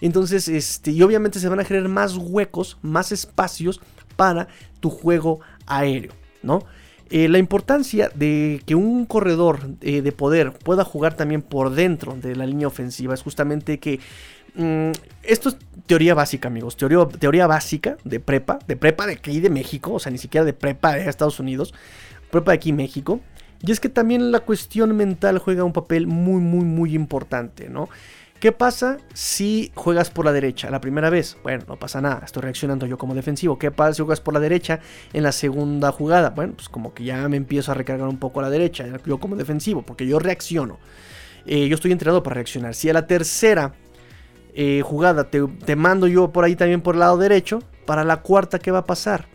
Entonces, 0.01 0.47
este, 0.47 0.91
y 0.91 1.01
obviamente 1.01 1.39
se 1.39 1.49
van 1.49 1.59
a 1.59 1.63
generar 1.63 1.89
más 1.89 2.15
huecos, 2.15 2.77
más 2.81 3.11
espacios 3.11 3.81
para 4.15 4.47
tu 4.79 4.89
juego 4.89 5.39
aéreo, 5.65 6.13
¿no? 6.43 6.63
Eh, 7.09 7.29
la 7.29 7.37
importancia 7.37 8.11
de 8.13 8.61
que 8.65 8.75
un 8.75 9.05
corredor 9.05 9.59
eh, 9.81 10.01
de 10.01 10.11
poder 10.11 10.51
pueda 10.51 10.83
jugar 10.83 11.15
también 11.15 11.41
por 11.41 11.71
dentro 11.71 12.15
de 12.15 12.35
la 12.35 12.45
línea 12.45 12.67
ofensiva 12.67 13.13
es 13.13 13.21
justamente 13.21 13.79
que 13.79 14.01
mm, 14.55 14.91
esto 15.23 15.49
es 15.49 15.57
teoría 15.85 16.13
básica, 16.15 16.49
amigos. 16.49 16.75
Teoría, 16.75 17.07
teoría 17.07 17.47
básica 17.47 17.97
de 18.03 18.19
prepa, 18.19 18.59
de 18.67 18.75
prepa 18.75 19.07
de 19.07 19.13
aquí 19.13 19.39
de 19.39 19.49
México, 19.49 19.93
o 19.93 19.99
sea, 19.99 20.11
ni 20.11 20.17
siquiera 20.17 20.43
de 20.43 20.51
prepa 20.51 20.95
de 20.95 21.07
Estados 21.07 21.39
Unidos, 21.39 21.73
prepa 22.29 22.51
de 22.51 22.55
aquí 22.55 22.73
México. 22.73 23.21
Y 23.65 23.71
es 23.71 23.79
que 23.79 23.89
también 23.89 24.31
la 24.31 24.41
cuestión 24.41 24.95
mental 24.95 25.39
juega 25.39 25.63
un 25.63 25.73
papel 25.73 26.07
muy, 26.07 26.41
muy, 26.41 26.65
muy 26.65 26.93
importante, 26.93 27.69
¿no? 27.69 27.89
¿Qué 28.39 28.51
pasa 28.51 28.99
si 29.15 29.71
juegas 29.73 30.11
por 30.11 30.23
la 30.23 30.31
derecha 30.31 30.69
la 30.69 30.79
primera 30.79 31.09
vez? 31.09 31.37
Bueno, 31.41 31.63
no 31.67 31.75
pasa 31.77 32.01
nada, 32.01 32.21
estoy 32.23 32.43
reaccionando 32.43 32.85
yo 32.85 32.95
como 32.95 33.15
defensivo. 33.15 33.57
¿Qué 33.57 33.71
pasa 33.71 33.93
si 33.93 34.03
juegas 34.03 34.21
por 34.21 34.35
la 34.35 34.39
derecha 34.39 34.79
en 35.11 35.23
la 35.23 35.31
segunda 35.31 35.91
jugada? 35.91 36.29
Bueno, 36.29 36.53
pues 36.55 36.69
como 36.69 36.93
que 36.93 37.03
ya 37.03 37.27
me 37.29 37.37
empiezo 37.37 37.71
a 37.71 37.75
recargar 37.75 38.07
un 38.07 38.19
poco 38.19 38.39
a 38.39 38.43
la 38.43 38.51
derecha, 38.51 38.85
yo 39.03 39.19
como 39.19 39.35
defensivo, 39.35 39.81
porque 39.81 40.05
yo 40.05 40.19
reacciono. 40.19 40.77
Eh, 41.47 41.67
yo 41.67 41.75
estoy 41.75 41.91
entrenado 41.91 42.21
para 42.21 42.35
reaccionar. 42.35 42.75
Si 42.75 42.87
a 42.89 42.93
la 42.93 43.07
tercera 43.07 43.73
eh, 44.53 44.83
jugada 44.83 45.31
te, 45.31 45.75
mando 45.75 46.05
yo 46.05 46.31
por 46.31 46.43
ahí 46.43 46.55
también 46.55 46.81
por 46.81 46.93
el 46.93 46.99
lado 46.99 47.17
derecho, 47.17 47.63
para 47.87 48.03
la 48.03 48.17
cuarta, 48.17 48.59
¿qué 48.59 48.69
va 48.69 48.79
a 48.79 48.85
pasar? 48.85 49.25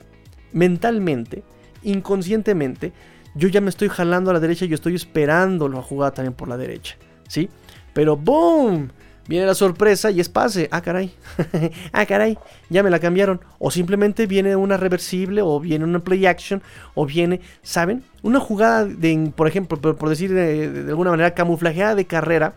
Mentalmente, 0.52 1.42
inconscientemente, 1.82 2.92
yo 3.34 3.48
ya 3.48 3.60
me 3.60 3.70
estoy 3.70 3.88
jalando 3.88 4.30
a 4.30 4.34
la 4.34 4.40
derecha 4.40 4.64
y 4.64 4.68
yo 4.68 4.76
estoy 4.76 4.94
esperando 4.94 5.68
la 5.68 5.82
jugada 5.82 6.12
también 6.12 6.34
por 6.34 6.46
la 6.46 6.56
derecha. 6.56 6.96
¿Sí? 7.26 7.48
Pero 7.92 8.16
¡boom! 8.16 8.90
Viene 9.28 9.46
la 9.46 9.54
sorpresa 9.54 10.10
y 10.10 10.20
es 10.20 10.28
pase. 10.28 10.68
Ah, 10.72 10.80
caray. 10.82 11.14
ah, 11.92 12.06
caray. 12.06 12.36
Ya 12.70 12.82
me 12.82 12.90
la 12.90 12.98
cambiaron. 12.98 13.40
O 13.58 13.70
simplemente 13.70 14.26
viene 14.26 14.56
una 14.56 14.76
reversible, 14.76 15.42
o 15.42 15.60
viene 15.60 15.84
una 15.84 16.00
play 16.00 16.26
action, 16.26 16.62
o 16.94 17.06
viene, 17.06 17.40
¿saben? 17.62 18.02
Una 18.22 18.40
jugada 18.40 18.84
de, 18.84 19.32
por 19.34 19.46
ejemplo, 19.46 19.80
por, 19.80 20.08
decir 20.08 20.32
de, 20.34 20.70
de, 20.70 20.90
alguna 20.90 21.10
manera, 21.10 21.34
camuflajeada 21.34 21.94
de 21.94 22.04
carrera. 22.04 22.54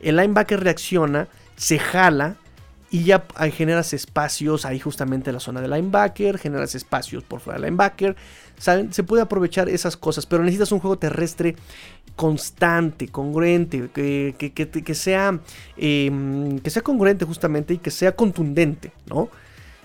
El 0.00 0.16
linebacker 0.16 0.62
reacciona, 0.62 1.28
se 1.56 1.78
jala, 1.78 2.36
y 2.94 3.02
ya 3.02 3.24
generas 3.52 3.92
espacios 3.92 4.64
ahí 4.64 4.78
justamente 4.78 5.28
en 5.28 5.34
la 5.34 5.40
zona 5.40 5.60
de 5.60 5.66
linebacker, 5.66 6.38
generas 6.38 6.76
espacios 6.76 7.24
por 7.24 7.40
fuera 7.40 7.58
de 7.58 7.66
linebacker, 7.66 8.14
¿saben? 8.56 8.92
Se 8.92 9.02
puede 9.02 9.20
aprovechar 9.20 9.68
esas 9.68 9.96
cosas, 9.96 10.26
pero 10.26 10.44
necesitas 10.44 10.70
un 10.70 10.78
juego 10.78 10.96
terrestre 10.96 11.56
constante, 12.14 13.08
congruente, 13.08 13.90
que, 13.92 14.36
que, 14.38 14.94
sea, 14.94 15.40
em, 15.76 16.60
que 16.60 16.70
sea 16.70 16.82
congruente 16.82 17.24
justamente 17.24 17.74
y 17.74 17.78
que 17.78 17.90
sea 17.90 18.14
contundente, 18.14 18.92
¿no? 19.06 19.28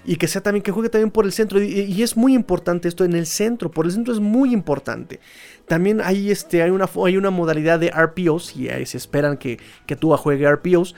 Y 0.05 0.17
que 0.17 0.27
sea 0.27 0.41
también, 0.41 0.61
que 0.61 0.71
juegue 0.71 0.89
también 0.89 1.09
por 1.09 1.25
el 1.25 1.31
centro. 1.31 1.59
Y, 1.59 2.03
es 2.03 2.15
muy 2.15 2.35
importante 2.35 2.87
esto 2.87 3.05
en 3.05 3.15
el 3.15 3.25
centro, 3.25 3.71
por 3.71 3.87
el 3.87 3.91
centro 3.91 4.13
es 4.13 4.19
muy 4.19 4.53
importante. 4.53 5.19
También 5.67 5.99
hay, 5.99 6.29
este, 6.29 6.61
hay, 6.61 6.69
una, 6.69 6.87
hay 7.03 7.17
una 7.17 7.31
modalidad 7.31 7.79
de 7.79 7.89
RPOs, 7.89 8.55
y 8.55 8.67
se 8.85 8.97
esperan 8.97 9.37
que, 9.37 9.57
que 9.87 9.95
Tua 9.95 10.15
juegue 10.15 10.47
RPOs 10.47 10.93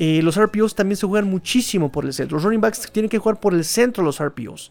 eh, 0.00 0.22
los 0.22 0.40
RPOs 0.40 0.76
también 0.76 0.96
se 0.96 1.08
juegan 1.08 1.28
muchísimo 1.28 1.90
por 1.90 2.04
el 2.04 2.12
centro. 2.12 2.36
Los 2.36 2.44
running 2.44 2.60
backs 2.60 2.88
tienen 2.92 3.08
que 3.08 3.18
jugar 3.18 3.40
por 3.40 3.52
el 3.52 3.64
centro 3.64 4.04
los 4.04 4.22
RPOs. 4.22 4.70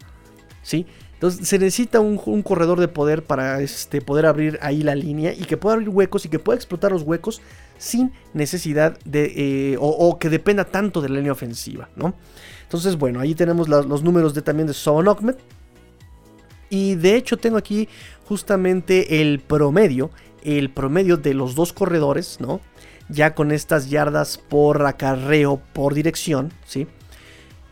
¿Sí? 0.64 0.86
Entonces 1.16 1.48
se 1.48 1.60
necesita 1.60 2.00
un, 2.00 2.42
corredor 2.44 2.80
de 2.80 2.88
poder 2.88 3.24
para 3.24 3.60
este, 3.60 4.02
poder 4.02 4.26
abrir 4.26 4.58
ahí 4.62 4.84
la 4.84 4.96
línea 4.96 5.34
y 5.34 5.44
que 5.44 5.58
pueda 5.58 5.74
abrir 5.74 5.90
huecos 5.90 6.26
y 6.26 6.30
que 6.30 6.40
pueda 6.40 6.56
explotar 6.56 6.94
los 6.94 7.02
huecos 7.02 7.42
sin 7.78 8.14
necesidad 8.34 8.98
de... 9.04 9.74
Eh, 9.74 9.78
o, 9.82 10.18
que 10.18 10.30
dependa 10.30 10.64
tanto 10.64 11.02
de 11.02 11.10
la 11.10 11.16
línea 11.16 11.34
ofensiva, 11.34 11.90
¿no? 11.98 12.14
Entonces, 12.64 12.98
bueno, 12.98 13.20
ahí 13.20 13.36
tenemos 13.36 13.68
los 13.68 14.04
números 14.04 14.34
de, 14.34 14.42
también 14.42 14.68
de 14.68 14.74
Sobon 14.74 15.08
Y 16.70 16.96
de 16.96 17.16
hecho 17.16 17.36
tengo 17.36 17.58
aquí 17.58 17.90
justamente 18.26 19.22
el 19.22 19.40
promedio, 19.40 20.12
el 20.44 20.70
promedio 20.70 21.18
de 21.18 21.34
los 21.34 21.56
dos 21.56 21.74
corredores, 21.74 22.40
¿no? 22.40 22.62
Ya 23.10 23.34
con 23.34 23.52
estas 23.52 23.90
yardas 23.90 24.38
por 24.38 24.86
acarreo 24.86 25.62
por 25.74 25.94
dirección, 25.94 26.52
¿sí? 26.66 26.88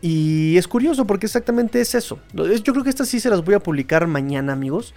Y 0.00 0.56
es 0.56 0.68
curioso 0.68 1.06
porque 1.06 1.26
exactamente 1.26 1.80
es 1.80 1.94
eso. 1.94 2.18
Yo 2.32 2.72
creo 2.72 2.84
que 2.84 2.90
estas 2.90 3.08
sí 3.08 3.18
se 3.18 3.30
las 3.30 3.44
voy 3.44 3.54
a 3.54 3.60
publicar 3.60 4.06
mañana, 4.06 4.52
amigos. 4.52 4.94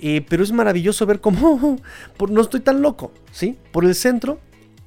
Eh, 0.00 0.24
pero 0.28 0.42
es 0.42 0.52
maravilloso 0.52 1.06
ver 1.06 1.20
cómo 1.20 1.78
no 2.28 2.40
estoy 2.40 2.60
tan 2.60 2.82
loco, 2.82 3.12
¿sí? 3.32 3.58
Por 3.72 3.84
el 3.84 3.94
centro, 3.94 4.38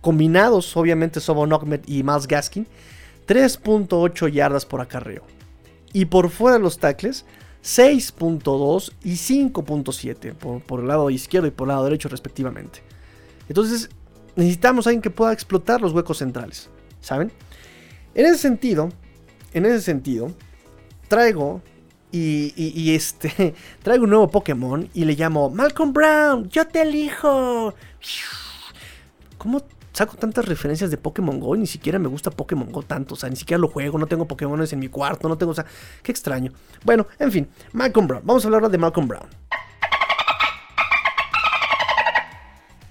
combinados, 0.02 0.76
obviamente, 0.78 1.20
Sobon 1.20 1.50
y 1.86 2.04
Miles 2.04 2.28
Gaskin, 2.28 2.68
3.8 3.28 4.32
yardas 4.32 4.66
por 4.66 4.82
acarreo. 4.82 5.24
Y 5.93 6.06
por 6.06 6.30
fuera 6.30 6.58
de 6.58 6.64
los 6.64 6.78
tackles, 6.78 7.26
6.2 7.64 8.91
y 9.04 9.14
5.7 9.14 10.34
por, 10.34 10.62
por 10.62 10.82
el 10.82 10.88
lado 10.88 11.10
izquierdo 11.10 11.48
y 11.48 11.52
por 11.52 11.68
el 11.68 11.70
lado 11.70 11.86
derecho, 11.86 12.10
respectivamente. 12.10 12.84
Entonces, 13.50 13.89
necesitamos 14.38 14.86
a 14.86 14.92
alguien 14.92 15.02
que 15.02 15.10
pueda 15.10 15.34
explotar 15.34 15.82
los 15.82 15.92
huecos 15.92 16.20
centrales, 16.20 16.70
¿saben? 17.02 17.32
En 18.14 18.26
ese 18.26 18.38
sentido, 18.38 18.90
en 19.54 19.66
ese 19.66 19.82
sentido, 19.82 20.32
traigo 21.08 21.62
y, 22.12 22.96
este, 22.96 23.54
traigo 23.84 24.06
un 24.06 24.12
nuevo 24.12 24.30
Pokémon 24.30 24.90
y 24.94 25.06
le 25.06 25.14
llamo 25.14 25.50
Malcolm 25.50 25.92
Brown, 25.92 26.50
yo 26.50 26.68
te 26.68 26.84
elijo. 26.84 27.74
¿Cómo 29.38 29.62
saco 29.92 30.16
tantas 30.16 30.46
referencias 30.46 30.92
de 30.92 30.98
Pokémon 30.98 31.40
Go? 31.40 31.56
Ni 31.56 31.68
siquiera 31.68 32.00
me 32.00 32.08
gusta 32.08 32.32
Pokémon 32.32 32.72
Go 32.72 32.84
tanto, 32.84 33.16
o 33.16 33.18
sea, 33.18 33.30
ni 33.30 33.36
siquiera 33.36 33.60
lo 33.60 33.68
juego, 33.68 33.98
no 33.98 34.06
tengo 34.06 34.28
Pokémon 34.28 34.64
en 34.70 34.80
mi 34.80 34.88
cuarto, 34.88 35.28
no 35.28 35.38
tengo, 35.38 35.52
o 35.52 35.56
sea, 35.56 35.66
qué 36.04 36.12
extraño. 36.12 36.54
Bueno, 36.86 37.08
en 37.18 37.32
fin, 37.32 37.48
Malcolm 37.74 38.08
Brown, 38.08 38.24
vamos 38.24 38.46
a 38.46 38.48
hablar 38.48 38.62
ahora 38.62 38.72
de 38.72 38.78
Malcolm 38.78 39.08
Brown. 39.08 39.28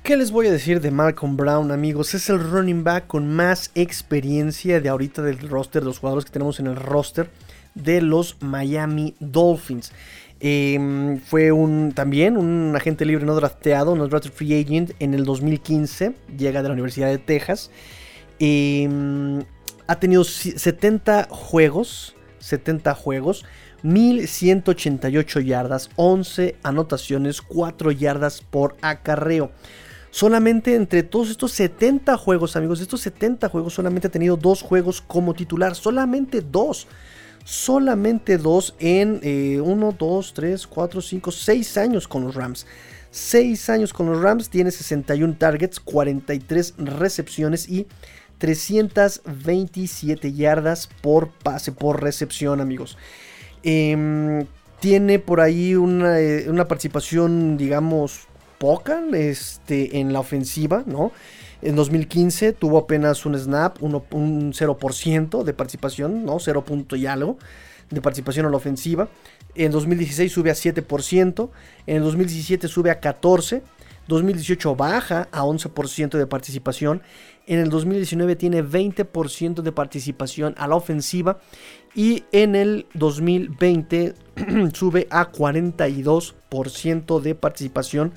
¿Qué 0.07 0.16
les 0.16 0.30
voy 0.30 0.46
a 0.46 0.52
decir 0.52 0.80
de 0.80 0.92
Malcolm 0.92 1.36
Brown, 1.36 1.72
amigos? 1.72 2.14
Es 2.14 2.30
el 2.30 2.38
running 2.38 2.84
back 2.84 3.09
con 3.09 3.28
más 3.28 3.72
experiencia 3.74 4.80
de 4.80 4.88
ahorita 4.88 5.20
del 5.20 5.40
roster, 5.48 5.82
de 5.82 5.86
los 5.86 5.98
jugadores 5.98 6.24
que 6.24 6.30
tenemos 6.30 6.61
en 6.61 6.68
el 6.68 6.76
roster 6.76 7.28
de 7.74 8.00
los 8.00 8.36
Miami 8.40 9.16
Dolphins. 9.18 9.90
Em, 10.38 11.18
fue 11.18 11.50
un, 11.50 11.90
también 11.92 12.36
un 12.36 12.72
agente 12.76 13.04
libre 13.04 13.26
no 13.26 13.34
drafteado, 13.34 13.94
un 13.94 14.09
drafted 14.09 14.30
free 14.30 14.62
agent 14.62 14.92
en 15.00 15.12
el 15.12 15.24
2015. 15.24 16.14
Llega 16.38 16.62
de 16.62 16.68
la 16.68 16.74
Universidad 16.74 17.09
de 17.09 17.18
Texas. 17.18 17.72
Em, 18.38 19.42
ha 19.88 19.98
tenido 19.98 20.22
70 20.22 21.26
juegos. 21.30 22.14
70 22.38 22.94
juegos. 22.94 23.44
1188 23.82 25.40
yardas, 25.40 25.90
11 25.96 26.54
anotaciones, 26.62 27.42
4 27.42 27.90
yardas 27.90 28.40
por 28.40 28.76
acarreo. 28.82 29.50
Solamente 30.16 30.74
entre 30.74 31.02
todos 31.02 31.28
estos 31.28 31.52
70 31.52 32.16
juegos, 32.16 32.56
amigos, 32.56 32.80
estos 32.80 33.02
70 33.02 33.50
juegos 33.50 33.74
solamente 33.74 34.06
ha 34.06 34.10
tenido 34.10 34.38
dos 34.38 34.62
juegos 34.62 35.02
como 35.02 35.34
titular. 35.34 35.74
Solamente 35.74 36.40
dos. 36.40 36.86
Solamente 37.44 38.38
dos 38.38 38.74
en 38.78 39.20
1, 39.62 39.92
2, 39.92 40.32
3, 40.32 40.66
4, 40.66 41.00
5, 41.02 41.30
6 41.30 41.76
años 41.76 42.08
con 42.08 42.24
los 42.24 42.34
Rams. 42.34 42.66
6 43.10 43.68
años 43.68 43.92
con 43.92 44.06
los 44.06 44.22
Rams, 44.22 44.48
tiene 44.48 44.70
61 44.70 45.36
targets, 45.36 45.80
43 45.80 46.76
recepciones 46.78 47.68
y 47.68 47.86
327 48.38 50.32
yardas 50.32 50.88
por 51.02 51.28
pase, 51.28 51.72
por 51.72 52.02
recepción, 52.02 52.62
amigos. 52.62 52.96
Em, 53.62 54.46
tiene 54.80 55.18
por 55.18 55.42
ahí 55.42 55.74
una, 55.74 56.18
eh, 56.20 56.48
una, 56.48 56.66
participación, 56.66 57.58
digamos, 57.58 58.28
poca 58.59 59.02
este, 59.12 59.98
en 59.98 60.12
la 60.12 60.20
ofensiva, 60.20 60.82
¿no? 60.86 61.12
En 61.62 61.74
2015 61.74 62.52
tuvo 62.52 62.78
apenas 62.78 63.24
un 63.26 63.38
snap, 63.38 63.82
un 63.82 64.52
0% 64.52 65.42
de 65.42 65.54
participación, 65.54 66.24
¿no? 66.24 66.38
0 66.38 66.64
punto 66.64 66.96
y 66.96 67.07
algo 67.07 67.38
de 67.90 68.00
participación 68.00 68.46
en 68.46 68.52
la 68.52 68.59
ofensiva. 68.59 69.09
En 69.54 69.72
2016 69.72 70.30
sube 70.30 70.50
a 70.50 70.54
7%, 70.54 71.50
en 71.86 71.96
el 71.96 72.02
2017 72.02 72.68
sube 72.68 72.90
a 72.90 73.00
14%, 73.00 73.62
2018 74.09 74.76
baja 74.76 75.28
a 75.32 75.42
11% 75.42 76.16
de 76.16 76.26
participación, 76.26 77.02
en 77.46 77.59
el 77.59 77.70
2019 77.70 78.36
tiene 78.36 78.62
20% 78.62 79.62
de 79.62 79.72
participación 79.72 80.54
a 80.59 80.68
la 80.68 80.76
ofensiva 80.76 81.40
y 81.94 82.24
en 82.30 82.54
el 82.54 82.86
2020 82.94 84.14
sube 84.74 85.09
a 85.11 85.32
42% 85.32 87.20
de 87.20 87.34
participación 87.34 88.12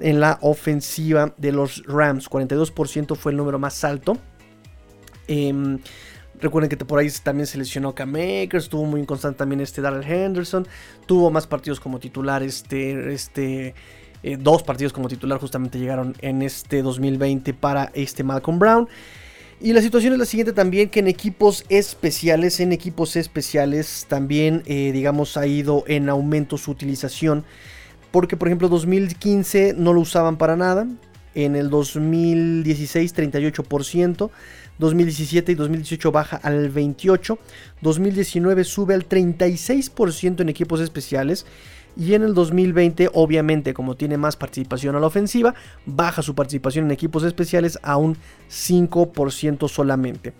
en 0.00 0.20
la 0.20 0.38
ofensiva 0.42 1.34
de 1.36 1.52
los 1.52 1.82
Rams. 1.86 2.28
42% 2.28 3.16
fue 3.16 3.32
el 3.32 3.38
número 3.38 3.58
más 3.58 3.84
alto. 3.84 4.18
Em, 5.28 5.78
recuerden 6.40 6.68
que 6.68 6.76
por 6.84 6.98
ahí 6.98 7.08
también 7.22 7.46
se 7.46 7.58
lesionó 7.58 7.94
Cam 7.94 8.14
Akers, 8.14 8.64
estuvo 8.64 8.84
muy 8.84 9.00
inconstante 9.00 9.38
también 9.38 9.60
este 9.60 9.80
Darrell 9.80 10.04
Henderson, 10.04 10.66
tuvo 11.06 11.30
más 11.30 11.46
partidos 11.46 11.78
como 11.78 12.00
titular 12.00 12.42
este, 12.42 13.12
este 13.12 13.74
eh, 14.22 14.36
dos 14.38 14.62
partidos 14.62 14.92
como 14.92 15.08
titular 15.08 15.38
justamente 15.40 15.78
llegaron 15.78 16.14
en 16.20 16.42
este 16.42 16.82
2020 16.82 17.54
para 17.54 17.90
este 17.94 18.22
Malcolm 18.22 18.58
Brown. 18.58 18.88
Y 19.62 19.72
la 19.74 19.82
situación 19.82 20.14
es 20.14 20.18
la 20.18 20.24
siguiente 20.24 20.52
también, 20.54 20.88
que 20.88 21.00
en 21.00 21.08
equipos 21.08 21.64
especiales, 21.68 22.60
en 22.60 22.72
equipos 22.72 23.16
especiales 23.16 24.06
también, 24.08 24.62
eh, 24.64 24.90
digamos, 24.92 25.36
ha 25.36 25.46
ido 25.46 25.84
en 25.86 26.08
aumento 26.08 26.56
su 26.56 26.70
utilización. 26.70 27.44
Porque, 28.10 28.36
por 28.36 28.48
ejemplo, 28.48 28.68
2015 28.68 29.74
no 29.76 29.92
lo 29.92 30.00
usaban 30.00 30.36
para 30.36 30.56
nada. 30.56 30.86
En 31.34 31.56
el 31.56 31.70
2016, 31.70 33.14
38%. 33.14 34.30
2017 34.78 35.52
y 35.52 35.54
2018 35.54 36.10
baja 36.10 36.36
al 36.36 36.72
28%. 36.72 37.38
2019 37.80 38.64
sube 38.64 38.94
al 38.94 39.08
36% 39.08 40.40
en 40.40 40.48
equipos 40.48 40.80
especiales. 40.80 41.46
Y 41.96 42.14
en 42.14 42.22
el 42.22 42.34
2020, 42.34 43.10
obviamente, 43.12 43.74
como 43.74 43.96
tiene 43.96 44.16
más 44.16 44.36
participación 44.36 44.96
a 44.96 45.00
la 45.00 45.08
ofensiva, 45.08 45.54
baja 45.86 46.22
su 46.22 46.34
participación 46.34 46.86
en 46.86 46.92
equipos 46.92 47.24
especiales 47.24 47.78
a 47.82 47.96
un 47.96 48.16
5% 48.48 49.68
solamente. 49.68 50.32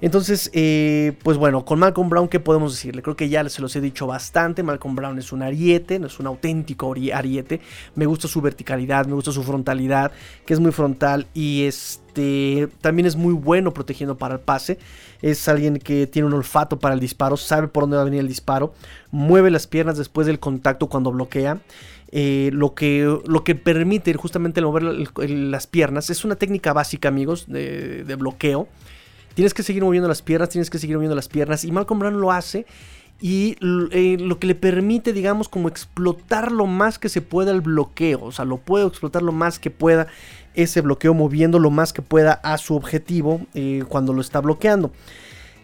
Entonces, 0.00 0.50
eh, 0.52 1.14
pues 1.22 1.38
bueno, 1.38 1.64
con 1.64 1.78
Malcolm 1.78 2.10
Brown, 2.10 2.28
¿qué 2.28 2.38
podemos 2.38 2.72
decirle? 2.72 3.02
Creo 3.02 3.16
que 3.16 3.28
ya 3.28 3.48
se 3.48 3.62
los 3.62 3.74
he 3.76 3.80
dicho 3.80 4.06
bastante. 4.06 4.62
Malcolm 4.62 4.94
Brown 4.94 5.18
es 5.18 5.32
un 5.32 5.42
ariete, 5.42 6.00
es 6.04 6.20
un 6.20 6.26
auténtico 6.26 6.94
ariete. 7.14 7.60
Me 7.94 8.04
gusta 8.04 8.28
su 8.28 8.42
verticalidad, 8.42 9.06
me 9.06 9.14
gusta 9.14 9.32
su 9.32 9.42
frontalidad, 9.42 10.12
que 10.44 10.52
es 10.52 10.60
muy 10.60 10.72
frontal 10.72 11.26
y 11.32 11.64
este 11.64 12.68
también 12.80 13.06
es 13.06 13.16
muy 13.16 13.32
bueno 13.32 13.72
protegiendo 13.72 14.18
para 14.18 14.34
el 14.34 14.40
pase. 14.40 14.78
Es 15.22 15.48
alguien 15.48 15.78
que 15.78 16.06
tiene 16.06 16.28
un 16.28 16.34
olfato 16.34 16.78
para 16.78 16.94
el 16.94 17.00
disparo, 17.00 17.38
sabe 17.38 17.68
por 17.68 17.84
dónde 17.84 17.96
va 17.96 18.02
a 18.02 18.06
venir 18.06 18.20
el 18.20 18.28
disparo, 18.28 18.74
mueve 19.10 19.50
las 19.50 19.66
piernas 19.66 19.96
después 19.96 20.26
del 20.26 20.38
contacto 20.38 20.88
cuando 20.88 21.10
bloquea. 21.10 21.60
Eh, 22.12 22.50
lo, 22.52 22.74
que, 22.74 23.18
lo 23.26 23.42
que 23.42 23.56
permite 23.56 24.14
justamente 24.14 24.60
mover 24.62 24.84
las 24.84 25.66
piernas 25.66 26.08
es 26.08 26.24
una 26.24 26.36
técnica 26.36 26.72
básica, 26.72 27.08
amigos, 27.08 27.46
de 27.48 28.16
bloqueo 28.16 28.68
Tienes 29.36 29.52
que 29.52 29.62
seguir 29.62 29.84
moviendo 29.84 30.08
las 30.08 30.22
piernas, 30.22 30.48
tienes 30.48 30.70
que 30.70 30.78
seguir 30.78 30.96
moviendo 30.96 31.14
las 31.14 31.28
piernas. 31.28 31.62
Y 31.62 31.70
Malcolm 31.70 32.00
Brown 32.00 32.18
lo 32.22 32.32
hace. 32.32 32.64
Y 33.20 33.58
eh, 33.92 34.16
lo 34.18 34.38
que 34.38 34.46
le 34.46 34.54
permite, 34.54 35.12
digamos, 35.12 35.50
como 35.50 35.68
explotar 35.68 36.50
lo 36.50 36.64
más 36.64 36.98
que 36.98 37.10
se 37.10 37.20
pueda 37.20 37.50
el 37.52 37.60
bloqueo. 37.60 38.24
O 38.24 38.32
sea, 38.32 38.46
lo 38.46 38.56
puede 38.56 38.86
explotar 38.86 39.20
lo 39.20 39.32
más 39.32 39.58
que 39.58 39.70
pueda 39.70 40.06
ese 40.54 40.80
bloqueo, 40.80 41.12
moviendo 41.12 41.58
lo 41.58 41.70
más 41.70 41.92
que 41.92 42.00
pueda 42.00 42.32
a 42.32 42.56
su 42.56 42.74
objetivo 42.74 43.42
eh, 43.52 43.84
cuando 43.86 44.14
lo 44.14 44.22
está 44.22 44.40
bloqueando. 44.40 44.90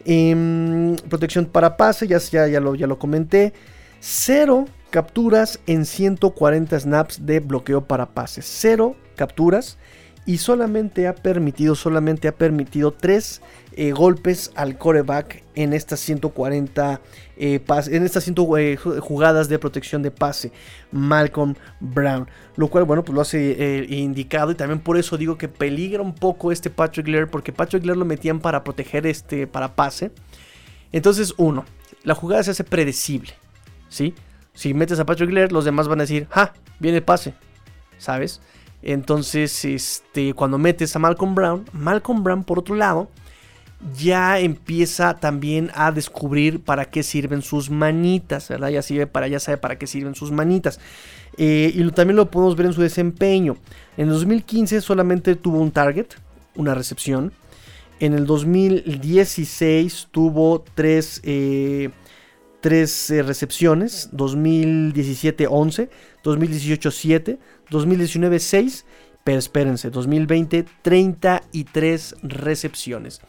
Em, 0.04 0.96
protección 1.08 1.46
para 1.46 1.78
pase, 1.78 2.06
ya, 2.06 2.18
ya, 2.18 2.48
ya, 2.48 2.60
lo, 2.60 2.74
ya 2.74 2.86
lo 2.86 2.98
comenté. 2.98 3.54
Cero 4.00 4.66
capturas 4.90 5.60
en 5.66 5.86
140 5.86 6.78
snaps 6.78 7.24
de 7.24 7.40
bloqueo 7.40 7.86
para 7.86 8.10
pase. 8.10 8.42
Cero 8.42 8.96
capturas 9.16 9.78
y 10.24 10.38
solamente 10.38 11.08
ha 11.08 11.14
permitido, 11.14 11.74
solamente 11.74 12.28
ha 12.28 12.32
permitido 12.32 12.92
tres 12.92 13.42
eh, 13.74 13.92
golpes 13.92 14.52
al 14.54 14.78
coreback 14.78 15.42
en 15.54 15.72
estas 15.72 15.98
140 16.00 17.00
eh, 17.36 17.60
en 17.86 18.04
estas 18.04 18.24
100 18.24 18.36
eh, 18.58 18.76
jugadas 18.76 19.48
de 19.48 19.58
protección 19.58 20.02
de 20.02 20.10
pase 20.10 20.52
Malcolm 20.92 21.54
Brown 21.80 22.28
lo 22.56 22.68
cual 22.68 22.84
bueno 22.84 23.02
pues 23.02 23.14
lo 23.14 23.22
hace 23.22 23.86
indicado 23.88 24.52
y 24.52 24.54
también 24.54 24.78
por 24.78 24.98
eso 24.98 25.16
digo 25.16 25.38
que 25.38 25.48
peligra 25.48 26.02
un 26.02 26.14
poco 26.14 26.52
este 26.52 26.70
Patrick 26.70 27.08
Lear 27.08 27.28
porque 27.28 27.52
Patrick 27.52 27.84
Lear 27.84 27.96
lo 27.96 28.04
metían 28.04 28.40
para 28.40 28.62
proteger 28.62 29.06
este 29.06 29.46
para 29.46 29.74
pase 29.74 30.12
entonces 30.92 31.34
uno 31.38 31.64
la 32.04 32.14
jugada 32.14 32.42
se 32.42 32.50
hace 32.50 32.64
predecible 32.64 33.32
¿sí? 33.88 34.14
si 34.52 34.74
metes 34.74 35.00
a 35.00 35.06
Patrick 35.06 35.30
Lear 35.30 35.50
los 35.50 35.64
demás 35.64 35.88
van 35.88 36.00
a 36.00 36.02
decir 36.02 36.26
ja 36.30 36.52
viene 36.78 37.00
pase 37.00 37.34
¿sabes? 37.96 38.40
Entonces, 38.82 39.64
este, 39.64 40.34
cuando 40.34 40.58
metes 40.58 40.94
a 40.96 40.98
Malcolm 40.98 41.34
Brown, 41.34 41.64
Malcolm 41.72 42.22
Brown, 42.24 42.44
por 42.44 42.58
otro 42.58 42.74
lado, 42.74 43.08
ya 43.96 44.38
empieza 44.38 45.14
también 45.14 45.70
a 45.74 45.90
descubrir 45.90 46.60
para 46.60 46.84
qué 46.84 47.02
sirven 47.02 47.42
sus 47.42 47.70
manitas, 47.70 48.48
¿verdad? 48.48 48.68
Ya, 48.70 48.82
sabe 48.82 49.06
para, 49.06 49.28
ya 49.28 49.40
sabe 49.40 49.58
para 49.58 49.76
qué 49.78 49.86
sirven 49.86 50.14
sus 50.14 50.30
manitas. 50.30 50.78
Eh, 51.36 51.72
y 51.74 51.90
también 51.90 52.16
lo 52.16 52.30
podemos 52.30 52.56
ver 52.56 52.66
en 52.66 52.72
su 52.72 52.82
desempeño. 52.82 53.56
En 53.96 54.08
2015 54.08 54.80
solamente 54.80 55.34
tuvo 55.34 55.58
un 55.58 55.70
target, 55.70 56.06
una 56.54 56.74
recepción. 56.74 57.32
En 58.00 58.14
el 58.14 58.26
2016 58.26 60.08
tuvo 60.10 60.64
tres, 60.74 61.20
eh, 61.24 61.90
tres 62.62 63.10
eh, 63.10 63.22
recepciones. 63.22 64.08
2017 64.12 65.46
11, 65.46 65.90
2018 66.22 66.90
7, 66.90 67.38
2019 67.68 68.38
6, 68.38 68.86
pero 69.22 69.38
espérense, 69.38 69.90
2020 69.90 70.64
33 70.80 72.14
recepciones. 72.22 73.20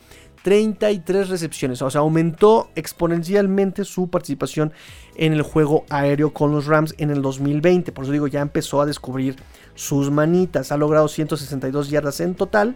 33 0.43 1.29
recepciones, 1.29 1.81
o 1.81 1.89
sea, 1.89 2.01
aumentó 2.01 2.69
exponencialmente 2.75 3.85
su 3.85 4.09
participación 4.09 4.73
en 5.15 5.31
el 5.31 5.41
juego 5.41 5.85
aéreo 5.89 6.33
con 6.33 6.51
los 6.51 6.65
Rams 6.65 6.95
en 6.97 7.11
el 7.11 7.21
2020. 7.21 7.93
Por 7.93 8.03
eso 8.03 8.11
digo, 8.11 8.27
ya 8.27 8.41
empezó 8.41 8.81
a 8.81 8.85
descubrir 8.85 9.37
sus 9.73 10.11
manitas. 10.11 10.73
Ha 10.73 10.77
logrado 10.77 11.07
162 11.07 11.89
yardas 11.89 12.19
en 12.19 12.35
total. 12.35 12.75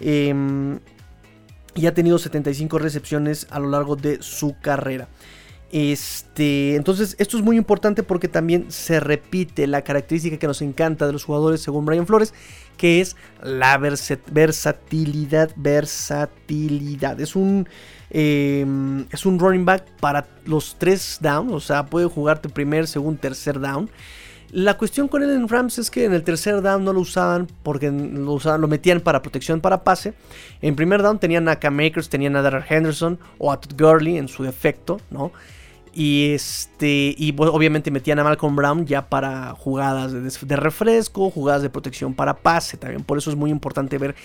Em, 0.00 0.78
y 1.74 1.86
ha 1.86 1.94
tenido 1.94 2.18
75 2.18 2.78
recepciones 2.78 3.46
a 3.50 3.58
lo 3.58 3.68
largo 3.68 3.96
de 3.96 4.22
su 4.22 4.56
carrera. 4.60 5.08
Este, 5.76 6.76
entonces, 6.76 7.16
esto 7.18 7.36
es 7.36 7.42
muy 7.42 7.56
importante 7.56 8.04
porque 8.04 8.28
también 8.28 8.70
se 8.70 9.00
repite 9.00 9.66
la 9.66 9.82
característica 9.82 10.36
que 10.36 10.46
nos 10.46 10.62
encanta 10.62 11.04
de 11.04 11.12
los 11.12 11.24
jugadores, 11.24 11.62
según 11.62 11.84
Brian 11.84 12.06
Flores, 12.06 12.32
que 12.76 13.00
es 13.00 13.16
la 13.42 13.76
versatilidad. 13.76 15.50
Versatilidad. 15.56 17.20
Es 17.20 17.34
un, 17.34 17.68
em, 18.10 19.06
es 19.10 19.26
un 19.26 19.40
running 19.40 19.64
back 19.64 19.84
para 19.98 20.28
los 20.46 20.76
tres 20.78 21.18
downs, 21.20 21.52
o 21.52 21.58
sea, 21.58 21.86
puede 21.86 22.06
jugarte 22.06 22.48
primer, 22.48 22.86
segundo, 22.86 23.18
tercer 23.20 23.58
down. 23.58 23.90
La 24.52 24.78
cuestión 24.78 25.08
con 25.08 25.24
él 25.24 25.30
en 25.30 25.48
Rams 25.48 25.78
es 25.78 25.90
que 25.90 26.04
en 26.04 26.12
el 26.12 26.22
tercer 26.22 26.62
down 26.62 26.84
no 26.84 26.92
lo 26.92 27.00
usaban 27.00 27.48
porque 27.64 27.90
lo, 27.90 28.68
metían 28.68 29.00
para 29.00 29.22
protección 29.22 29.60
para 29.60 29.82
pase. 29.82 30.14
En 30.62 30.76
primer 30.76 31.02
down 31.02 31.18
tenían 31.18 31.48
a 31.48 31.56
Cam 31.56 31.74
Makers, 31.74 32.08
tenían 32.08 32.36
a 32.36 32.42
Darrell 32.42 32.64
Henderson 32.68 33.18
o 33.38 33.50
a 33.50 33.60
Todd 33.60 33.74
Gurley 33.76 34.18
en 34.18 34.28
su 34.28 34.44
defecto, 34.44 35.00
¿no? 35.10 35.32
Y 35.94 36.32
este. 36.32 37.14
Y 37.16 37.34
obviamente 37.38 37.90
metían 37.92 38.18
a 38.18 38.24
Malcolm 38.24 38.56
Brown 38.56 38.84
ya 38.84 39.08
para 39.08 39.52
jugadas 39.52 40.12
de, 40.12 40.56
refresco, 40.56 41.30
jugadas 41.30 41.62
de 41.62 41.70
protección 41.70 42.14
para 42.14 42.34
pase. 42.34 42.76
También. 42.76 43.04
Por 43.04 43.18
eso 43.18 43.30
es 43.30 43.36
muy 43.36 43.50
importante 43.50 43.96
ver. 43.98 44.16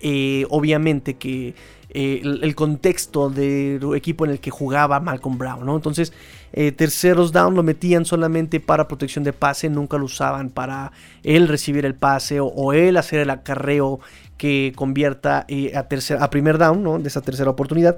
Eh, 0.00 0.46
obviamente 0.48 1.14
que. 1.14 1.54
Eh, 1.90 2.20
el, 2.22 2.54
contexto 2.54 3.30
del 3.30 3.80
equipo 3.94 4.26
en 4.26 4.32
el 4.32 4.40
que 4.40 4.50
jugaba 4.50 5.00
Malcolm 5.00 5.38
Brown, 5.38 5.64
¿no? 5.64 5.74
Entonces, 5.74 6.12
eh, 6.52 6.70
terceros 6.70 7.32
down 7.32 7.54
lo 7.54 7.62
metían 7.62 8.04
solamente 8.04 8.60
para 8.60 8.86
protección 8.86 9.24
de 9.24 9.32
pase, 9.32 9.70
nunca 9.70 9.96
lo 9.96 10.04
usaban 10.04 10.50
para 10.50 10.92
él 11.22 11.48
recibir 11.48 11.86
el 11.86 11.94
pase 11.94 12.40
o, 12.40 12.74
él 12.74 12.98
hacer 12.98 13.20
el 13.20 13.30
acarreo 13.30 14.00
que 14.36 14.74
convierta 14.76 15.46
a, 15.74 15.82
tercer, 15.84 16.22
a 16.22 16.28
primer 16.28 16.58
down, 16.58 16.82
¿no? 16.82 16.98
De 16.98 17.08
esa 17.08 17.22
tercera 17.22 17.48
oportunidad. 17.48 17.96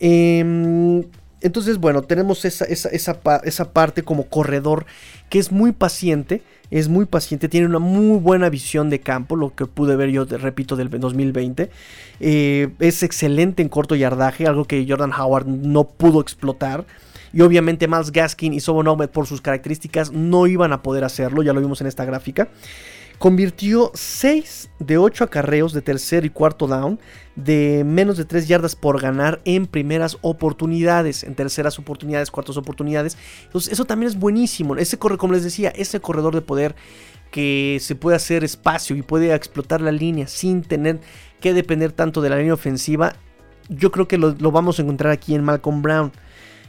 Eh, 0.00 1.04
entonces, 1.40 1.78
bueno, 1.78 2.02
tenemos 2.02 2.44
esa, 2.44 2.64
esa, 2.64 2.90
esa, 2.90 3.72
parte 3.72 4.02
como 4.02 4.24
corredor 4.24 4.86
que 5.28 5.38
es 5.38 5.52
muy 5.52 5.72
paciente, 5.72 6.42
es 6.70 6.88
muy 6.88 7.06
paciente, 7.06 7.48
tiene 7.48 7.66
una 7.66 7.78
muy 7.78 8.18
buena 8.18 8.48
visión 8.48 8.90
de 8.90 9.00
campo, 9.00 9.36
lo 9.36 9.54
que 9.54 9.66
pude 9.66 9.94
ver 9.94 10.10
yo, 10.10 10.24
repito, 10.24 10.74
del 10.74 10.90
2020. 10.90 11.70
Eh, 12.20 12.68
es 12.80 13.02
excelente 13.02 13.62
en 13.62 13.68
corto 13.68 13.94
yardaje, 13.94 14.46
algo 14.46 14.64
que 14.64 14.84
Jordan 14.88 15.12
Howard 15.12 15.46
no 15.46 15.84
pudo 15.84 16.20
explotar. 16.20 16.84
Y 17.32 17.42
obviamente 17.42 17.86
Miles 17.88 18.10
Gaskin 18.10 18.54
y 18.54 18.60
Sobon 18.60 19.08
por 19.08 19.26
sus 19.26 19.40
características 19.40 20.12
no 20.12 20.46
iban 20.46 20.72
a 20.72 20.82
poder 20.82 21.04
hacerlo, 21.04 21.42
ya 21.42 21.52
lo 21.52 21.60
vimos 21.60 21.80
en 21.80 21.86
esta 21.86 22.04
gráfica. 22.04 22.48
Convirtió 23.18 23.90
6 23.94 24.70
de 24.78 24.96
8 24.96 25.24
acarreos 25.24 25.72
de 25.72 25.82
tercer 25.82 26.24
y 26.24 26.30
cuarto 26.30 26.68
down 26.68 27.00
de 27.34 27.82
menos 27.84 28.16
de 28.16 28.24
3 28.24 28.46
yardas 28.46 28.76
por 28.76 29.00
ganar 29.00 29.40
en 29.44 29.66
primeras 29.66 30.18
oportunidades, 30.20 31.24
en 31.24 31.34
terceras 31.34 31.78
oportunidades, 31.80 32.30
cuartas 32.30 32.56
oportunidades. 32.56 33.18
Entonces 33.44 33.72
eso 33.72 33.84
también 33.84 34.08
es 34.08 34.18
buenísimo. 34.18 34.76
Ese 34.76 34.98
corre, 34.98 35.18
como 35.18 35.32
les 35.32 35.42
decía, 35.42 35.70
ese 35.70 36.00
corredor 36.00 36.34
de 36.34 36.42
poder 36.42 36.76
que 37.32 37.78
se 37.80 37.96
puede 37.96 38.16
hacer 38.16 38.44
espacio 38.44 38.94
y 38.94 39.02
puede 39.02 39.34
explotar 39.34 39.80
la 39.80 39.92
línea 39.92 40.28
sin 40.28 40.62
tener 40.62 41.00
que 41.40 41.54
depender 41.54 41.92
tanto 41.92 42.22
de 42.22 42.30
la 42.30 42.36
línea 42.36 42.54
ofensiva, 42.54 43.14
yo 43.68 43.90
creo 43.90 44.08
que 44.08 44.16
lo, 44.16 44.36
lo 44.38 44.52
vamos 44.52 44.78
a 44.78 44.82
encontrar 44.82 45.12
aquí 45.12 45.34
en 45.34 45.44
Malcolm 45.44 45.82
Brown. 45.82 46.12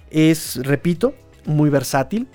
Es, 0.09 0.55
repito, 0.63 1.13
muy 1.45 1.69
versátil, 1.69 2.27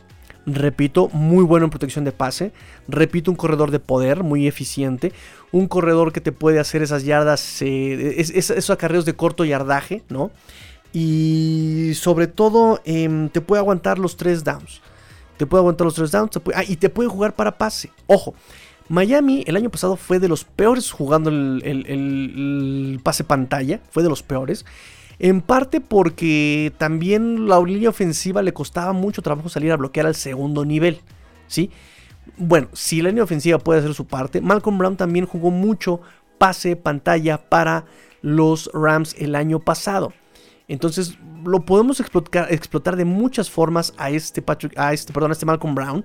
Repito, 0.47 1.09
muy 1.12 1.42
bueno 1.42 1.64
en 1.64 1.70
protección 1.70 2.05
de 2.05 2.12
pase. 2.12 2.53
Repito, 2.86 3.30
un 3.30 3.36
corredor 3.36 3.70
de 3.70 3.80
poder 3.80 4.22
muy 4.22 4.47
eficiente. 4.47 5.12
Un 5.53 5.68
corredor 5.68 6.12
que 6.12 6.20
te 6.20 6.32
puede 6.32 6.61
hacer 6.61 6.82
esas 6.82 7.05
yardas, 7.05 7.62
eh, 7.62 8.14
esos 8.18 8.70
acarreos 8.70 9.05
de 9.05 9.14
corto 9.14 9.45
yardaje, 9.45 10.03
¿no? 10.11 10.30
Y 10.92 11.92
sobre 11.95 12.26
todo, 12.26 12.80
em, 12.84 13.28
te 13.30 13.40
puede 13.40 13.61
aguantar 13.61 13.99
los 13.99 14.16
tres 14.16 14.45
downs. 14.45 14.82
Te 15.38 15.47
puede 15.47 15.61
aguantar 15.62 15.86
los 15.86 15.95
tres 15.95 16.11
downs. 16.11 16.38
ah, 16.55 16.62
y 16.66 16.76
te 16.76 16.90
puede 16.90 17.09
jugar 17.09 17.34
para 17.34 17.57
pase. 17.57 17.90
Ojo, 18.07 18.34
Miami 18.88 19.45
el 19.47 19.57
año 19.57 19.70
pasado 19.70 19.97
fue 19.97 20.18
de 20.18 20.28
los 20.28 20.45
peores 20.45 20.90
jugando 20.92 21.30
el 21.30 23.01
pase 23.03 23.24
pantalla. 23.24 23.80
Fue 23.90 24.03
de 24.03 24.11
los 24.11 24.22
peores. 24.22 24.66
En 25.19 25.41
parte 25.41 25.81
porque 25.81 26.73
también 26.79 27.49
la 27.49 27.61
línea 27.61 27.89
ofensiva 27.89 28.43
le 28.43 28.53
costaba 28.53 28.93
mucho 28.93 29.23
trabajo 29.23 29.49
salir 29.49 29.73
a 29.73 29.77
bloquear 29.77 30.07
al 30.07 30.15
segundo 30.15 30.65
nivel. 30.65 31.01
¿Sí? 31.47 31.71
Bueno, 32.37 32.69
si 32.73 33.03
la 33.03 33.11
línea 33.11 33.25
ofensiva 33.25 33.59
puede 33.59 33.81
hacer 33.81 33.95
su 33.95 34.07
parte, 34.07 34.41
Malcolm 34.41 34.79
Brown 34.79 34.97
también 34.97 35.27
jugó 35.27 35.51
mucho 35.51 36.01
pase 36.39 36.77
pantalla 36.77 37.39
para 37.39 37.85
los 38.23 38.71
Rams 38.73 39.15
el 39.19 39.35
año 39.35 39.61
pasado. 39.61 40.12
Entonces 40.67 41.19
lo 41.45 41.65
podemos 41.65 42.01
explotar, 42.01 42.53
explotar 42.53 42.97
de 42.97 43.05
muchas 43.05 43.51
formas 43.51 43.93
a 43.99 44.11
este 44.11 44.43
Patrick, 44.43 44.77
a 44.79 44.93
este, 44.93 45.12
perdón, 45.12 45.31
a 45.31 45.35
este 45.35 45.47
Malcolm 45.47 45.75
Brown. 45.75 46.05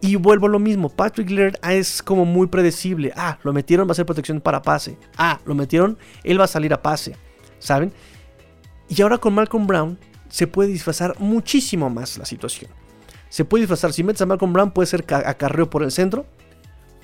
Y 0.00 0.16
vuelvo 0.16 0.46
a 0.46 0.50
lo 0.50 0.58
mismo, 0.58 0.88
Patrick 0.88 1.28
Laird 1.28 1.58
es 1.68 2.02
como 2.02 2.24
muy 2.24 2.46
predecible. 2.46 3.12
Ah, 3.16 3.38
lo 3.42 3.52
metieron, 3.52 3.88
va 3.88 3.92
a 3.92 3.94
ser 3.96 4.06
protección 4.06 4.40
para 4.40 4.62
pase. 4.62 4.96
Ah, 5.16 5.40
lo 5.44 5.54
metieron, 5.54 5.98
él 6.22 6.40
va 6.40 6.44
a 6.44 6.48
salir 6.48 6.72
a 6.72 6.82
pase. 6.82 7.16
¿Saben? 7.58 7.92
Y 8.88 9.02
ahora 9.02 9.18
con 9.18 9.34
Malcolm 9.34 9.66
Brown 9.66 9.98
se 10.28 10.46
puede 10.46 10.70
disfrazar 10.70 11.18
muchísimo 11.18 11.90
más 11.90 12.18
la 12.18 12.24
situación. 12.24 12.70
Se 13.28 13.44
puede 13.44 13.62
disfrazar, 13.62 13.92
si 13.92 14.02
metes 14.02 14.22
a 14.22 14.26
Malcolm 14.26 14.52
Brown 14.52 14.70
puede 14.70 14.86
ser 14.86 15.04
acarreo 15.12 15.68
por 15.68 15.82
el 15.82 15.90
centro, 15.90 16.26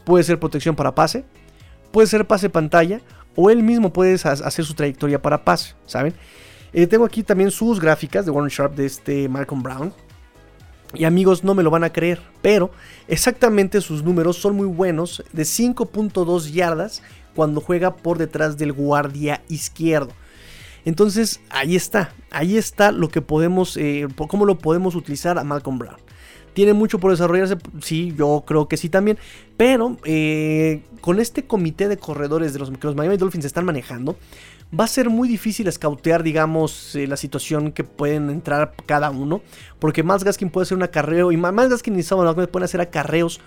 puede 0.05 0.25
ser 0.25 0.41
protección 0.41 0.75
para 0.75 0.95
pase, 0.95 1.25
puede 1.93 2.07
ser 2.07 2.27
pase 2.27 2.49
pantalla, 2.49 3.01
o 3.37 3.51
él 3.51 3.63
mismo 3.63 3.93
puede 3.93 4.15
hacer 4.15 4.65
su 4.65 4.75
trayectoria 4.75 5.21
para 5.21 5.45
pase, 5.45 5.75
¿saben? 5.87 6.15
Eh, 6.73 6.87
tengo 6.87 7.05
aquí 7.05 7.23
también 7.23 7.51
sus 7.51 7.81
gráficas 7.81 8.25
de 8.25 8.31
Warren 8.31 8.51
Sharp 8.51 8.75
de 8.75 8.87
este 8.87 9.29
Malcolm 9.29 9.63
Brown. 9.63 9.93
Y 10.95 11.05
amigos, 11.05 11.43
no 11.43 11.55
me 11.55 11.63
lo 11.63 11.71
van 11.71 11.85
a 11.85 11.93
creer, 11.93 12.21
pero 12.41 12.71
exactamente 13.09 13.81
sus 13.81 14.03
números 14.03 14.37
son 14.37 14.57
muy 14.57 14.67
buenos, 14.67 15.25
de 15.33 15.43
5.2 15.43 16.53
yardas 16.53 17.03
cuando 17.35 17.61
juega 17.61 17.97
por 17.97 18.19
detrás 18.19 18.57
del 18.57 18.73
guardia 18.73 19.43
izquierdo. 19.49 20.13
Entonces, 20.85 21.41
ahí 21.51 21.77
está, 21.77 22.13
ahí 22.31 22.57
está 22.57 22.93
lo 22.93 23.09
que 23.09 23.23
podemos, 23.23 23.77
eh, 23.77 24.07
cómo 24.29 24.45
lo 24.45 24.59
podemos 24.59 24.95
utilizar 24.95 25.39
a 25.39 25.45
Malcolm 25.45 25.79
Brown. 25.79 25.97
¿Tiene 26.55 26.73
mucho 26.73 27.01
por 27.01 27.11
desarrollarse? 27.11 27.57
Sí, 27.81 28.15
yo 28.17 28.45
creo 28.47 28.69
que 28.69 28.77
sí 28.77 28.89
también. 28.89 29.19
Pero 29.57 29.97
eh, 30.05 30.83
con 31.01 31.21
este 31.21 31.47
comité 31.47 31.89
de 31.89 31.97
corredores 31.97 32.53
de 32.53 32.61
los 32.61 32.71
que 32.71 32.87
los 32.87 32.95
Miami 32.95 33.17
Dolphins 33.17 33.45
están 33.45 33.65
manejando, 33.65 34.17
va 34.79 34.85
a 34.85 34.89
ser 34.89 35.11
muy 35.11 35.29
difícil 35.29 35.67
escautear, 35.67 36.23
digamos, 36.23 36.95
eh, 36.95 37.07
la 37.09 37.17
situación 37.17 37.73
que 37.73 37.83
pueden 37.83 38.31
entrar 38.31 38.75
cada 38.87 39.11
uno. 39.11 39.43
Porque 39.81 40.05
Miles 40.05 40.23
Gaskin 40.23 40.49
puede 40.51 40.63
hacer 40.63 40.77
un 40.77 40.85
acarreo 40.85 41.33
y 41.33 41.37
Miles 41.37 41.71
Gaskin 41.71 41.99
y 41.99 42.03
Saban 42.05 42.33
pueden 42.35 42.65
hacer 42.65 42.81
acarreos 42.81 43.41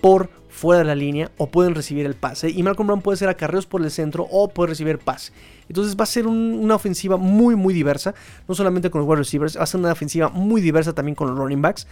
por 0.00 0.30
fuera 0.56 0.78
de 0.78 0.84
la 0.86 0.94
línea 0.94 1.30
o 1.36 1.50
pueden 1.50 1.74
recibir 1.74 2.06
el 2.06 2.14
pase. 2.14 2.48
Y 2.48 2.62
Malcolm 2.62 2.86
Brown 2.86 3.02
puede 3.02 3.18
ser 3.18 3.28
acarreos 3.28 3.66
por 3.66 3.82
el 3.82 3.90
centro 3.90 4.26
o 4.30 4.48
puede 4.48 4.70
recibir 4.70 4.98
pase. 4.98 5.32
Entonces 5.68 5.96
va 5.96 6.04
a 6.04 6.06
ser 6.06 6.26
una 6.26 6.74
ofensiva 6.74 7.16
muy, 7.16 7.56
muy 7.56 7.74
diversa. 7.74 8.14
No 8.48 8.54
solamente 8.54 8.90
con 8.90 9.00
los 9.00 9.08
wide 9.08 9.18
receivers, 9.18 9.58
va 9.58 9.64
a 9.64 9.66
ser 9.66 9.80
una 9.80 9.92
ofensiva 9.92 10.28
muy 10.30 10.60
diversa 10.60 10.94
también 10.94 11.14
con 11.14 11.28
los 11.28 11.36
running 11.38 11.60
backs. 11.60 11.86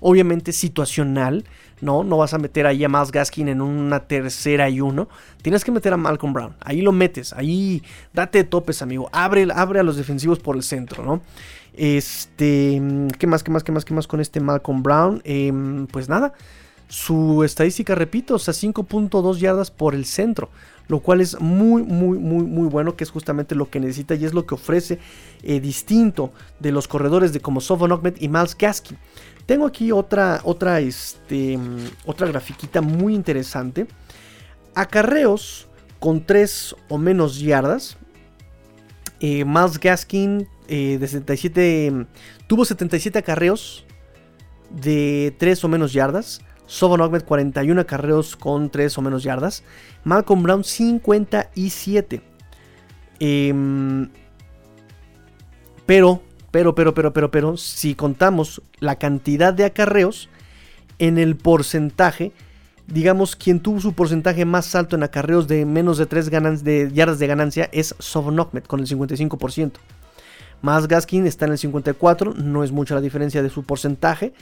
Obviamente 0.00 0.52
situacional, 0.52 1.44
¿no? 1.80 2.04
No 2.04 2.18
vas 2.18 2.34
a 2.34 2.38
meter 2.38 2.66
ahí 2.66 2.84
a 2.84 2.88
Miles 2.88 3.10
Gaskin 3.10 3.48
en 3.48 3.60
una 3.60 4.00
tercera 4.00 4.68
y 4.68 4.80
uno. 4.80 5.08
Tienes 5.42 5.64
que 5.64 5.72
meter 5.72 5.92
a 5.92 5.96
Malcolm 5.96 6.32
Brown. 6.32 6.54
Ahí 6.60 6.80
lo 6.80 6.92
metes. 6.92 7.32
Ahí 7.32 7.82
date 8.12 8.44
topes, 8.44 8.82
amigo. 8.82 9.08
Abre, 9.12 9.46
abre 9.54 9.80
a 9.80 9.82
los 9.82 9.96
defensivos 9.96 10.38
por 10.38 10.56
el 10.56 10.62
centro, 10.62 11.04
¿no? 11.04 11.20
Este, 11.74 12.82
¿qué 13.18 13.26
más, 13.28 13.44
qué 13.44 13.52
más, 13.52 13.62
qué 13.62 13.70
más, 13.70 13.84
qué 13.84 13.94
más 13.94 14.08
con 14.08 14.20
este 14.20 14.40
Malcolm 14.40 14.82
Brown? 14.82 15.20
Em, 15.24 15.86
pues 15.86 16.08
nada, 16.08 16.32
su 16.88 17.44
estadística, 17.44 17.94
repito, 17.94 18.34
o 18.34 18.38
sea, 18.38 18.54
5.2 18.54 19.36
yardas 19.38 19.70
por 19.70 19.94
el 19.94 20.06
centro, 20.06 20.50
lo 20.88 21.00
cual 21.00 21.20
es 21.20 21.38
muy, 21.38 21.82
muy, 21.82 22.18
muy, 22.18 22.44
muy 22.44 22.66
bueno, 22.68 22.96
que 22.96 23.04
es 23.04 23.10
justamente 23.10 23.54
lo 23.54 23.68
que 23.70 23.78
necesita 23.78 24.14
y 24.14 24.24
es 24.24 24.32
lo 24.32 24.46
que 24.46 24.54
ofrece 24.54 24.98
eh, 25.42 25.60
distinto 25.60 26.32
de 26.60 26.72
los 26.72 26.88
corredores 26.88 27.32
de 27.32 27.40
como 27.40 27.60
Sofon 27.60 27.92
Ahmed 27.92 28.14
y 28.20 28.28
Miles 28.28 28.56
Gaskin. 28.56 28.96
Tengo 29.44 29.66
aquí 29.66 29.92
otra, 29.92 30.40
otra, 30.44 30.80
este, 30.80 31.58
otra 32.06 32.26
grafiquita 32.26 32.80
muy 32.80 33.14
interesante. 33.14 33.86
Acarreos 34.74 35.68
con 35.98 36.24
3 36.24 36.74
o 36.88 36.98
menos 36.98 37.38
yardas. 37.38 37.96
Eh, 39.20 39.44
Miles 39.44 39.78
Gaskin 39.78 40.48
eh, 40.68 40.96
de 40.98 41.08
77, 41.08 42.06
tuvo 42.46 42.64
77 42.64 43.18
acarreos 43.18 43.84
de 44.70 45.34
3 45.38 45.64
o 45.64 45.68
menos 45.68 45.92
yardas. 45.92 46.40
Sobon 46.68 47.00
Ahmed 47.00 47.24
41 47.24 47.80
acarreos 47.80 48.36
con 48.36 48.70
3 48.70 48.98
o 48.98 49.02
menos 49.02 49.24
yardas. 49.24 49.64
Malcolm 50.04 50.42
Brown 50.42 50.62
57. 50.62 52.22
Em, 53.18 54.08
pero, 55.86 56.22
pero, 56.50 56.74
pero, 56.74 56.94
pero, 56.94 57.12
pero, 57.12 57.30
pero, 57.30 57.56
si 57.56 57.94
contamos 57.94 58.62
la 58.78 58.96
cantidad 58.96 59.54
de 59.54 59.64
acarreos 59.64 60.28
en 60.98 61.16
el 61.16 61.36
porcentaje, 61.36 62.32
digamos, 62.86 63.34
quien 63.34 63.60
tuvo 63.60 63.80
su 63.80 63.94
porcentaje 63.94 64.44
más 64.44 64.74
alto 64.74 64.94
en 64.94 65.02
acarreos 65.02 65.48
de 65.48 65.64
menos 65.64 65.96
de 65.96 66.04
3 66.04 66.30
de 66.62 66.90
yardas 66.92 67.18
de 67.18 67.26
ganancia 67.26 67.70
es 67.72 67.94
Sobon 67.98 68.36
con 68.66 68.80
el 68.80 68.86
55%. 68.86 69.72
Más 70.60 70.88
Gaskin 70.88 71.26
está 71.26 71.46
en 71.46 71.52
el 71.52 71.58
54, 71.58 72.34
no 72.34 72.64
es 72.64 72.72
mucha 72.72 72.94
la 72.94 73.00
diferencia 73.00 73.42
de 73.42 73.48
su 73.48 73.62
porcentaje. 73.62 74.34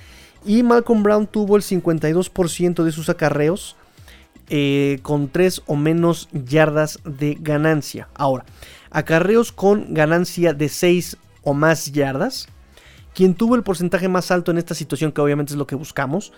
Y 0.47 0.63
Malcolm 0.63 1.03
Brown 1.03 1.27
tuvo 1.27 1.57
el 1.57 1.63
52% 1.63 2.85
de 2.85 2.93
sus 2.93 3.09
acarreos 3.09 3.77
eh, 4.49 5.01
con 5.03 5.29
3 5.29 5.63
o 5.67 5.75
menos 5.75 6.29
yardas 6.33 7.01
de 7.05 7.37
ganancia. 7.41 8.09
Ahora, 8.15 8.45
acarreos 8.91 9.51
con 9.51 9.93
ganancia 9.93 10.53
de 10.53 10.69
6 10.69 11.17
o 11.43 11.53
más 11.53 11.91
yardas. 11.91 12.47
Quien 13.13 13.35
tuvo 13.35 13.57
el 13.57 13.65
porcentaje 13.65 14.09
más 14.09 14.31
alto 14.31 14.53
en 14.53 14.59
esta 14.59 14.75
situación, 14.75 15.11
que 15.11 15.21
obviamente 15.21 15.53
es 15.53 15.59
lo 15.59 15.67
que 15.67 15.75
buscamos, 15.75 16.33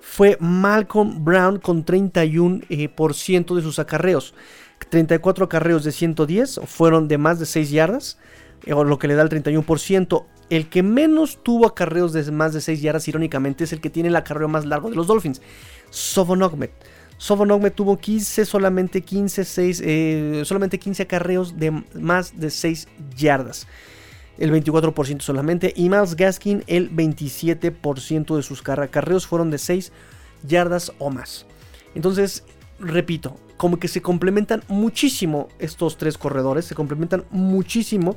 fue 0.00 0.38
Malcolm 0.40 1.22
Brown 1.22 1.58
con 1.58 1.84
31% 1.84 2.64
eh, 2.70 3.54
de 3.54 3.62
sus 3.62 3.78
acarreos. 3.78 4.32
34 4.88 5.44
acarreos 5.44 5.84
de 5.84 5.92
110 5.92 6.60
fueron 6.64 7.08
de 7.08 7.18
más 7.18 7.38
de 7.38 7.44
6 7.44 7.70
yardas, 7.70 8.18
eh, 8.64 8.70
lo 8.70 8.98
que 8.98 9.08
le 9.08 9.16
da 9.16 9.22
el 9.22 9.28
31%. 9.28 10.24
El 10.50 10.68
que 10.68 10.82
menos 10.82 11.38
tuvo 11.42 11.66
acarreos 11.66 12.12
de 12.12 12.28
más 12.32 12.52
de 12.52 12.60
6 12.60 12.82
yardas, 12.82 13.06
irónicamente, 13.06 13.64
es 13.64 13.72
el 13.72 13.80
que 13.80 13.88
tiene 13.88 14.08
el 14.08 14.16
acarreo 14.16 14.48
más 14.48 14.66
largo 14.66 14.90
de 14.90 14.96
los 14.96 15.06
Dolphins. 15.06 15.40
Sovon 15.90 16.42
Ogmet. 16.42 16.72
tuvo 17.74 17.96
15, 17.96 18.44
solamente 18.44 19.00
15, 19.02 19.44
6, 19.44 19.82
eh, 19.84 20.42
solamente 20.44 20.78
15 20.78 21.04
acarreos 21.04 21.56
de 21.56 21.70
más 21.94 22.38
de 22.38 22.50
6 22.50 22.88
yardas. 23.16 23.68
El 24.38 24.50
24% 24.50 25.20
solamente. 25.20 25.72
Y 25.76 25.88
Miles 25.88 26.16
Gaskin, 26.16 26.64
el 26.66 26.90
27% 26.90 28.36
de 28.36 28.42
sus 28.42 28.68
acarreos 28.68 29.28
fueron 29.28 29.52
de 29.52 29.58
6 29.58 29.92
yardas 30.42 30.92
o 30.98 31.10
más. 31.10 31.46
Entonces, 31.94 32.42
repito, 32.80 33.36
como 33.56 33.78
que 33.78 33.88
se 33.88 34.02
complementan 34.02 34.64
muchísimo 34.66 35.48
estos 35.58 35.96
tres 35.96 36.18
corredores. 36.18 36.64
Se 36.64 36.74
complementan 36.74 37.24
muchísimo. 37.30 38.16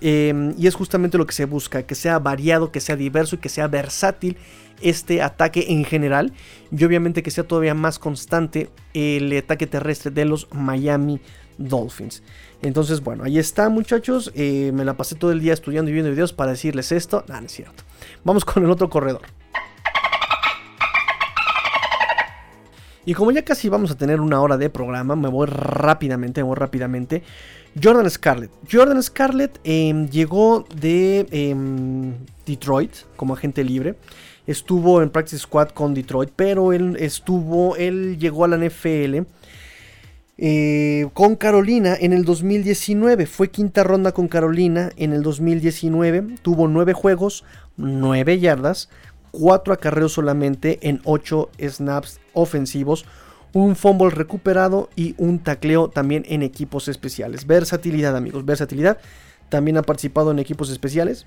Em, 0.00 0.54
y 0.58 0.66
es 0.66 0.74
justamente 0.74 1.18
lo 1.18 1.26
que 1.26 1.32
se 1.34 1.44
busca, 1.44 1.84
que 1.84 1.94
sea 1.94 2.18
variado, 2.18 2.72
que 2.72 2.80
sea 2.80 2.96
diverso 2.96 3.36
y 3.36 3.38
que 3.38 3.48
sea 3.48 3.68
versátil 3.68 4.36
este 4.80 5.22
ataque 5.22 5.66
en 5.68 5.84
general. 5.84 6.32
Y 6.70 6.84
obviamente 6.84 7.22
que 7.22 7.30
sea 7.30 7.44
todavía 7.44 7.74
más 7.74 7.98
constante 7.98 8.70
el 8.94 9.36
ataque 9.36 9.66
terrestre 9.66 10.10
de 10.10 10.24
los 10.24 10.48
Miami 10.52 11.20
Dolphins. 11.58 12.22
Entonces, 12.62 13.02
bueno, 13.02 13.24
ahí 13.24 13.38
está, 13.38 13.68
muchachos. 13.68 14.32
Eh, 14.34 14.72
me 14.74 14.84
la 14.84 14.96
pasé 14.96 15.14
todo 15.14 15.32
el 15.32 15.40
día 15.40 15.52
estudiando 15.52 15.90
y 15.90 15.94
viendo 15.94 16.10
videos 16.10 16.32
para 16.32 16.52
decirles 16.52 16.92
esto. 16.92 17.24
No, 17.28 17.40
no 17.40 17.46
es 17.46 17.52
cierto. 17.52 17.84
Vamos 18.24 18.44
con 18.44 18.64
el 18.64 18.70
otro 18.70 18.88
corredor. 18.90 19.22
Y 23.06 23.14
como 23.14 23.30
ya 23.30 23.44
casi 23.44 23.68
vamos 23.68 23.92
a 23.92 23.96
tener 23.96 24.20
una 24.20 24.40
hora 24.40 24.58
de 24.58 24.68
programa, 24.68 25.14
me 25.14 25.28
voy 25.28 25.46
rápidamente, 25.46 26.40
me 26.42 26.48
voy 26.48 26.56
rápidamente. 26.56 27.22
Jordan 27.80 28.10
Scarlett. 28.10 28.50
Jordan 28.70 29.00
Scarlett 29.02 29.60
em, 29.62 30.08
llegó 30.08 30.66
de 30.74 31.26
em, 31.30 32.14
Detroit 32.44 32.90
como 33.14 33.34
agente 33.34 33.62
libre. 33.62 33.94
Estuvo 34.46 35.02
en 35.02 35.10
Practice 35.10 35.38
Squad 35.38 35.68
con 35.68 35.94
Detroit, 35.94 36.30
pero 36.34 36.72
él 36.72 36.96
estuvo, 36.98 37.76
él 37.76 38.18
llegó 38.18 38.44
a 38.44 38.48
la 38.48 38.56
NFL 38.56 39.26
eh, 40.38 41.08
con 41.14 41.36
Carolina 41.36 41.96
en 41.98 42.12
el 42.12 42.24
2019. 42.24 43.26
Fue 43.26 43.50
quinta 43.50 43.84
ronda 43.84 44.12
con 44.12 44.28
Carolina 44.28 44.90
en 44.96 45.12
el 45.12 45.22
2019. 45.22 46.36
Tuvo 46.42 46.68
nueve 46.68 46.92
juegos, 46.92 47.44
nueve 47.76 48.38
yardas, 48.38 48.88
cuatro 49.36 49.74
acarreos 49.74 50.12
solamente 50.14 50.78
en 50.88 51.00
ocho 51.04 51.50
snaps 51.60 52.20
ofensivos. 52.32 53.04
Un 53.52 53.76
fumble 53.76 54.10
recuperado 54.10 54.88
y 54.96 55.14
un 55.18 55.40
tacleo 55.40 55.88
también 55.88 56.24
en 56.26 56.42
equipos 56.42 56.88
especiales. 56.88 57.46
Versatilidad, 57.46 58.16
amigos, 58.16 58.46
versatilidad. 58.46 58.98
También 59.50 59.76
ha 59.76 59.82
participado 59.82 60.30
en 60.30 60.38
equipos 60.38 60.70
especiales. 60.70 61.26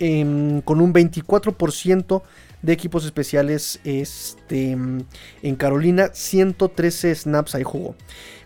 Em, 0.00 0.60
con 0.62 0.80
un 0.80 0.92
24% 0.92 2.22
de 2.62 2.72
equipos 2.72 3.04
especiales 3.04 3.80
este, 3.84 4.70
en 4.70 5.56
Carolina. 5.56 6.10
113 6.12 7.14
snaps 7.14 7.54
ahí 7.54 7.62
jugó. 7.62 7.94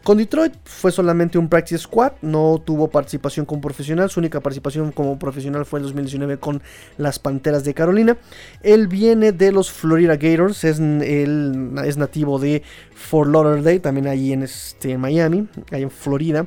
Con 0.07 0.19
Detroit 0.19 0.55
fue 0.63 0.93
solamente 0.93 1.37
un 1.37 1.49
practice 1.49 1.79
squad, 1.79 2.13
no 2.23 2.63
tuvo 2.65 2.89
participación 2.89 3.45
como 3.45 3.61
profesional, 3.61 4.09
su 4.09 4.21
única 4.21 4.39
participación 4.39 4.93
como 4.93 5.19
profesional 5.19 5.67
fue 5.67 5.81
en 5.81 5.83
2019 5.83 6.39
con 6.39 6.63
las 6.97 7.19
Panteras 7.19 7.65
de 7.65 7.75
Carolina. 7.75 8.17
Él 8.63 8.87
viene 8.87 9.33
de 9.33 9.51
los 9.51 9.73
Florida 9.73 10.15
Gators, 10.15 10.63
es, 10.63 10.79
él, 10.79 11.73
es 11.85 11.97
nativo 11.97 12.39
de 12.39 12.63
Fort 12.95 13.33
Lauderdale, 13.33 13.81
también 13.81 14.07
ahí 14.07 14.33
en 14.33 14.45
este, 14.45 14.97
Miami, 14.97 15.49
ahí 15.73 15.83
en 15.83 15.91
Florida. 15.91 16.47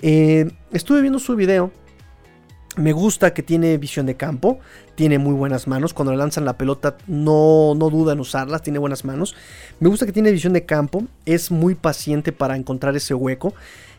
Eh, 0.00 0.48
estuve 0.70 1.00
viendo 1.00 1.18
su 1.18 1.34
video 1.34 1.72
me 2.76 2.92
gusta 2.92 3.34
que 3.34 3.42
tiene 3.42 3.76
visión 3.78 4.06
de 4.06 4.16
campo, 4.16 4.58
tiene 4.94 5.18
muy 5.18 5.34
buenas 5.34 5.66
manos. 5.66 5.92
Cuando 5.94 6.12
le 6.12 6.18
lanzan 6.18 6.44
la 6.44 6.56
pelota 6.56 6.96
no, 7.06 7.74
no 7.74 7.90
duda 7.90 8.12
en 8.12 8.20
usarlas, 8.20 8.62
tiene 8.62 8.78
buenas 8.78 9.04
manos. 9.04 9.34
Me 9.80 9.88
gusta 9.88 10.06
que 10.06 10.12
tiene 10.12 10.32
visión 10.32 10.52
de 10.52 10.64
campo, 10.64 11.04
es 11.26 11.50
muy 11.50 11.74
paciente 11.74 12.32
para 12.32 12.56
encontrar 12.56 12.96
ese 12.96 13.14
hueco. 13.14 13.54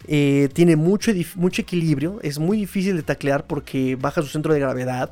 Eh, 0.07 0.49
tiene 0.53 0.75
mucho, 0.75 1.11
mucho 1.35 1.61
equilibrio, 1.61 2.19
es 2.23 2.39
muy 2.39 2.57
difícil 2.57 2.95
de 2.95 3.03
taclear 3.03 3.45
porque 3.45 3.95
baja 3.95 4.21
su 4.21 4.27
centro 4.27 4.53
de 4.53 4.59
gravedad. 4.59 5.11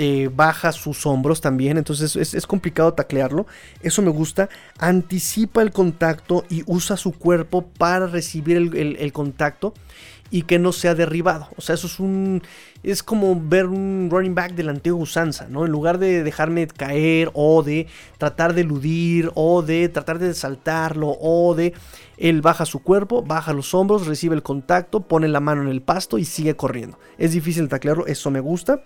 Eh, 0.00 0.30
baja 0.32 0.70
sus 0.70 1.06
hombros 1.06 1.40
también, 1.40 1.76
entonces 1.76 2.14
es, 2.14 2.46
complicado 2.46 2.94
taclearlo. 2.94 3.46
Eso 3.82 4.00
me 4.00 4.10
gusta. 4.10 4.48
Anticipa 4.78 5.60
el 5.60 5.72
contacto 5.72 6.44
y 6.48 6.62
usa 6.66 6.96
su 6.96 7.12
cuerpo 7.12 7.66
para 7.66 8.06
recibir 8.06 8.56
el 8.76 9.12
contacto 9.12 9.74
y 10.30 10.42
que 10.42 10.58
no 10.58 10.72
sea 10.72 10.94
derribado. 10.94 11.48
O 11.56 11.60
sea, 11.60 11.74
eso 11.74 11.86
es 11.86 11.98
un. 12.00 12.42
Es 12.82 13.02
como 13.02 13.40
ver 13.40 13.66
un 13.66 14.08
running 14.10 14.34
back 14.34 14.52
de 14.54 14.62
la 14.62 14.72
antigua 14.72 15.00
usanza, 15.00 15.48
¿no? 15.48 15.64
En 15.64 15.72
lugar 15.72 15.98
de 15.98 16.22
dejarme 16.22 16.66
caer 16.66 17.30
o 17.34 17.62
de 17.62 17.86
tratar 18.18 18.54
de 18.54 18.60
eludir 18.60 19.30
o 19.34 19.62
de 19.62 19.88
tratar 19.88 20.18
de 20.18 20.34
saltarlo 20.34 21.16
o 21.20 21.54
de. 21.54 21.74
Él 22.16 22.42
baja 22.42 22.66
su 22.66 22.82
cuerpo, 22.82 23.22
baja 23.22 23.52
los 23.52 23.74
hombros, 23.74 24.06
recibe 24.06 24.34
el 24.34 24.42
contacto, 24.42 25.00
pone 25.00 25.28
la 25.28 25.40
mano 25.40 25.62
en 25.62 25.68
el 25.68 25.82
pasto 25.82 26.18
y 26.18 26.24
sigue 26.24 26.56
corriendo. 26.56 26.98
Es 27.16 27.32
difícil 27.32 27.68
taclearlo, 27.68 28.06
eso 28.06 28.30
me 28.30 28.40
gusta. 28.40 28.82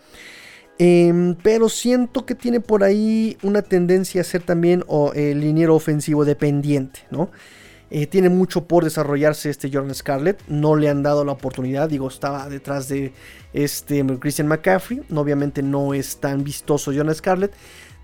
Em, 0.79 1.35
pero 1.43 1.69
siento 1.69 2.25
que 2.25 2.35
tiene 2.35 2.61
por 2.61 2.83
ahí 2.83 3.37
una 3.43 3.63
tendencia 3.63 4.21
a 4.21 4.25
ser 4.25 4.43
también 4.43 4.85
el 5.15 5.41
liniero 5.41 5.75
ofensivo 5.75 6.25
dependiente, 6.25 7.01
¿no? 7.11 7.31
Eh, 7.95 8.07
tiene 8.07 8.31
mucho 8.31 8.65
por 8.65 8.85
desarrollarse 8.85 9.51
este 9.51 9.71
Jordan 9.71 9.95
Scarlett. 9.95 10.43
No 10.49 10.77
le 10.77 10.89
han 10.89 11.03
dado 11.03 11.27
la 11.27 11.33
oportunidad. 11.33 11.91
Digo, 11.91 12.09
estaba 12.09 12.49
detrás 12.49 12.89
de 12.89 13.13
este 13.53 14.03
Christian 14.19 14.49
McCaffrey. 14.49 15.03
Obviamente 15.15 15.63
no 15.63 15.93
es 15.93 16.17
tan 16.17 16.43
vistoso 16.43 16.91
Jordan 16.91 17.15
Scarlett. 17.15 17.53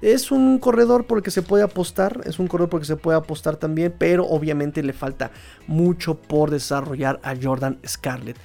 Es 0.02 0.30
un 0.30 0.58
corredor 0.58 1.06
por 1.06 1.16
el 1.16 1.24
que 1.24 1.30
se 1.30 1.40
puede 1.40 1.64
apostar. 1.64 2.20
Es 2.26 2.38
un 2.38 2.48
corredor 2.48 2.68
por 2.68 2.80
el 2.80 2.82
que 2.82 2.88
se 2.88 2.96
puede 2.96 3.16
apostar 3.16 3.56
también. 3.56 3.94
Pero 3.96 4.26
obviamente 4.26 4.82
le 4.82 4.92
falta 4.92 5.30
mucho 5.66 6.16
por 6.18 6.50
desarrollar 6.50 7.18
a 7.22 7.34
Jordan 7.42 7.78
Scarlett. 7.86 8.36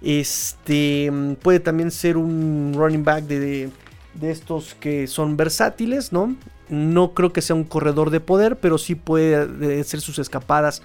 Este 0.00 1.10
puede 1.42 1.58
también 1.58 1.90
ser 1.90 2.16
un 2.16 2.72
running 2.76 3.02
back 3.02 3.24
de, 3.24 3.68
de 4.14 4.30
estos 4.30 4.76
que 4.76 5.08
son 5.08 5.36
versátiles, 5.36 6.12
¿no? 6.12 6.36
No 6.68 7.12
creo 7.12 7.32
que 7.32 7.42
sea 7.42 7.56
un 7.56 7.64
corredor 7.64 8.10
de 8.10 8.20
poder, 8.20 8.56
pero 8.56 8.78
sí 8.78 8.94
puede 8.94 9.80
hacer 9.80 10.00
sus 10.00 10.18
escapadas 10.18 10.82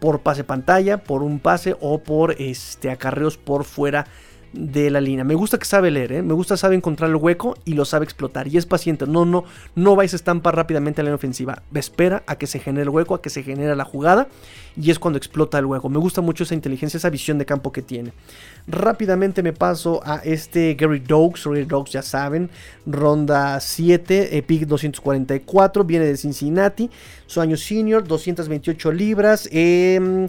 por 0.00 0.20
pase 0.20 0.44
pantalla, 0.44 0.98
por 0.98 1.22
un 1.22 1.40
pase 1.40 1.76
o 1.80 1.98
por 1.98 2.32
este, 2.40 2.90
acarreos 2.90 3.36
por 3.36 3.64
fuera 3.64 4.06
de 4.52 4.90
la 4.90 5.00
línea. 5.00 5.24
Me 5.24 5.34
gusta 5.34 5.58
que 5.58 5.64
sabe 5.64 5.90
leer, 5.90 6.12
¿eh? 6.12 6.22
me 6.22 6.34
gusta 6.34 6.56
sabe 6.56 6.74
encontrar 6.74 7.10
el 7.10 7.16
hueco 7.16 7.56
y 7.64 7.74
lo 7.74 7.84
sabe 7.84 8.04
explotar. 8.04 8.48
Y 8.48 8.56
es 8.56 8.66
paciente. 8.66 9.06
No, 9.06 9.24
no, 9.24 9.44
no 9.74 9.96
vais 9.96 10.12
a 10.12 10.16
estampar 10.16 10.56
rápidamente 10.56 11.00
a 11.00 11.04
la 11.04 11.08
línea 11.08 11.16
ofensiva. 11.16 11.62
Espera 11.74 12.22
a 12.26 12.36
que 12.36 12.46
se 12.46 12.58
genere 12.58 12.84
el 12.84 12.88
hueco, 12.88 13.14
a 13.14 13.22
que 13.22 13.30
se 13.30 13.42
genere 13.42 13.74
la 13.76 13.84
jugada. 13.84 14.28
Y 14.80 14.90
es 14.90 14.98
cuando 14.98 15.18
explota 15.18 15.58
el 15.58 15.66
hueco. 15.66 15.88
Me 15.88 15.98
gusta 15.98 16.20
mucho 16.20 16.44
esa 16.44 16.54
inteligencia, 16.54 16.98
esa 16.98 17.10
visión 17.10 17.38
de 17.38 17.46
campo 17.46 17.72
que 17.72 17.82
tiene. 17.82 18.12
Rápidamente 18.66 19.42
me 19.42 19.52
paso 19.52 20.00
a 20.04 20.16
este 20.24 20.74
Gary 20.74 21.00
Dogs. 21.00 21.44
Gary 21.44 21.64
Dogs 21.64 21.92
ya 21.92 22.02
saben. 22.02 22.50
Ronda 22.86 23.60
7, 23.60 24.42
pick 24.46 24.66
244. 24.66 25.84
Viene 25.84 26.06
de 26.06 26.16
Cincinnati. 26.16 26.90
Su 27.26 27.40
año 27.40 27.56
senior, 27.56 28.06
228 28.06 28.92
libras. 28.92 29.48
Eh, 29.52 30.26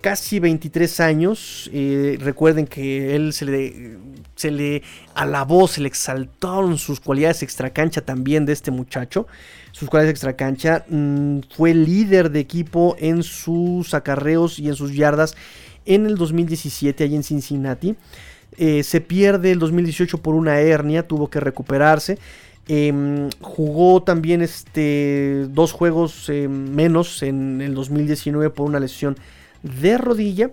casi 0.00 0.40
23 0.40 1.00
años. 1.00 1.70
Eh, 1.72 2.18
recuerden 2.20 2.66
que 2.66 3.14
él 3.14 3.32
se 3.32 3.44
le, 3.44 3.98
se 4.36 4.50
le 4.50 4.82
alabó, 5.14 5.68
se 5.68 5.80
le 5.80 5.88
exaltaron 5.88 6.78
sus 6.78 7.00
cualidades 7.00 7.42
extracancha 7.42 8.00
también 8.00 8.46
de 8.46 8.52
este 8.52 8.70
muchacho. 8.70 9.26
Sus 9.72 9.88
cualidades 9.88 10.12
extracancha. 10.12 10.84
Mm, 10.88 11.40
fue 11.54 11.74
líder 11.74 12.30
de 12.30 12.40
equipo 12.40 12.96
en 12.98 13.22
sus 13.22 13.94
acarreos 13.94 14.58
y 14.58 14.68
en 14.68 14.74
sus 14.74 14.94
yardas 14.94 15.34
en 15.84 16.06
el 16.06 16.16
2017 16.16 17.04
allí 17.04 17.16
en 17.16 17.22
Cincinnati. 17.22 17.96
Eh, 18.56 18.82
se 18.82 19.00
pierde 19.00 19.52
el 19.52 19.58
2018 19.58 20.18
por 20.18 20.34
una 20.34 20.60
hernia, 20.60 21.06
tuvo 21.06 21.30
que 21.30 21.40
recuperarse. 21.40 22.18
Em, 22.70 23.30
jugó 23.40 24.02
también 24.02 24.42
este, 24.42 25.46
dos 25.48 25.72
juegos 25.72 26.28
eh, 26.28 26.48
menos 26.48 27.22
en 27.22 27.62
el 27.62 27.74
2019 27.74 28.50
por 28.50 28.66
una 28.66 28.78
lesión 28.78 29.16
de 29.62 29.98
rodilla. 29.98 30.50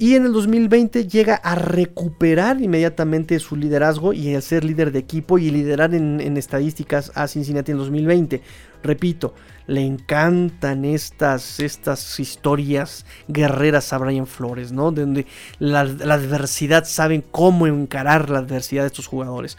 Y 0.00 0.14
en 0.14 0.24
el 0.24 0.32
2020 0.32 1.06
llega 1.08 1.34
a 1.34 1.54
recuperar 1.54 2.58
inmediatamente 2.62 3.38
su 3.38 3.54
liderazgo 3.54 4.14
y 4.14 4.34
a 4.34 4.40
ser 4.40 4.64
líder 4.64 4.92
de 4.92 4.98
equipo 4.98 5.38
y 5.38 5.50
liderar 5.50 5.94
en, 5.94 6.38
estadísticas 6.38 7.12
a 7.14 7.28
Cincinnati 7.28 7.72
en 7.72 7.76
2020. 7.76 8.40
Repito, 8.82 9.34
le 9.66 9.84
encantan 9.84 10.86
estas, 10.86 11.60
estas 11.60 12.18
historias 12.18 13.04
guerreras 13.28 13.92
a 13.92 13.98
Brian 13.98 14.26
Flores, 14.26 14.72
¿no? 14.72 14.90
Donde 14.90 15.26
la, 15.58 15.80
adversidad 15.80 16.86
saben 16.86 17.22
cómo 17.30 17.66
encarar 17.66 18.30
la 18.30 18.38
adversidad 18.38 18.84
de 18.84 18.86
estos 18.86 19.06
jugadores. 19.06 19.58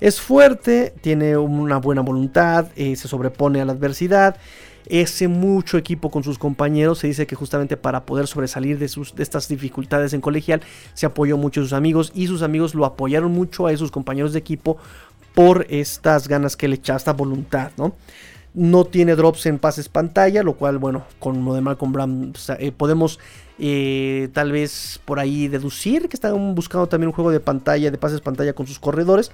Es 0.00 0.20
fuerte, 0.20 0.94
tiene 1.00 1.36
una 1.36 1.76
buena 1.76 2.00
voluntad, 2.00 2.66
eh, 2.74 2.96
se 2.96 3.06
sobrepone 3.06 3.60
a 3.60 3.64
la 3.64 3.72
adversidad 3.72 4.36
ese 4.86 5.28
mucho 5.28 5.78
equipo 5.78 6.10
con 6.10 6.24
sus 6.24 6.38
compañeros. 6.38 6.98
Se 6.98 7.06
dice 7.06 7.26
que 7.26 7.36
justamente 7.36 7.76
para 7.76 8.06
poder 8.06 8.26
sobresalir 8.26 8.78
de, 8.78 8.88
sus, 8.88 9.14
de 9.14 9.22
estas 9.22 9.48
dificultades 9.48 10.12
en 10.12 10.20
colegial, 10.20 10.62
se 10.94 11.06
apoyó 11.06 11.36
mucho 11.36 11.60
a 11.60 11.64
sus 11.64 11.72
amigos 11.72 12.12
y 12.14 12.26
sus 12.26 12.42
amigos 12.42 12.74
lo 12.74 12.84
apoyaron 12.84 13.32
mucho 13.32 13.66
a 13.66 13.76
sus 13.76 13.90
compañeros 13.90 14.32
de 14.32 14.38
equipo 14.38 14.78
por 15.34 15.66
estas 15.68 16.28
ganas 16.28 16.56
que 16.56 16.68
le 16.68 16.76
echaba, 16.76 16.96
esta 16.96 17.12
voluntad, 17.12 17.70
¿no? 17.76 17.94
No 18.56 18.86
tiene 18.86 19.14
drops 19.14 19.44
en 19.46 19.58
pases 19.58 19.88
pantalla, 19.88 20.42
lo 20.42 20.54
cual, 20.54 20.78
bueno, 20.78 21.04
con 21.18 21.44
lo 21.44 21.54
de 21.54 21.60
Malcolm 21.60 21.92
Brown 21.92 22.32
eh, 22.58 22.72
podemos 22.72 23.20
eh, 23.58 24.30
tal 24.32 24.50
vez 24.50 24.98
por 25.04 25.20
ahí 25.20 25.46
deducir 25.46 26.08
que 26.08 26.16
están 26.16 26.54
buscando 26.54 26.88
también 26.88 27.08
un 27.08 27.12
juego 27.12 27.30
de 27.30 27.38
pantalla, 27.38 27.90
de 27.90 27.98
pases 27.98 28.22
pantalla 28.22 28.54
con 28.54 28.66
sus 28.66 28.78
corredores. 28.78 29.30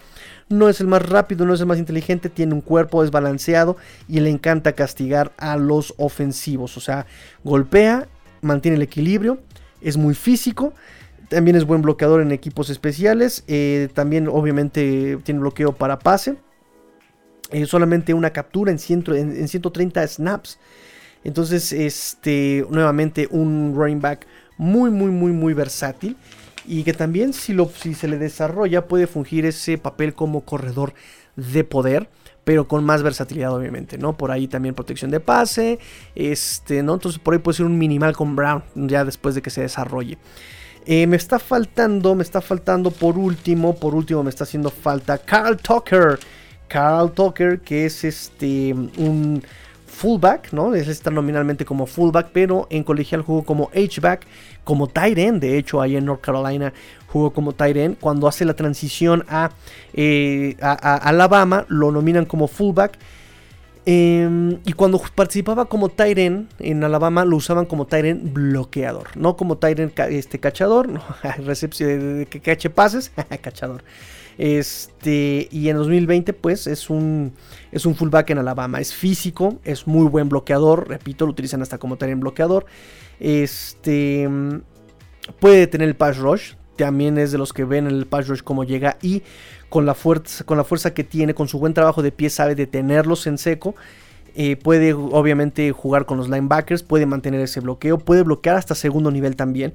No 0.49 0.69
es 0.69 0.81
el 0.81 0.89
más 0.89 1.09
rápido, 1.09 1.47
no 1.47 1.55
es 1.55 1.61
el 1.61 1.67
más 1.67 1.79
inteligente, 1.79 2.31
tiene 2.31 2.53
un 2.53 2.61
cuerpo 2.61 3.03
desbalanceado 3.03 3.77
y 4.09 4.19
le 4.19 4.29
encanta 4.29 4.73
castigar 4.73 5.33
a 5.39 5.57
los 5.57 5.95
ofensivos. 5.99 6.77
O 6.77 6.81
sea, 6.81 7.07
golpea, 7.45 8.09
mantiene 8.41 8.77
el 8.77 8.83
equilibrio, 8.83 9.39
es 9.81 9.97
muy 9.97 10.15
físico 10.15 10.75
también 11.33 11.57
es 11.57 11.65
buen 11.65 11.81
bloqueador 11.81 12.21
en 12.21 12.31
equipos 12.31 12.69
especiales. 12.69 13.43
Eh, 13.47 13.89
también 13.95 14.29
obviamente 14.29 15.19
tiene 15.25 15.41
bloqueo 15.41 15.73
para 15.73 15.99
pase. 15.99 16.37
Eh, 17.53 17.67
solamente 17.67 18.15
una 18.15 18.31
captura 18.31 18.73
en, 18.73 18.79
130 18.79 20.07
snaps. 20.09 20.59
Entonces, 21.23 21.73
este, 21.73 22.67
nuevamente 22.71 23.29
un 23.31 23.75
running 23.77 24.01
back 24.01 24.27
muy, 24.57 24.91
muy, 24.91 25.11
muy, 25.11 25.33
muy 25.33 25.55
versátil. 25.55 26.17
Y 26.67 26.85
que 26.85 26.93
también 26.93 27.33
si, 27.33 27.53
lo, 27.53 27.69
si 27.69 27.95
se 27.95 28.09
le 28.09 28.19
desarrolla 28.19 28.87
puede 28.87 29.07
fungir 29.07 29.47
ese 29.47 29.79
papel 29.79 30.15
como 30.15 30.43
corredor 30.43 30.95
de 31.37 31.65
poder 31.65 32.09
pero 32.45 32.67
con 32.67 32.85
más 32.85 33.03
versatilidad 33.03 33.55
obviamente, 33.55 33.99
¿no? 33.99 34.17
Por 34.17 34.31
ahí 34.31 34.49
también 34.49 34.75
protección 34.75 35.11
de 35.11 35.21
pase, 35.21 35.79
este, 36.15 36.83
¿no? 36.83 36.95
Entonces 36.95 37.21
por 37.21 37.35
ahí 37.35 37.39
puede 37.39 37.57
ser 37.57 37.67
un 37.67 37.79
minimal 37.79 38.17
con 38.17 38.35
Brown 38.35 38.65
ya 38.75 39.05
después 39.05 39.35
de 39.35 39.43
que 39.43 39.51
se 39.51 39.61
desarrolle. 39.61 40.19
Eh, 40.85 41.07
me 41.07 41.17
está 41.17 41.39
faltando, 41.39 42.15
me 42.17 42.25
está 42.25 42.41
faltando 42.41 42.91
por 42.91 43.17
último, 43.17 43.77
por 43.77 43.95
último 43.95 44.25
me 44.25 44.31
está 44.31 44.45
haciendo 44.45 44.71
falta 44.71 45.19
Carl 45.19 45.57
Tucker. 45.57 46.19
Carl 46.69 47.13
Tucker, 47.13 47.61
que 47.61 47.87
es 47.87 48.05
este 48.05 48.73
un 48.73 49.43
fullback, 49.93 50.53
¿no? 50.53 50.75
Es 50.75 50.89
está 50.89 51.11
nominalmente 51.11 51.65
como 51.65 51.87
fullback, 51.87 52.31
pero 52.33 52.67
en 52.71 52.83
colegial 52.83 53.23
jugó 53.23 53.45
como 53.45 53.71
H-back, 53.75 54.27
como 54.65 54.89
tight 54.89 55.19
end. 55.19 55.41
De 55.41 55.59
hecho, 55.59 55.81
ahí 55.81 55.97
en 55.97 56.07
North 56.07 56.23
Carolina 56.23 56.73
jugó 57.09 57.33
como 57.33 57.53
tight 57.53 57.77
end. 57.77 57.99
Cuando 58.01 58.27
hace 58.27 58.45
la 58.45 58.55
transición 58.55 59.25
a, 59.29 59.51
eh, 59.93 60.57
Alabama, 60.61 61.67
lo 61.69 61.93
nominan 61.93 62.25
como 62.25 62.49
fullback. 62.49 62.99
Em, 63.85 64.61
y 64.65 64.75
cuando 64.75 65.01
participaba 65.15 65.65
como 65.65 65.91
end 65.99 66.49
en 66.61 66.85
Alabama, 66.85 67.25
lo 67.25 67.37
usaban 67.37 67.67
como 67.67 67.89
end 67.91 68.33
bloqueador, 68.33 69.09
no 69.17 69.37
como 69.37 69.59
end 69.61 69.93
este, 70.09 70.39
cachador, 70.39 70.89
no, 70.89 71.03
recepción 71.45 72.19
de, 72.19 72.27
que 72.27 72.41
cache 72.41 72.71
pases, 72.71 73.11
cachador. 73.43 73.83
Este, 74.39 75.49
y 75.51 75.69
en 75.69 75.77
2020, 75.77 76.33
pues 76.33 76.67
es 76.67 76.91
un, 76.91 77.33
es 77.71 77.87
un 77.87 77.95
fullback 77.95 78.31
en 78.31 78.39
Alabama. 78.39 78.81
Es 78.81 78.95
físico, 78.95 79.59
es 79.65 79.87
muy 79.87 80.07
buen 80.09 80.29
bloqueador. 80.29 80.89
Repito, 80.89 81.27
lo 81.27 81.33
utilizan 81.33 81.63
hasta 81.63 81.79
como 81.79 81.97
en 82.01 82.21
bloqueador. 82.21 82.67
Este, 83.21 84.29
puede 85.41 85.67
tener 85.67 85.89
el 85.89 85.97
pass 85.97 86.19
rush. 86.19 86.55
También 86.77 87.19
es 87.19 87.33
de 87.33 87.39
los 87.39 87.53
que 87.53 87.65
ven 87.65 87.87
el 87.87 88.07
pass 88.07 88.29
rush 88.29 88.41
como 88.41 88.65
llega 88.65 88.97
y 89.03 89.23
con 89.69 89.87
la 89.87 89.95
fuerza, 89.95 90.45
con 90.45 90.57
la 90.57 90.65
fuerza 90.65 90.95
que 90.95 91.05
tiene, 91.05 91.35
con 91.35 91.49
su 91.49 91.59
buen 91.59 91.75
trabajo 91.75 92.03
de 92.03 92.13
pie, 92.13 92.31
sabe 92.31 92.55
detenerlos 92.55 93.27
en 93.27 93.39
seco. 93.39 93.75
Eh, 94.35 94.57
puede 94.57 94.95
obviamente 94.95 95.73
jugar 95.73 96.07
con 96.07 96.17
los 96.17 96.31
linebackers, 96.31 96.83
puede 96.83 97.05
mantener 97.05 97.41
ese 97.41 97.61
bloqueo, 97.61 97.99
puede 97.99 98.23
bloquear 98.23 98.57
hasta 98.57 98.75
segundo 98.75 99.11
nivel 99.11 99.37
también. 99.37 99.75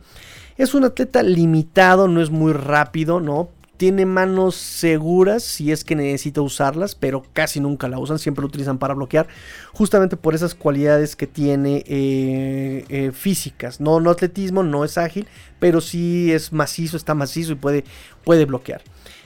Es 0.58 0.74
un 0.74 0.84
atleta 0.84 1.22
limitado, 1.22 2.08
no 2.08 2.22
es 2.22 2.32
muy 2.32 2.54
rápido, 2.54 3.20
¿no? 3.20 3.50
Tiene 3.78 4.06
manos 4.06 4.56
seguras 4.56 5.44
si 5.44 5.72
es 5.72 5.84
que 5.84 5.96
necesita 5.96 6.42
usarlas, 6.42 6.96
pero 6.96 7.24
casi 7.34 7.60
nunca 7.60 7.88
la 7.88 8.00
usan, 8.00 8.20
siempre 8.20 8.42
lo 8.42 8.48
utilizan 8.48 8.80
para 8.80 8.96
bloquear, 8.96 9.28
justamente 9.72 10.18
por 10.18 10.34
esas 10.34 10.56
cualidades 10.56 11.16
que 11.16 11.28
tiene 11.28 11.84
eh, 11.88 12.86
eh, 12.90 13.12
físicas. 13.14 13.80
No, 13.80 14.00
no 14.00 14.10
atletismo, 14.10 14.64
no 14.64 14.84
es 14.84 14.98
ágil, 14.98 15.28
pero 15.60 15.80
sí 15.80 16.32
es 16.32 16.52
macizo, 16.52 16.98
está 16.98 17.14
macizo 17.14 17.54
y 17.54 17.56
puede, 17.56 17.84
puede 18.24 18.46
bloquear. 18.46 18.82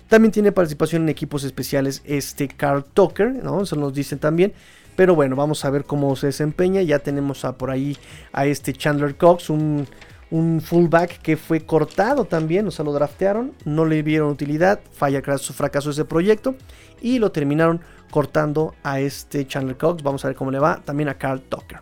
También 0.10 0.34
tiene 0.34 0.52
participación 0.52 1.04
en 1.04 1.10
equipos 1.10 1.46
especiales 1.46 2.02
este 2.04 2.50
Carl 2.50 2.84
Tucker, 2.84 3.32
¿no? 3.32 3.62
Eso 3.62 3.78
nos 3.78 3.94
dicen 3.94 4.20
también. 4.20 4.52
Pero 4.98 5.16
bueno, 5.16 5.38
vamos 5.38 5.64
a 5.64 5.70
ver 5.70 5.86
cómo 5.86 6.14
se 6.18 6.28
desempeña. 6.28 6.82
Ya 6.82 7.00
tenemos 7.00 7.46
a, 7.46 7.58
por 7.58 7.72
ahí 7.72 7.98
a 8.34 8.46
este 8.46 8.74
Chandler 8.74 9.16
Cox, 9.16 9.50
un 9.50 9.88
un 10.32 10.62
fullback 10.62 11.22
que 11.22 11.38
fue 11.38 11.66
cortado 11.66 12.26
también, 12.26 12.68
o 12.68 12.72
sea, 12.72 12.86
lo 12.86 12.94
draftearon, 12.94 13.54
no 13.66 13.86
le 13.86 14.02
vieron 14.02 14.30
utilidad, 14.30 14.80
falla 14.94 15.22
su 15.38 15.54
fracaso 15.54 15.92
ese 15.92 16.06
proyecto 16.06 16.56
y 17.02 17.20
lo 17.20 17.32
terminaron 17.32 17.82
cortando 18.10 18.74
a 18.84 19.00
este 19.00 19.46
Chandler 19.46 19.78
Cox. 19.78 20.02
Vamos 20.04 20.24
a 20.26 20.30
ver 20.30 20.38
cómo 20.38 20.50
le 20.50 20.60
va 20.60 20.82
también 20.84 21.10
a 21.10 21.16
Carl 21.16 21.42
Tucker. 21.42 21.80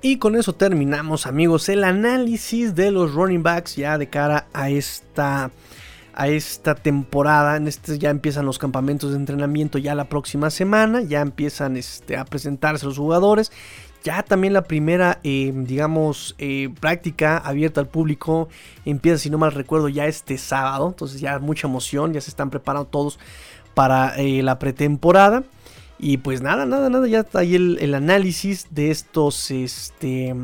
Y 0.00 0.18
con 0.18 0.36
eso 0.36 0.54
terminamos, 0.54 1.26
amigos, 1.26 1.68
el 1.68 1.82
análisis 1.82 2.74
de 2.74 2.92
los 2.92 3.14
running 3.14 3.42
backs 3.42 3.76
ya 3.76 3.98
de 3.98 4.08
cara 4.08 4.46
a 4.52 4.70
esta 4.70 5.50
a 6.14 6.28
esta 6.28 6.74
temporada. 6.74 7.56
En 7.56 7.68
este 7.68 7.98
ya 7.98 8.10
empiezan 8.10 8.44
los 8.44 8.58
campamentos 8.58 9.10
de 9.10 9.16
entrenamiento 9.16 9.78
ya 9.78 9.94
la 9.94 10.08
próxima 10.08 10.50
semana. 10.50 11.02
Ya 11.02 11.20
empiezan 11.20 11.76
este, 11.76 12.16
a 12.16 12.24
presentarse 12.24 12.86
los 12.86 12.98
jugadores. 12.98 13.52
Ya 14.04 14.22
también 14.22 14.52
la 14.52 14.62
primera, 14.62 15.20
eh, 15.24 15.52
digamos, 15.54 16.34
eh, 16.38 16.70
práctica 16.80 17.36
abierta 17.38 17.80
al 17.80 17.88
público 17.88 18.48
empieza, 18.84 19.18
si 19.18 19.30
no 19.30 19.38
mal 19.38 19.52
recuerdo, 19.52 19.88
ya 19.88 20.06
este 20.06 20.38
sábado. 20.38 20.88
Entonces 20.88 21.20
ya 21.20 21.38
mucha 21.38 21.66
emoción, 21.66 22.12
ya 22.12 22.20
se 22.20 22.30
están 22.30 22.50
preparando 22.50 22.88
todos 22.88 23.18
para 23.74 24.16
eh, 24.16 24.42
la 24.42 24.58
pretemporada. 24.58 25.42
Y 25.98 26.18
pues 26.18 26.40
nada, 26.42 26.64
nada, 26.64 26.88
nada, 26.90 27.08
ya 27.08 27.20
está 27.20 27.40
ahí 27.40 27.56
el, 27.56 27.78
el 27.80 27.94
análisis 27.94 28.68
de 28.70 28.92
estos, 28.92 29.50
este, 29.50 30.34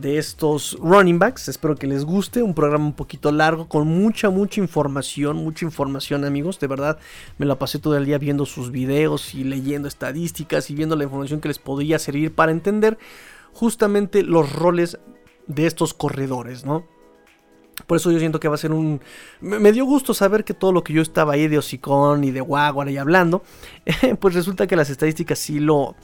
de 0.00 0.18
estos 0.18 0.78
running 0.80 1.18
backs. 1.18 1.48
Espero 1.48 1.76
que 1.76 1.86
les 1.86 2.04
guste. 2.04 2.42
Un 2.42 2.54
programa 2.54 2.86
un 2.86 2.92
poquito 2.92 3.32
largo 3.32 3.68
con 3.68 3.86
mucha, 3.86 4.30
mucha 4.30 4.60
información. 4.60 5.36
Mucha 5.36 5.64
información, 5.64 6.24
amigos. 6.24 6.58
De 6.60 6.66
verdad, 6.66 6.98
me 7.38 7.46
la 7.46 7.58
pasé 7.58 7.78
todo 7.78 7.96
el 7.96 8.04
día 8.04 8.18
viendo 8.18 8.46
sus 8.46 8.70
videos 8.70 9.34
y 9.34 9.44
leyendo 9.44 9.88
estadísticas 9.88 10.70
y 10.70 10.74
viendo 10.74 10.96
la 10.96 11.04
información 11.04 11.40
que 11.40 11.48
les 11.48 11.58
podría 11.58 11.98
servir 11.98 12.34
para 12.34 12.52
entender 12.52 12.98
justamente 13.52 14.22
los 14.22 14.52
roles 14.52 14.98
de 15.46 15.66
estos 15.66 15.94
corredores, 15.94 16.64
¿no? 16.64 16.86
Por 17.86 17.96
eso 17.96 18.10
yo 18.10 18.18
siento 18.18 18.40
que 18.40 18.48
va 18.48 18.56
a 18.56 18.58
ser 18.58 18.72
un... 18.72 19.00
Me, 19.40 19.72
dio 19.72 19.84
gusto 19.84 20.12
saber 20.12 20.44
que 20.44 20.52
todo 20.52 20.72
lo 20.72 20.82
que 20.82 20.92
yo 20.92 21.00
estaba 21.00 21.34
ahí 21.34 21.46
de 21.48 21.58
hocicón 21.58 22.24
y 22.24 22.32
de 22.32 22.40
guagua 22.40 22.90
y 22.90 22.96
hablando, 22.96 23.42
pues 24.20 24.34
resulta 24.34 24.66
que 24.66 24.76
las 24.76 24.90
estadísticas 24.90 25.38
sí 25.38 25.60
lo, 25.60 25.94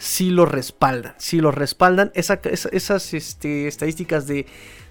sí 0.00 0.30
lo 0.30 0.46
respaldan, 0.46 1.14
sí 1.18 1.40
lo 1.40 1.52
respaldan. 1.52 2.10
esas 2.14 3.14
este, 3.14 3.68
estadísticas 3.68 4.26
de, 4.26 4.46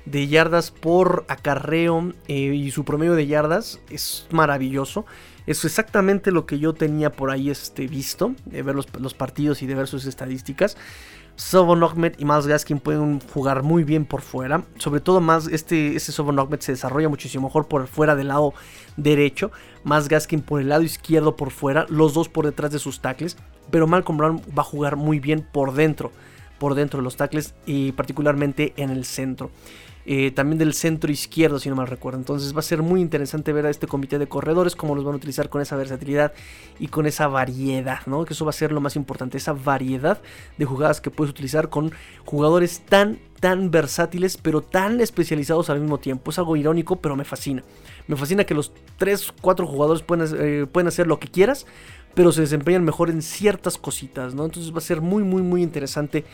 yardas 0.06 0.72
por 0.72 1.26
acarreo 1.28 2.14
eh, 2.28 2.36
y 2.36 2.72
su 2.72 2.86
promedio 2.86 3.16
de 3.16 3.28
yardas 3.28 3.80
es 3.90 4.28
maravilloso. 4.30 5.06
Es 5.48 5.66
exactamente 5.66 6.32
lo 6.32 6.46
que 6.46 6.60
yo 6.60 6.74
tenía 6.74 7.12
por 7.12 7.32
ahí 7.32 7.50
este, 7.50 7.88
visto, 7.88 8.36
de 8.46 8.62
ver 8.62 8.76
los, 8.76 8.88
los 9.00 9.16
partidos 9.16 9.64
y 9.64 9.68
de 9.68 9.74
ver 9.74 9.88
sus 9.88 10.06
estadísticas. 10.06 10.78
Sobon 11.40 11.82
Ahmed 11.82 12.16
y 12.18 12.26
Miles 12.26 12.48
Gaskin 12.48 12.82
pueden 12.82 13.22
jugar 13.34 13.64
muy 13.64 13.86
bien 13.86 14.06
por 14.06 14.22
fuera. 14.22 14.66
Sobre 14.78 15.00
todo 15.00 15.22
más 15.22 15.48
este, 15.48 15.96
este 15.96 16.12
Sobon 16.12 16.38
se 16.60 16.74
desarrolla 16.74 17.08
muchísimo 17.08 17.48
mejor 17.48 17.70
por 17.70 17.88
fuera 17.88 18.18
del 18.18 18.28
lado 18.28 18.54
derecho. 18.98 19.50
Más 19.86 20.10
Gaskin 20.10 20.42
por 20.42 20.60
el 20.60 20.68
lado 20.68 20.84
izquierdo 20.84 21.38
por 21.38 21.52
fuera. 21.52 21.86
Los 21.88 22.14
dos 22.14 22.28
por 22.28 22.46
detrás 22.46 22.72
de 22.72 22.80
sus 22.80 23.00
tackles. 23.00 23.38
Pero 23.72 23.88
Malcolm 23.88 24.18
Brown 24.18 24.42
va 24.56 24.64
a 24.64 24.66
jugar 24.66 24.98
muy 24.98 25.22
bien 25.22 25.48
por 25.50 25.74
dentro. 25.74 26.12
Por 26.60 26.76
dentro 26.76 26.98
de 26.98 27.06
los 27.06 27.16
tackles 27.16 27.56
y 27.66 27.94
particularmente 27.94 28.74
en 28.76 28.90
el 28.90 29.06
centro. 29.06 29.50
Eh, 30.06 30.32
también 30.32 30.58
del 30.58 30.74
centro 30.74 31.12
izquierdo, 31.12 31.60
si 31.60 31.70
no 31.70 31.76
mal 31.76 31.88
recuerdo. 31.88 32.20
Entonces 32.20 32.56
va 32.56 32.60
a 32.60 32.64
ser 32.64 32.82
muy 32.82 33.02
interesante 33.02 33.54
ver 33.54 33.66
a 33.66 33.70
este 33.70 33.86
comité 33.86 34.18
de 34.18 34.28
corredores, 34.28 34.76
cómo 34.76 34.96
los 34.96 35.04
van 35.04 35.14
a 35.14 35.18
utilizar 35.18 35.50
con 35.50 35.62
esa 35.62 35.76
versatilidad 35.76 36.34
y 36.80 36.88
con 36.88 37.06
esa 37.06 37.28
variedad, 37.28 38.00
¿no? 38.06 38.26
Que 38.26 38.34
eso 38.34 38.46
va 38.46 38.50
a 38.50 38.54
ser 38.54 38.72
lo 38.72 38.82
más 38.82 38.96
importante, 38.96 39.38
esa 39.38 39.54
variedad 39.54 40.22
de 40.58 40.66
jugadas 40.66 41.02
que 41.02 41.12
puedes 41.12 41.32
utilizar 41.32 41.70
con 41.70 41.92
jugadores 42.26 42.82
tan, 42.88 43.20
tan 43.40 43.72
versátiles, 43.72 44.38
pero 44.38 44.62
tan 44.62 45.02
especializados 45.02 45.70
al 45.70 45.80
mismo 45.80 46.00
tiempo. 46.00 46.32
Es 46.32 46.40
algo 46.40 46.56
irónico, 46.56 46.96
pero 46.96 47.16
me 47.16 47.26
fascina. 47.26 47.64
Me 48.08 48.16
fascina 48.16 48.46
que 48.46 48.56
los 48.56 48.72
3, 48.98 49.34
4 49.42 49.68
jugadores 49.68 50.02
pueden, 50.02 50.28
eh, 50.40 50.66
pueden 50.66 50.88
hacer 50.88 51.08
lo 51.08 51.20
que 51.20 51.28
quieras, 51.28 51.68
pero 52.16 52.32
se 52.32 52.42
desempeñan 52.42 52.84
mejor 52.84 53.10
en 53.10 53.22
ciertas 53.22 53.78
cositas, 53.78 54.34
¿no? 54.34 54.46
Entonces 54.46 54.74
va 54.74 54.80
a 54.80 54.82
ser 54.82 55.02
muy, 55.02 55.24
muy, 55.24 55.42
muy 55.42 55.62
interesante 55.62 56.26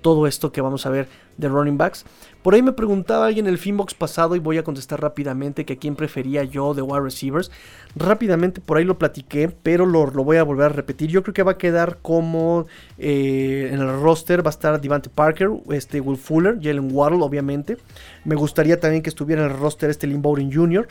todo 0.00 0.26
esto 0.26 0.52
que 0.52 0.60
vamos 0.60 0.86
a 0.86 0.90
ver 0.90 1.08
de 1.36 1.48
running 1.48 1.78
backs. 1.78 2.04
Por 2.42 2.54
ahí 2.54 2.62
me 2.62 2.72
preguntaba 2.72 3.26
alguien 3.26 3.46
en 3.46 3.52
el 3.52 3.58
Finbox 3.58 3.94
pasado 3.94 4.36
y 4.36 4.38
voy 4.38 4.58
a 4.58 4.64
contestar 4.64 5.00
rápidamente 5.00 5.64
que 5.64 5.74
a 5.74 5.76
quién 5.76 5.96
prefería 5.96 6.44
yo 6.44 6.74
de 6.74 6.82
wide 6.82 7.00
receivers. 7.00 7.50
Rápidamente 7.96 8.60
por 8.60 8.76
ahí 8.76 8.84
lo 8.84 8.98
platiqué, 8.98 9.48
pero 9.48 9.86
lo, 9.86 10.06
voy 10.10 10.36
a 10.36 10.42
volver 10.42 10.66
a 10.66 10.68
repetir. 10.70 11.10
Yo 11.10 11.22
creo 11.22 11.34
que 11.34 11.42
va 11.42 11.52
a 11.52 11.58
quedar 11.58 11.98
como 12.00 12.66
eh, 12.98 13.70
en 13.72 13.80
el 13.80 14.00
roster 14.00 14.44
va 14.44 14.50
a 14.50 14.50
estar 14.50 14.80
Devante 14.80 15.10
Parker, 15.10 15.50
este 15.70 16.00
Will 16.00 16.16
Fuller, 16.16 16.58
Jalen 16.60 16.90
Waddle 16.92 17.22
obviamente. 17.22 17.76
Me 18.24 18.34
gustaría 18.34 18.78
también 18.80 19.02
que 19.02 19.10
estuviera 19.10 19.44
en 19.44 19.50
el 19.50 19.58
roster 19.58 19.90
este 19.90 20.06
Lynn 20.06 20.22
Bowden 20.22 20.52
Jr. 20.52 20.88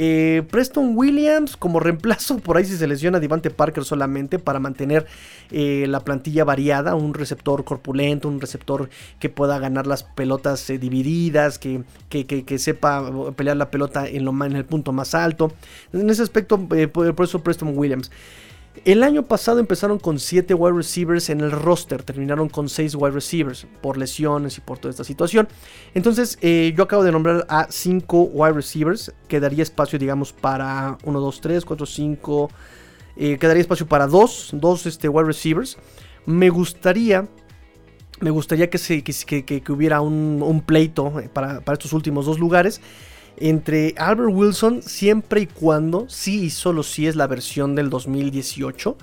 Eh, 0.00 0.44
Preston 0.48 0.96
Williams 0.96 1.56
como 1.56 1.80
reemplazo, 1.80 2.38
por 2.38 2.56
ahí 2.56 2.64
si 2.64 2.76
se 2.76 2.86
lesiona 2.86 3.18
Devante 3.18 3.50
Parker 3.50 3.84
solamente 3.84 4.38
para 4.38 4.60
mantener 4.60 5.08
eh, 5.50 5.86
la 5.88 5.98
plantilla 6.04 6.44
variada, 6.44 6.94
un 6.94 7.14
receptor 7.14 7.64
corpulento, 7.64 8.28
un 8.28 8.40
receptor 8.40 8.90
que 9.18 9.28
pueda 9.28 9.58
ganar 9.58 9.88
las 9.88 10.04
pelotas 10.04 10.70
eh, 10.70 10.78
divididas, 10.78 11.58
que, 11.58 11.82
que, 12.10 12.58
sepa 12.60 13.10
pelear 13.34 13.56
la 13.56 13.72
pelota 13.72 14.06
en, 14.06 14.24
lo, 14.24 14.30
en 14.44 14.54
el 14.54 14.64
punto 14.64 14.92
más 14.92 15.16
alto. 15.16 15.52
En 15.92 16.08
ese 16.08 16.22
aspecto, 16.22 16.60
por, 16.92 17.24
eso 17.24 17.42
Preston 17.42 17.76
Williams. 17.76 18.12
El 18.84 19.02
año 19.02 19.24
pasado 19.24 19.60
empezaron 19.60 19.98
con 19.98 20.18
7 20.18 20.54
wide 20.54 20.76
receivers 20.76 21.30
en 21.30 21.40
el 21.40 21.50
roster, 21.50 22.02
terminaron 22.02 22.48
con 22.48 22.68
6 22.68 22.94
wide 22.94 23.12
receivers 23.12 23.66
por 23.80 23.96
lesiones 23.96 24.58
y 24.58 24.60
por 24.60 24.78
toda 24.78 24.90
esta 24.90 25.04
situación. 25.04 25.48
Entonces 25.94 26.38
eh, 26.40 26.72
yo 26.76 26.84
acabo 26.84 27.02
de 27.02 27.12
nombrar 27.12 27.46
a 27.48 27.66
5 27.70 28.22
wide 28.32 28.52
receivers, 28.52 29.12
quedaría 29.28 29.62
espacio 29.62 29.98
digamos 29.98 30.32
para 30.32 30.98
1, 31.04 31.20
2, 31.20 31.40
3, 31.40 31.64
4, 31.64 31.86
5, 31.86 32.50
quedaría 33.16 33.60
espacio 33.60 33.86
para 33.86 34.06
2, 34.06 34.50
2 34.52 34.86
este, 34.86 35.08
wide 35.08 35.26
receivers. 35.26 35.76
Me 36.26 36.50
gustaría 36.50 37.28
me 38.20 38.30
gustaría 38.30 38.68
que, 38.68 38.78
se, 38.78 39.02
que, 39.02 39.62
hubiera 39.68 40.00
un, 40.00 40.62
pleito 40.66 41.20
eh, 41.20 41.28
para, 41.32 41.60
para, 41.60 41.74
estos 41.74 41.92
últimos 41.92 42.26
dos 42.26 42.38
lugares 42.38 42.80
entre 43.40 43.94
Albert 43.98 44.30
Wilson 44.32 44.82
siempre 44.82 45.42
y 45.42 45.46
cuando, 45.46 46.08
sí 46.08 46.44
y 46.44 46.50
solo 46.50 46.82
si 46.82 47.06
es 47.06 47.16
la 47.16 47.26
versión 47.26 47.74
del 47.74 47.90
2018, 47.90 48.96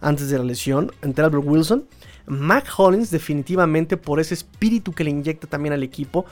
antes 0.00 0.30
de 0.30 0.38
la 0.38 0.44
lesión, 0.44 0.92
entre 1.02 1.24
Albert 1.24 1.44
Wilson, 1.46 1.84
Mac 2.26 2.66
Hollins 2.76 3.10
definitivamente 3.10 3.96
por 3.96 4.20
ese 4.20 4.34
espíritu 4.34 4.92
que 4.92 5.04
le 5.04 5.10
inyecta 5.10 5.46
también 5.46 5.72
al 5.72 5.82
equipo, 5.82 6.26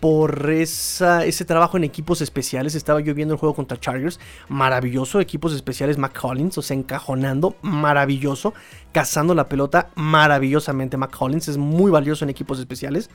por 0.00 0.50
esa, 0.50 1.26
ese 1.26 1.44
trabajo 1.44 1.76
en 1.76 1.84
equipos 1.84 2.22
especiales. 2.22 2.74
Estaba 2.74 3.00
yo 3.00 3.14
viendo 3.14 3.34
el 3.34 3.40
juego 3.40 3.54
contra 3.54 3.78
Chargers. 3.78 4.18
Maravilloso. 4.48 5.20
Equipos 5.20 5.52
especiales 5.52 5.98
Mac 5.98 6.18
Hollins. 6.22 6.56
O 6.56 6.62
sea, 6.62 6.74
encajonando. 6.74 7.56
Maravilloso. 7.60 8.54
Cazando 8.92 9.34
la 9.34 9.48
pelota 9.48 9.90
maravillosamente. 9.96 10.96
Mac 10.96 11.14
Hollins 11.20 11.48
es 11.48 11.58
muy 11.58 11.90
valioso 11.90 12.24
en 12.24 12.30
equipos 12.30 12.58
especiales. 12.58 13.10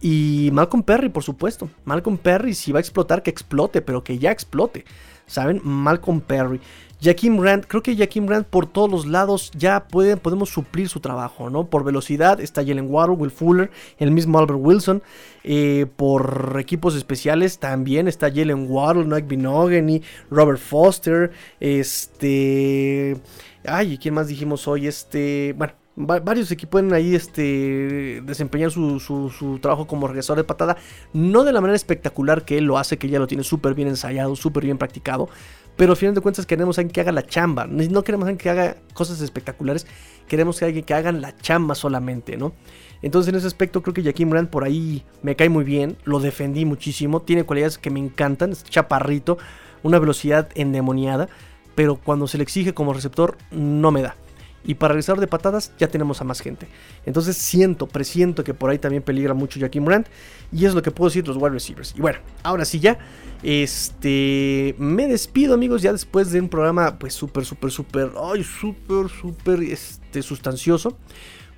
Y 0.00 0.50
Malcolm 0.52 0.82
Perry, 0.82 1.08
por 1.08 1.22
supuesto. 1.24 1.68
Malcolm 1.84 2.18
Perry, 2.18 2.54
si 2.54 2.72
va 2.72 2.78
a 2.78 2.80
explotar, 2.80 3.22
que 3.22 3.30
explote, 3.30 3.82
pero 3.82 4.04
que 4.04 4.18
ya 4.18 4.30
explote. 4.30 4.84
¿Saben? 5.26 5.60
Malcolm 5.64 6.20
Perry. 6.20 6.60
Jaquim 7.00 7.40
Rand, 7.40 7.64
creo 7.66 7.82
que 7.82 7.96
Jaquim 7.96 8.26
Rand 8.26 8.46
por 8.46 8.66
todos 8.66 8.90
los 8.90 9.06
lados 9.06 9.52
ya 9.56 9.86
puede, 9.86 10.16
podemos 10.16 10.50
suplir 10.50 10.88
su 10.88 10.98
trabajo, 10.98 11.48
¿no? 11.48 11.66
Por 11.66 11.84
velocidad 11.84 12.40
está 12.40 12.62
Jalen 12.62 12.90
Waddle, 12.90 13.14
Will 13.14 13.30
Fuller, 13.30 13.70
el 13.98 14.10
mismo 14.10 14.38
Albert 14.38 14.58
Wilson. 14.60 15.02
Eh, 15.44 15.86
por 15.96 16.56
equipos 16.58 16.96
especiales 16.96 17.58
también 17.58 18.08
está 18.08 18.28
Jalen 18.28 18.66
Waddle, 18.68 19.04
Mike 19.04 19.28
Binogany, 19.28 20.02
Robert 20.30 20.58
Foster, 20.58 21.30
este... 21.60 23.16
Ay, 23.64 23.98
¿quién 23.98 24.14
más 24.14 24.26
dijimos 24.26 24.66
hoy? 24.66 24.88
Este... 24.88 25.54
Bueno, 25.56 25.74
varios 25.98 26.50
equipos 26.52 26.68
pueden 26.68 26.92
ahí 26.92 27.14
este, 27.14 28.22
desempeñar 28.24 28.70
su, 28.70 29.58
trabajo 29.60 29.86
como 29.86 30.06
regresador 30.06 30.38
de 30.38 30.44
patada. 30.44 30.76
No 31.12 31.44
de 31.44 31.52
la 31.52 31.60
manera 31.60 31.76
espectacular 31.76 32.44
que 32.44 32.58
él 32.58 32.64
lo 32.64 32.78
hace, 32.78 32.98
que 32.98 33.08
ya 33.08 33.18
lo 33.18 33.26
tiene 33.26 33.42
súper 33.42 33.74
bien 33.74 33.88
ensayado, 33.88 34.36
súper 34.36 34.64
bien 34.64 34.78
practicado. 34.78 35.28
Pero 35.76 35.92
al 35.92 35.96
final 35.96 36.14
de 36.14 36.20
cuentas 36.20 36.44
queremos 36.44 36.78
alguien 36.78 36.92
que 36.92 37.00
haga 37.00 37.12
la 37.12 37.24
chamba. 37.24 37.66
No 37.66 38.02
queremos 38.02 38.26
alguien 38.26 38.38
que 38.38 38.50
haga 38.50 38.76
cosas 38.94 39.20
espectaculares. 39.20 39.86
Queremos 40.26 40.58
que 40.58 40.64
alguien 40.66 40.84
que 40.84 40.94
haga 40.94 41.12
la 41.12 41.36
chamba 41.36 41.74
solamente, 41.74 42.36
¿no? 42.36 42.52
Entonces 43.00 43.32
en 43.32 43.36
ese 43.36 43.46
aspecto 43.46 43.82
creo 43.82 43.94
que 43.94 44.02
Jaquim 44.02 44.28
Brand 44.28 44.50
por 44.50 44.64
ahí 44.64 45.04
me 45.22 45.36
cae 45.36 45.48
muy 45.48 45.64
bien. 45.64 45.96
Lo 46.04 46.20
defendí 46.20 46.64
muchísimo. 46.64 47.22
Tiene 47.22 47.44
cualidades 47.44 47.78
que 47.78 47.90
me 47.90 48.00
encantan. 48.00 48.50
Es 48.52 48.64
chaparrito. 48.64 49.38
Una 49.82 49.98
velocidad 49.98 50.48
endemoniada. 50.54 51.28
Pero 51.74 51.96
cuando 51.96 52.26
se 52.26 52.38
le 52.38 52.42
exige 52.42 52.74
como 52.74 52.92
receptor 52.92 53.38
no 53.52 53.92
me 53.92 54.02
da. 54.02 54.16
Y 54.64 54.74
para 54.74 54.92
regresar 54.92 55.18
de 55.20 55.26
patadas 55.26 55.72
ya 55.78 55.88
tenemos 55.88 56.20
a 56.20 56.24
más 56.24 56.40
gente. 56.40 56.66
Entonces 57.06 57.36
siento, 57.36 57.86
presiento 57.86 58.44
que 58.44 58.54
por 58.54 58.70
ahí 58.70 58.78
también 58.78 59.02
peligra 59.02 59.34
mucho 59.34 59.60
Jaquim 59.60 59.86
Rand. 59.86 60.06
Y 60.52 60.64
es 60.64 60.74
lo 60.74 60.82
que 60.82 60.90
puedo 60.90 61.08
decir 61.08 61.22
de 61.22 61.28
los 61.28 61.36
wide 61.36 61.50
receivers. 61.50 61.94
Y 61.96 62.00
bueno, 62.00 62.18
ahora 62.42 62.64
sí 62.64 62.80
ya. 62.80 62.98
Este. 63.42 64.74
Me 64.78 65.06
despido, 65.06 65.54
amigos. 65.54 65.82
Ya 65.82 65.92
después 65.92 66.30
de 66.32 66.40
un 66.40 66.48
programa, 66.48 66.98
pues 66.98 67.14
súper, 67.14 67.44
súper, 67.44 67.70
súper. 67.70 68.12
Ay, 68.20 68.42
súper, 68.44 69.08
súper 69.08 69.62
este, 69.62 70.22
sustancioso. 70.22 70.98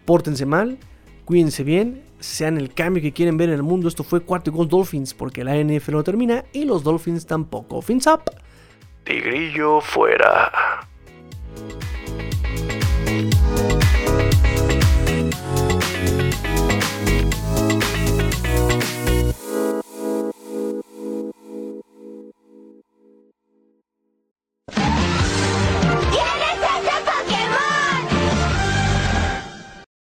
Pórtense 0.04 0.46
mal. 0.46 0.78
Cuídense 1.24 1.64
bien. 1.64 2.04
Sean 2.20 2.58
el 2.58 2.74
cambio 2.74 3.02
que 3.02 3.12
quieren 3.12 3.36
ver 3.36 3.48
en 3.48 3.56
el 3.56 3.62
mundo. 3.62 3.88
Esto 3.88 4.04
fue 4.04 4.20
Cuarto 4.20 4.50
y 4.50 4.52
Gol 4.52 4.68
Dolphins. 4.68 5.14
Porque 5.14 5.42
la 5.42 5.56
NFL 5.56 5.92
no 5.92 6.04
termina. 6.04 6.44
Y 6.52 6.64
los 6.64 6.82
Dolphins 6.82 7.26
tampoco. 7.26 7.80
Fins 7.80 8.06
up. 8.06 8.22
Tigrillo 9.04 9.80
fuera. 9.80 10.86